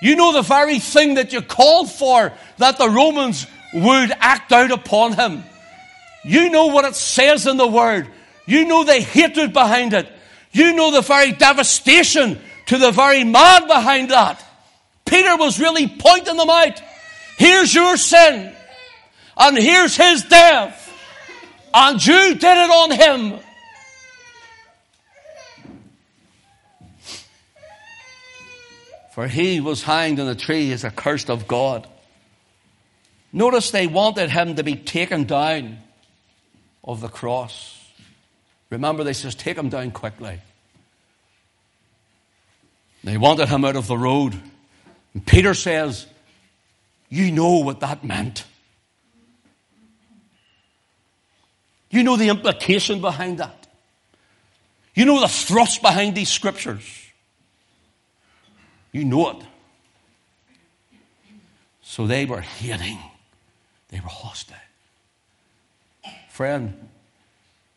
You 0.00 0.16
know 0.16 0.32
the 0.32 0.42
very 0.42 0.80
thing 0.80 1.14
that 1.14 1.32
you 1.32 1.42
called 1.42 1.90
for 1.90 2.32
that 2.58 2.76
the 2.78 2.90
Romans 2.90 3.46
would 3.72 4.12
act 4.18 4.50
out 4.50 4.72
upon 4.72 5.12
him. 5.12 5.44
You 6.24 6.50
know 6.50 6.66
what 6.66 6.84
it 6.84 6.94
says 6.94 7.46
in 7.46 7.56
the 7.56 7.66
word 7.66 8.08
You 8.46 8.64
know 8.64 8.84
the 8.84 9.00
hatred 9.00 9.52
behind 9.52 9.92
it. 9.92 10.10
You 10.52 10.74
know 10.74 10.90
the 10.90 11.00
very 11.00 11.32
devastation 11.32 12.40
to 12.66 12.78
the 12.78 12.90
very 12.90 13.24
man 13.24 13.66
behind 13.66 14.10
that. 14.10 14.44
Peter 15.04 15.36
was 15.36 15.58
really 15.58 15.86
pointing 15.86 16.36
them 16.36 16.50
out. 16.50 16.80
Here's 17.38 17.74
your 17.74 17.96
sin. 17.96 18.54
And 19.36 19.56
here's 19.56 19.96
his 19.96 20.24
death. 20.24 20.81
And 21.74 22.06
you 22.06 22.34
did 22.34 22.44
it 22.44 22.70
on 22.70 22.90
him. 22.90 23.40
For 29.12 29.26
he 29.28 29.60
was 29.60 29.82
hanged 29.82 30.20
on 30.20 30.28
a 30.28 30.34
tree 30.34 30.72
as 30.72 30.84
accursed 30.84 31.30
of 31.30 31.46
God. 31.46 31.86
Notice 33.32 33.70
they 33.70 33.86
wanted 33.86 34.30
him 34.30 34.56
to 34.56 34.62
be 34.62 34.76
taken 34.76 35.24
down 35.24 35.78
of 36.84 37.00
the 37.00 37.08
cross. 37.08 37.78
Remember, 38.70 39.04
they 39.04 39.12
says, 39.12 39.34
take 39.34 39.56
him 39.56 39.68
down 39.68 39.90
quickly. 39.90 40.40
They 43.04 43.16
wanted 43.16 43.48
him 43.48 43.64
out 43.64 43.76
of 43.76 43.86
the 43.86 43.98
road. 43.98 44.34
And 45.12 45.26
Peter 45.26 45.54
says, 45.54 46.06
You 47.08 47.30
know 47.32 47.58
what 47.58 47.80
that 47.80 48.04
meant. 48.04 48.44
You 51.92 52.02
know 52.02 52.16
the 52.16 52.30
implication 52.30 53.00
behind 53.00 53.38
that. 53.38 53.66
You 54.94 55.04
know 55.04 55.20
the 55.20 55.28
thrust 55.28 55.82
behind 55.82 56.16
these 56.16 56.30
scriptures. 56.30 56.82
You 58.90 59.04
know 59.04 59.30
it. 59.30 59.36
So 61.82 62.06
they 62.06 62.24
were 62.24 62.40
hating. 62.40 62.98
They 63.88 64.00
were 64.00 64.08
hostile. 64.08 64.56
Friend, 66.30 66.88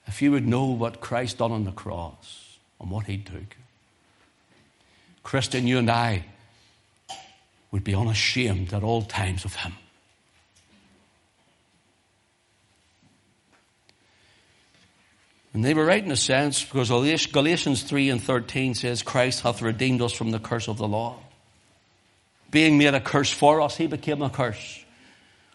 if 0.08 0.22
you 0.22 0.32
would 0.32 0.48
know 0.48 0.66
what 0.68 1.02
Christ 1.02 1.40
done 1.40 1.52
on 1.52 1.66
the 1.66 1.72
cross 1.72 2.58
and 2.80 2.90
what 2.90 3.08
he 3.08 3.18
took, 3.18 3.58
Christian, 5.24 5.68
you 5.68 5.78
and 5.78 5.92
I 5.92 6.26
would 7.72 7.84
be 7.84 7.94
unashamed 7.94 8.74
at 8.74 8.82
all 8.82 9.02
times 9.02 9.44
of 9.44 9.56
him. 9.56 9.74
And 15.56 15.64
they 15.64 15.74
were 15.74 15.86
right 15.86 16.04
in 16.04 16.12
a 16.12 16.18
sense 16.18 16.66
because 16.66 16.90
Galatians 17.28 17.84
3 17.84 18.10
and 18.10 18.22
13 18.22 18.76
says, 18.76 19.04
Christ 19.04 19.40
hath 19.40 19.62
redeemed 19.62 20.02
us 20.02 20.12
from 20.12 20.32
the 20.32 20.38
curse 20.38 20.68
of 20.68 20.78
the 20.78 20.86
law. 20.86 21.16
Being 22.52 22.78
made 22.78 22.94
a 22.94 23.00
curse 23.00 23.32
for 23.32 23.62
us, 23.62 23.78
he 23.78 23.88
became 23.88 24.22
a 24.22 24.30
curse. 24.30 24.84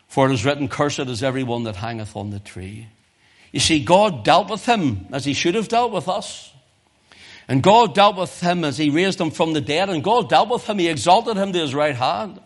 For 0.08 0.26
it 0.26 0.32
is 0.32 0.42
written, 0.42 0.68
Cursed 0.68 1.00
is 1.00 1.22
everyone 1.22 1.64
that 1.64 1.76
hangeth 1.76 2.16
on 2.16 2.30
the 2.30 2.40
tree. 2.40 2.88
You 3.52 3.60
see, 3.60 3.84
God 3.84 4.24
dealt 4.24 4.48
with 4.48 4.64
him 4.64 5.04
as 5.12 5.26
he 5.26 5.34
should 5.34 5.54
have 5.54 5.68
dealt 5.68 5.92
with 5.92 6.08
us. 6.08 6.50
And 7.46 7.62
God 7.62 7.94
dealt 7.94 8.16
with 8.16 8.40
him 8.40 8.64
as 8.64 8.78
he 8.78 8.88
raised 8.88 9.20
him 9.20 9.30
from 9.30 9.52
the 9.52 9.60
dead, 9.60 9.90
and 9.90 10.02
God 10.02 10.30
dealt 10.30 10.48
with 10.48 10.66
him, 10.66 10.78
he 10.78 10.88
exalted 10.88 11.36
him 11.36 11.52
to 11.52 11.58
his 11.58 11.74
right 11.74 11.94
hand. 11.94 12.40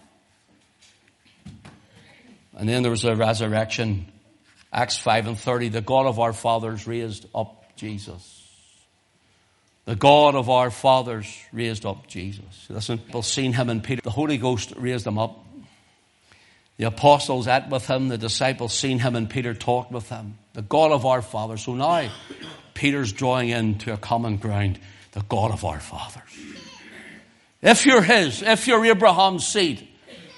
And 2.56 2.68
then 2.68 2.82
there 2.82 2.90
was 2.90 3.04
a 3.04 3.14
resurrection. 3.14 4.06
Acts 4.74 4.96
5 4.96 5.28
and 5.28 5.38
30, 5.38 5.68
the 5.68 5.80
God 5.80 6.06
of 6.06 6.18
our 6.18 6.32
fathers 6.32 6.88
raised 6.88 7.26
up 7.32 7.76
Jesus. 7.76 8.40
The 9.84 9.94
God 9.94 10.34
of 10.34 10.50
our 10.50 10.70
fathers 10.70 11.32
raised 11.52 11.86
up 11.86 12.08
Jesus. 12.08 12.66
Listen, 12.68 12.98
people 12.98 13.22
seen 13.22 13.52
him 13.52 13.70
and 13.70 13.84
Peter. 13.84 14.00
The 14.02 14.10
Holy 14.10 14.36
Ghost 14.36 14.72
raised 14.76 15.06
him 15.06 15.16
up. 15.16 15.44
The 16.76 16.86
apostles 16.86 17.46
ate 17.46 17.68
with 17.68 17.86
him, 17.86 18.08
the 18.08 18.18
disciples 18.18 18.74
seen 18.74 18.98
him, 18.98 19.14
and 19.14 19.30
Peter 19.30 19.54
talked 19.54 19.92
with 19.92 20.08
him. 20.08 20.38
The 20.54 20.62
God 20.62 20.90
of 20.90 21.06
our 21.06 21.22
fathers. 21.22 21.62
So 21.62 21.74
now, 21.74 22.10
Peter's 22.74 23.12
drawing 23.12 23.50
into 23.50 23.92
a 23.92 23.96
common 23.96 24.38
ground, 24.38 24.80
the 25.12 25.22
God 25.22 25.52
of 25.52 25.64
our 25.64 25.78
fathers. 25.78 26.36
If 27.62 27.86
you're 27.86 28.02
his, 28.02 28.42
if 28.42 28.66
you're 28.66 28.84
Abraham's 28.84 29.46
seed, 29.46 29.86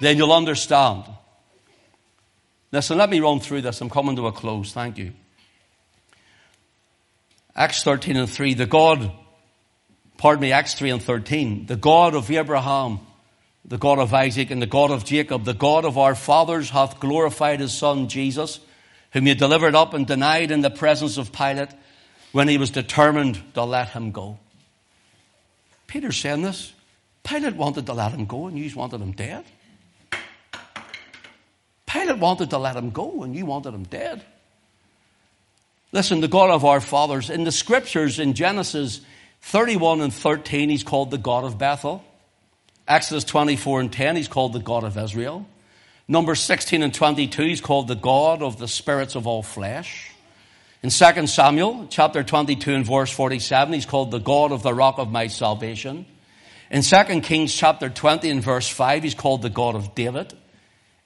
then 0.01 0.18
you'll 0.18 0.34
understand. 0.34 1.05
Listen, 2.76 2.98
let 2.98 3.08
me 3.08 3.20
run 3.20 3.40
through 3.40 3.62
this. 3.62 3.80
I'm 3.80 3.88
coming 3.88 4.16
to 4.16 4.26
a 4.26 4.32
close. 4.32 4.70
Thank 4.70 4.98
you. 4.98 5.14
Acts 7.54 7.82
13 7.82 8.18
and 8.18 8.28
3, 8.28 8.52
the 8.52 8.66
God, 8.66 9.10
pardon 10.18 10.42
me, 10.42 10.52
Acts 10.52 10.74
3 10.74 10.90
and 10.90 11.02
13, 11.02 11.64
the 11.64 11.76
God 11.76 12.14
of 12.14 12.30
Abraham, 12.30 13.00
the 13.64 13.78
God 13.78 13.98
of 13.98 14.12
Isaac 14.12 14.50
and 14.50 14.60
the 14.60 14.66
God 14.66 14.90
of 14.90 15.06
Jacob, 15.06 15.44
the 15.44 15.54
God 15.54 15.86
of 15.86 15.96
our 15.96 16.14
fathers 16.14 16.68
hath 16.68 17.00
glorified 17.00 17.60
his 17.60 17.72
son 17.72 18.08
Jesus, 18.08 18.60
whom 19.12 19.24
he 19.24 19.32
delivered 19.32 19.74
up 19.74 19.94
and 19.94 20.06
denied 20.06 20.50
in 20.50 20.60
the 20.60 20.68
presence 20.68 21.16
of 21.16 21.32
Pilate 21.32 21.70
when 22.32 22.46
he 22.46 22.58
was 22.58 22.68
determined 22.68 23.42
to 23.54 23.64
let 23.64 23.88
him 23.88 24.12
go. 24.12 24.38
Peter's 25.86 26.18
saying 26.18 26.42
this. 26.42 26.74
Pilate 27.24 27.56
wanted 27.56 27.86
to 27.86 27.94
let 27.94 28.12
him 28.12 28.26
go 28.26 28.48
and 28.48 28.58
you 28.58 28.70
wanted 28.76 29.00
him 29.00 29.12
dead. 29.12 29.46
Pilate 31.87 32.18
wanted 32.18 32.51
to 32.51 32.59
let 32.59 32.76
him 32.76 32.91
go 32.91 33.22
and 33.22 33.34
you 33.34 33.47
wanted 33.47 33.74
him 33.74 33.84
dead. 33.84 34.24
Listen, 35.93 36.20
the 36.20 36.28
God 36.28 36.51
of 36.51 36.64
our 36.64 36.80
fathers, 36.80 37.30
in 37.30 37.45
the 37.45 37.53
scriptures 37.53 38.18
in 38.18 38.34
Genesis 38.34 39.01
31 39.43 40.01
and 40.01 40.12
13, 40.12 40.68
he's 40.68 40.82
called 40.82 41.11
the 41.11 41.18
God 41.18 41.45
of 41.45 41.59
Bethel. 41.59 42.05
Exodus 42.89 43.24
24 43.24 43.80
and 43.80 43.93
10, 43.93 44.16
he's 44.16 44.28
called 44.28 44.53
the 44.53 44.61
God 44.61 44.84
of 44.84 44.97
Israel. 44.97 45.47
Number 46.09 46.34
16 46.34 46.82
and 46.82 46.95
22, 46.95 47.43
he's 47.43 47.61
called 47.61 47.89
the 47.89 47.95
God 47.95 48.43
of 48.43 48.59
the 48.59 48.68
spirits 48.68 49.14
of 49.14 49.26
all 49.26 49.43
flesh. 49.43 50.12
In 50.82 50.91
2 50.91 51.26
Samuel 51.26 51.87
chapter 51.89 52.22
22 52.22 52.74
and 52.74 52.87
verse 52.87 53.11
47, 53.11 53.74
he's 53.74 53.87
called 53.87 54.11
the 54.11 54.18
God 54.18 54.53
of 54.53 54.62
the 54.62 54.74
rock 54.74 54.99
of 54.99 55.11
my 55.11 55.26
salvation. 55.28 56.07
In 56.70 56.82
2 56.82 57.20
Kings 57.22 57.55
chapter 57.55 57.89
20 57.89 58.30
and 58.30 58.43
verse 58.43 58.68
5, 58.68 59.03
he's 59.03 59.14
called 59.14 59.43
the 59.43 59.51
God 59.51 59.74
of 59.74 59.95
David. 59.95 60.34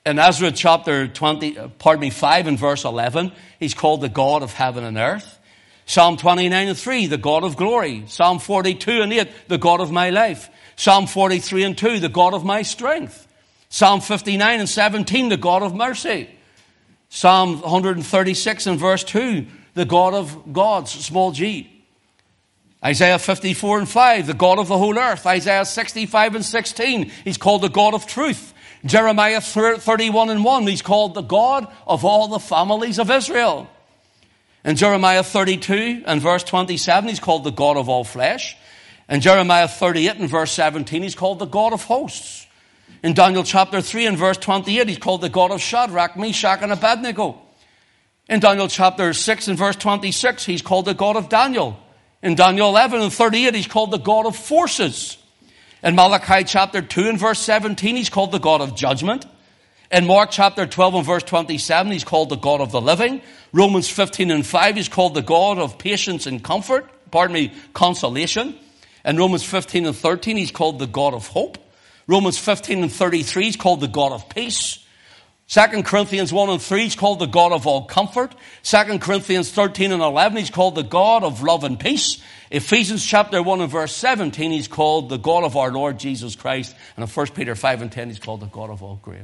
In 0.07 0.18
Ezra 0.18 0.51
chapter 0.51 1.09
20, 1.09 1.59
uh, 1.59 1.68
pardon 1.78 2.01
me, 2.01 2.11
5 2.11 2.46
and 2.46 2.59
verse 2.59 2.84
11, 2.84 3.32
he's 3.59 3.74
called 3.74 4.01
the 4.01 4.09
God 4.09 4.42
of 4.42 4.55
heaven 4.55 4.82
and 4.82 4.96
earth. 4.96 5.38
Psalm 5.84 6.16
29 6.16 6.68
and 6.68 6.78
3, 6.78 7.07
the 7.07 7.18
God 7.18 7.44
of 7.44 7.57
glory. 7.57 8.05
Psalm 8.07 8.38
42 8.38 9.03
and 9.03 9.12
8, 9.12 9.28
the 9.48 9.59
God 9.59 9.80
of 9.80 9.90
my 9.90 10.09
life. 10.09 10.48
Psalm 10.76 11.07
43 11.07 11.64
and 11.64 11.76
2, 11.76 12.01
the 12.01 12.09
God 12.09 12.32
of 12.32 12.44
my 12.44 12.62
strength. 12.62 13.26
Psalm 13.68 14.01
59 14.01 14.61
and 14.61 14.68
17, 14.68 15.28
the 15.28 15.36
God 15.36 15.62
of 15.62 15.74
mercy. 15.74 16.30
Psalm 17.11 17.61
136 17.61 18.66
and 18.68 18.78
verse 18.78 19.05
2, 19.05 19.46
the 19.74 19.84
God 19.84 20.14
of 20.14 20.53
gods, 20.53 20.92
small 20.92 21.32
g. 21.32 21.84
Isaiah 22.82 23.18
54 23.18 23.80
and 23.80 23.88
5, 23.88 24.26
the 24.28 24.32
God 24.32 24.59
of 24.59 24.68
the 24.68 24.78
whole 24.78 24.98
earth. 24.98 25.26
Isaiah 25.26 25.66
65 25.66 26.36
and 26.36 26.44
16, 26.44 27.11
he's 27.24 27.36
called 27.36 27.61
the 27.61 27.68
God 27.68 27.92
of 27.92 28.07
truth. 28.07 28.55
Jeremiah 28.85 29.41
31 29.41 30.31
and 30.31 30.45
1, 30.45 30.66
he's 30.66 30.83
called 30.83 31.14
the 31.14 31.22
God 31.22 31.66
of 31.87 32.05
all 32.05 32.28
the 32.28 32.39
families 32.39 32.99
of 32.99 33.11
Israel. 33.11 33.68
In 34.64 34.76
Jeremiah 34.76 35.22
32 35.22 36.03
and 36.07 36.20
verse 36.20 36.45
27, 36.45 37.09
he's 37.09 37.20
called 37.20 37.45
the 37.45 37.51
God 37.51 37.76
of 37.76 37.89
all 37.89 38.05
flesh. 38.05 38.57
In 39.09 39.20
Jeremiah 39.20 39.68
38 39.68 40.16
and 40.16 40.28
verse 40.28 40.53
17, 40.53 41.03
he's 41.03 41.14
called 41.14 41.39
the 41.39 41.47
God 41.47 41.72
of 41.72 41.85
hosts. 41.85 42.47
In 43.03 43.14
Daniel 43.14 43.45
chapter 43.45 43.81
3 43.81 44.07
and 44.07 44.18
verse 44.18 44.37
28, 44.37 44.89
he's 44.89 44.99
called 44.99 45.22
the 45.22 45.28
God 45.28 45.51
of 45.51 45.61
Shadrach, 45.61 46.16
Meshach, 46.16 46.61
and 46.62 46.72
Abednego. 46.72 47.41
In 48.28 48.41
Daniel 48.41 48.68
chapter 48.68 49.12
6 49.12 49.49
and 49.49 49.59
verse 49.59 49.76
26, 49.76 50.45
he's 50.45 50.62
called 50.62 50.85
the 50.85 50.95
God 50.95 51.16
of 51.16 51.28
Daniel. 51.28 51.78
In 52.22 52.35
Daniel 52.35 52.68
11 52.68 53.01
and 53.01 53.12
38, 53.12 53.55
he's 53.55 53.66
called 53.66 53.91
the 53.91 53.99
God 53.99 54.26
of 54.26 54.37
forces. 54.37 55.16
In 55.83 55.95
Malachi 55.95 56.45
chapter 56.45 56.83
2 56.83 57.09
and 57.09 57.18
verse 57.18 57.39
17, 57.39 57.97
he's 57.97 58.11
called 58.11 58.33
the 58.33 58.39
God 58.39 58.61
of 58.61 58.76
judgment. 58.76 59.24
In 59.91 60.07
Mark 60.07 60.31
chapter 60.31 60.66
12 60.66 60.97
and 60.97 61.07
verse 61.07 61.22
27, 61.22 61.91
he's 61.91 62.05
called 62.05 62.28
the 62.28 62.37
God 62.37 62.61
of 62.61 62.70
the 62.70 62.83
living. 62.83 63.22
Romans 63.53 63.89
15 63.89 64.31
and 64.31 64.47
5, 64.47 64.76
he's 64.76 64.91
called 64.91 65.14
the 65.14 65.22
God 65.22 65.59
of 65.59 65.78
patience 65.78 66.26
and 66.26 66.45
comfort. 66.45 66.91
Pardon 67.11 67.33
me, 67.33 67.55
consolation. 67.72 68.59
In 69.07 69.16
Romans 69.16 69.43
15 69.43 69.87
and 69.87 69.97
13, 69.97 70.37
he's 70.37 70.51
called 70.51 70.78
the 70.78 70.87
God 70.87 71.14
of 71.14 71.28
hope. 71.28 71.57
Romans 72.07 72.37
15 72.37 72.83
and 72.83 72.93
33, 72.93 73.45
he's 73.45 73.57
called 73.57 73.81
the 73.81 73.89
God 73.89 74.12
of 74.12 74.28
peace. 74.28 74.85
2 75.49 75.83
Corinthians 75.83 76.31
1 76.33 76.49
and 76.51 76.62
3, 76.62 76.83
he's 76.83 76.95
called 76.95 77.18
the 77.18 77.26
God 77.26 77.53
of 77.53 77.66
all 77.66 77.85
comfort. 77.87 78.35
2 78.64 78.99
Corinthians 78.99 79.51
13 79.51 79.93
and 79.93 80.03
11, 80.03 80.37
he's 80.37 80.51
called 80.51 80.74
the 80.74 80.83
God 80.83 81.24
of 81.24 81.43
love 81.43 81.64
and 81.64 81.81
peace. 81.81 82.22
Ephesians 82.51 83.07
chapter 83.07 83.40
1 83.40 83.61
and 83.61 83.70
verse 83.70 83.94
17, 83.94 84.51
he's 84.51 84.66
called 84.66 85.09
the 85.09 85.18
God 85.18 85.44
of 85.44 85.57
our 85.57 85.70
Lord 85.70 86.01
Jesus 86.01 86.34
Christ. 86.34 86.74
And 86.96 87.05
in 87.05 87.09
1 87.09 87.26
Peter 87.28 87.55
5 87.55 87.82
and 87.82 87.92
10, 87.92 88.09
he's 88.09 88.18
called 88.18 88.40
the 88.40 88.46
God 88.46 88.70
of 88.70 88.82
all 88.82 88.98
grace. 89.01 89.20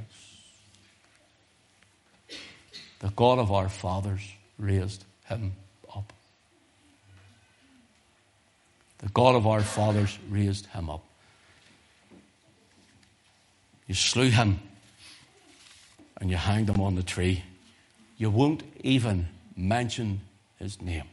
The 3.00 3.10
God 3.10 3.40
of 3.40 3.50
our 3.50 3.68
fathers 3.68 4.22
raised 4.58 5.04
him 5.24 5.52
up. 5.94 6.12
The 8.98 9.08
God 9.08 9.34
of 9.34 9.46
our 9.46 9.60
fathers 9.60 10.16
raised 10.30 10.66
him 10.66 10.88
up. 10.88 11.04
You 13.88 13.94
slew 13.94 14.30
him 14.30 14.60
and 16.20 16.30
you 16.30 16.36
hanged 16.36 16.70
him 16.70 16.80
on 16.80 16.94
the 16.94 17.02
tree. 17.02 17.42
You 18.16 18.30
won't 18.30 18.62
even 18.82 19.28
mention 19.56 20.20
his 20.58 20.80
name. 20.80 21.04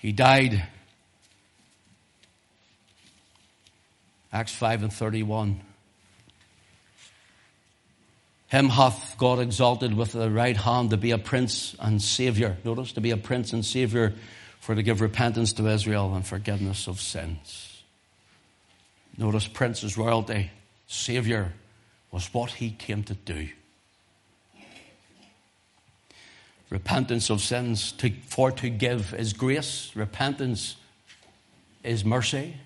He 0.00 0.12
died. 0.12 0.66
Acts 4.32 4.54
5 4.54 4.84
and 4.84 4.92
31. 4.92 5.60
Him 8.48 8.68
hath 8.68 9.16
God 9.18 9.38
exalted 9.38 9.94
with 9.94 10.12
the 10.12 10.30
right 10.30 10.56
hand 10.56 10.90
to 10.90 10.96
be 10.96 11.10
a 11.12 11.18
prince 11.18 11.76
and 11.78 12.00
savior. 12.00 12.56
Notice, 12.64 12.92
to 12.92 13.00
be 13.00 13.10
a 13.10 13.16
prince 13.16 13.52
and 13.52 13.64
savior 13.64 14.14
for 14.58 14.74
to 14.74 14.82
give 14.82 15.00
repentance 15.00 15.52
to 15.54 15.66
Israel 15.68 16.14
and 16.14 16.26
forgiveness 16.26 16.86
of 16.86 17.00
sins. 17.00 17.82
Notice, 19.16 19.46
prince's 19.46 19.96
royalty, 19.96 20.50
savior, 20.86 21.52
was 22.10 22.32
what 22.32 22.52
he 22.52 22.70
came 22.70 23.04
to 23.04 23.14
do. 23.14 23.48
Repentance 26.70 27.30
of 27.30 27.40
sins, 27.40 27.92
to, 27.92 28.10
for 28.28 28.52
to 28.52 28.70
give 28.70 29.12
is 29.14 29.32
grace. 29.32 29.90
Repentance 29.94 30.76
is 31.82 32.04
mercy. 32.04 32.56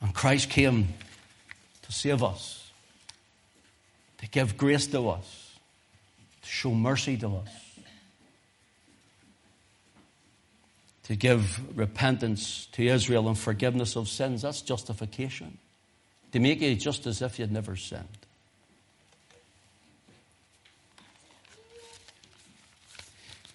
And 0.00 0.14
Christ 0.14 0.50
came 0.50 0.88
to 1.82 1.92
save 1.92 2.22
us 2.22 2.62
to 4.22 4.28
give 4.28 4.56
grace 4.56 4.86
to 4.86 5.08
us, 5.08 5.58
to 6.42 6.48
show 6.48 6.72
mercy 6.72 7.16
to 7.16 7.26
us, 7.26 7.48
to 11.02 11.16
give 11.16 11.76
repentance 11.76 12.66
to 12.72 12.86
Israel 12.86 13.26
and 13.26 13.36
forgiveness 13.36 13.96
of 13.96 14.08
sins. 14.08 14.42
That's 14.42 14.62
justification. 14.62 15.58
To 16.30 16.38
make 16.38 16.62
you 16.62 16.76
just 16.76 17.04
as 17.06 17.20
if 17.20 17.40
you'd 17.40 17.50
never 17.50 17.74
sinned. 17.74 18.21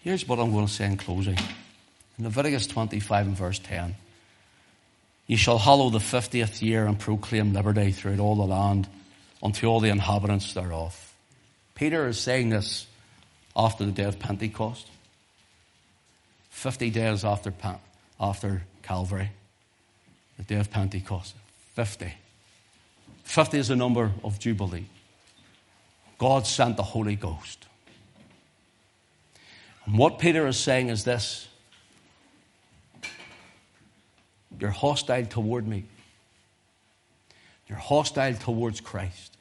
Here's 0.08 0.26
what 0.26 0.39
I'm 0.39 0.53
going 0.53 0.68
to 0.68 0.72
say 0.72 0.86
in 0.86 0.95
closing. 0.95 1.38
In 2.18 2.24
Leviticus 2.24 2.66
25 2.68 3.28
and 3.28 3.36
verse 3.36 3.60
10. 3.60 3.93
You 5.28 5.36
shall 5.36 5.58
hallow 5.58 5.89
the 5.89 5.99
fiftieth 5.99 6.64
year 6.64 6.86
and 6.86 6.97
proclaim 6.97 7.51
liberty 7.51 7.91
throughout 7.91 8.22
all 8.22 8.38
the 8.38 8.45
land 8.45 8.88
unto 9.43 9.68
all 9.68 9.82
the 9.82 9.89
inhabitants 9.89 10.53
thereof. 10.53 11.14
Peter 11.76 12.08
is 12.08 12.18
saying 12.18 12.51
this 12.51 12.88
after 13.53 13.84
the 13.84 13.91
day 13.91 14.05
of 14.05 14.18
Pentecost, 14.18 14.88
50 16.51 16.89
days 16.89 17.26
after, 17.26 17.53
after 18.18 18.64
Calvary, 18.84 19.32
the 20.38 20.43
day 20.43 20.55
of 20.55 20.72
Pentecost. 20.72 21.36
50. 21.74 22.14
50 23.26 23.58
is 23.58 23.68
the 23.68 23.76
number 23.76 24.14
of 24.24 24.39
Jubilee. 24.39 24.86
God 26.18 26.47
sent 26.47 26.78
the 26.78 26.84
Holy 26.84 27.18
Ghost. 27.18 27.66
And 29.88 29.97
what 29.97 30.19
Peter 30.19 30.45
is 30.45 30.59
saying 30.59 30.89
is 30.89 31.03
this 31.05 31.47
You're 34.59 34.69
hostile 34.69 35.25
toward 35.25 35.67
me. 35.67 35.85
You're 37.67 37.79
hostile 37.79 38.33
towards 38.35 38.79
Christ. 38.81 39.35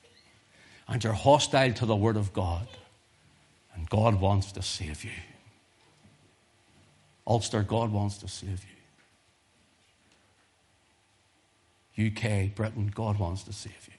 And 0.88 1.02
you're 1.02 1.12
hostile 1.12 1.72
to 1.74 1.84
the 1.86 1.96
Word 1.96 2.16
of 2.16 2.32
God. 2.32 2.68
And 3.74 3.90
God 3.90 4.20
wants 4.20 4.52
to 4.52 4.62
save 4.62 5.04
you. 5.04 5.10
Ulster, 7.26 7.62
God 7.62 7.90
wants 7.90 8.18
to 8.18 8.28
save 8.28 8.64
you. 11.96 12.06
UK, 12.06 12.54
Britain, 12.54 12.92
God 12.94 13.18
wants 13.18 13.42
to 13.44 13.52
save 13.52 13.88
you. 13.88 13.94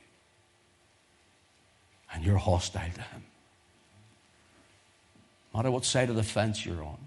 And 2.14 2.24
you're 2.24 2.38
hostile 2.38 2.90
to 2.94 3.02
Him. 3.02 3.24
Matter 5.58 5.72
what 5.72 5.86
side 5.86 6.12
of 6.12 6.16
the 6.16 6.22
fence 6.22 6.64
you're 6.64 6.84
on, 6.84 7.00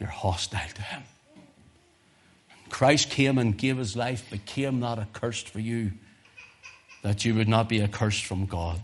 you're 0.00 0.08
hostile 0.08 0.68
to 0.74 0.82
Him. 0.82 1.04
Christ 2.68 3.08
came 3.08 3.38
and 3.38 3.56
gave 3.56 3.76
his 3.76 3.94
life, 3.94 4.28
became 4.28 4.80
that 4.80 4.98
accursed 4.98 5.48
for 5.48 5.60
you, 5.60 5.92
that 7.02 7.24
you 7.24 7.36
would 7.36 7.46
not 7.46 7.68
be 7.68 7.80
accursed 7.80 8.24
from 8.24 8.46
God. 8.46 8.80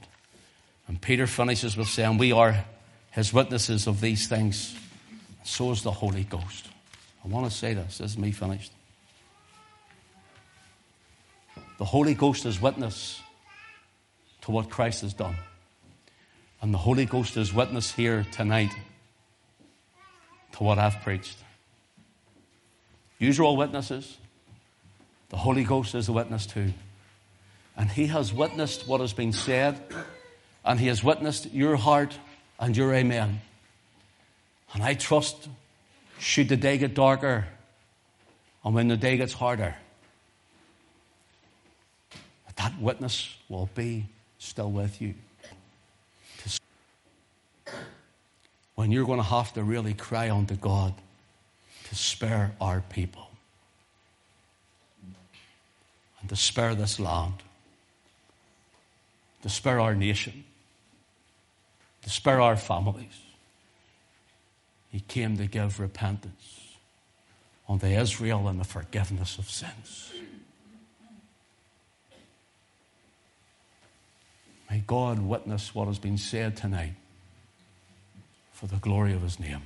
And 0.86 1.00
Peter 1.00 1.26
finishes 1.26 1.76
with 1.76 1.88
saying, 1.88 2.18
We 2.18 2.30
are 2.30 2.64
his 3.10 3.32
witnesses 3.32 3.88
of 3.88 4.00
these 4.00 4.28
things. 4.28 4.78
So 5.42 5.72
is 5.72 5.82
the 5.82 5.90
Holy 5.90 6.22
Ghost. 6.22 6.68
I 7.24 7.28
want 7.28 7.50
to 7.50 7.56
say 7.56 7.74
this. 7.74 7.98
This 7.98 8.12
is 8.12 8.18
me 8.18 8.30
finished. 8.30 8.70
The 11.78 11.84
Holy 11.84 12.14
Ghost 12.14 12.46
is 12.46 12.62
witness 12.62 13.20
to 14.42 14.52
what 14.52 14.70
Christ 14.70 15.00
has 15.00 15.14
done. 15.14 15.34
And 16.62 16.72
the 16.72 16.78
Holy 16.78 17.06
Ghost 17.06 17.36
is 17.36 17.52
witness 17.52 17.90
here 17.90 18.24
tonight 18.30 18.72
to 20.52 20.62
what 20.62 20.78
I've 20.78 21.00
preached. 21.02 21.36
Usual 23.18 23.56
witnesses. 23.56 24.16
The 25.30 25.36
Holy 25.36 25.64
Ghost 25.64 25.96
is 25.96 26.08
a 26.08 26.12
witness 26.12 26.46
too. 26.46 26.72
And 27.76 27.90
He 27.90 28.06
has 28.06 28.32
witnessed 28.32 28.86
what 28.86 29.00
has 29.00 29.12
been 29.12 29.32
said, 29.32 29.82
and 30.64 30.78
He 30.78 30.86
has 30.86 31.02
witnessed 31.02 31.52
your 31.52 31.74
heart 31.74 32.16
and 32.60 32.76
your 32.76 32.94
amen. 32.94 33.40
And 34.72 34.84
I 34.84 34.94
trust, 34.94 35.48
should 36.20 36.48
the 36.48 36.56
day 36.56 36.78
get 36.78 36.94
darker, 36.94 37.46
and 38.64 38.72
when 38.72 38.86
the 38.86 38.96
day 38.96 39.16
gets 39.16 39.32
harder, 39.32 39.74
that 42.46 42.56
that 42.56 42.80
witness 42.80 43.36
will 43.48 43.68
be 43.74 44.06
still 44.38 44.70
with 44.70 45.02
you. 45.02 45.14
When 48.74 48.90
you're 48.90 49.04
going 49.06 49.18
to 49.18 49.24
have 49.24 49.52
to 49.54 49.62
really 49.62 49.94
cry 49.94 50.30
unto 50.30 50.56
God 50.56 50.94
to 51.88 51.94
spare 51.94 52.52
our 52.60 52.80
people 52.80 53.28
and 56.20 56.28
to 56.28 56.36
spare 56.36 56.74
this 56.74 56.98
land, 56.98 57.34
to 59.42 59.48
spare 59.48 59.80
our 59.80 59.94
nation, 59.94 60.44
to 62.02 62.10
spare 62.10 62.40
our 62.40 62.56
families. 62.56 63.20
He 64.90 65.00
came 65.00 65.36
to 65.36 65.46
give 65.46 65.80
repentance 65.80 66.76
unto 67.68 67.86
Israel 67.86 68.48
and 68.48 68.60
the 68.60 68.64
forgiveness 68.64 69.38
of 69.38 69.50
sins. 69.50 70.12
May 74.70 74.82
God 74.86 75.18
witness 75.18 75.74
what 75.74 75.88
has 75.88 75.98
been 75.98 76.16
said 76.16 76.56
tonight 76.56 76.94
for 78.62 78.68
the 78.68 78.76
glory 78.76 79.12
of 79.12 79.22
his 79.22 79.40
name. 79.40 79.62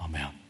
Amen. 0.00 0.41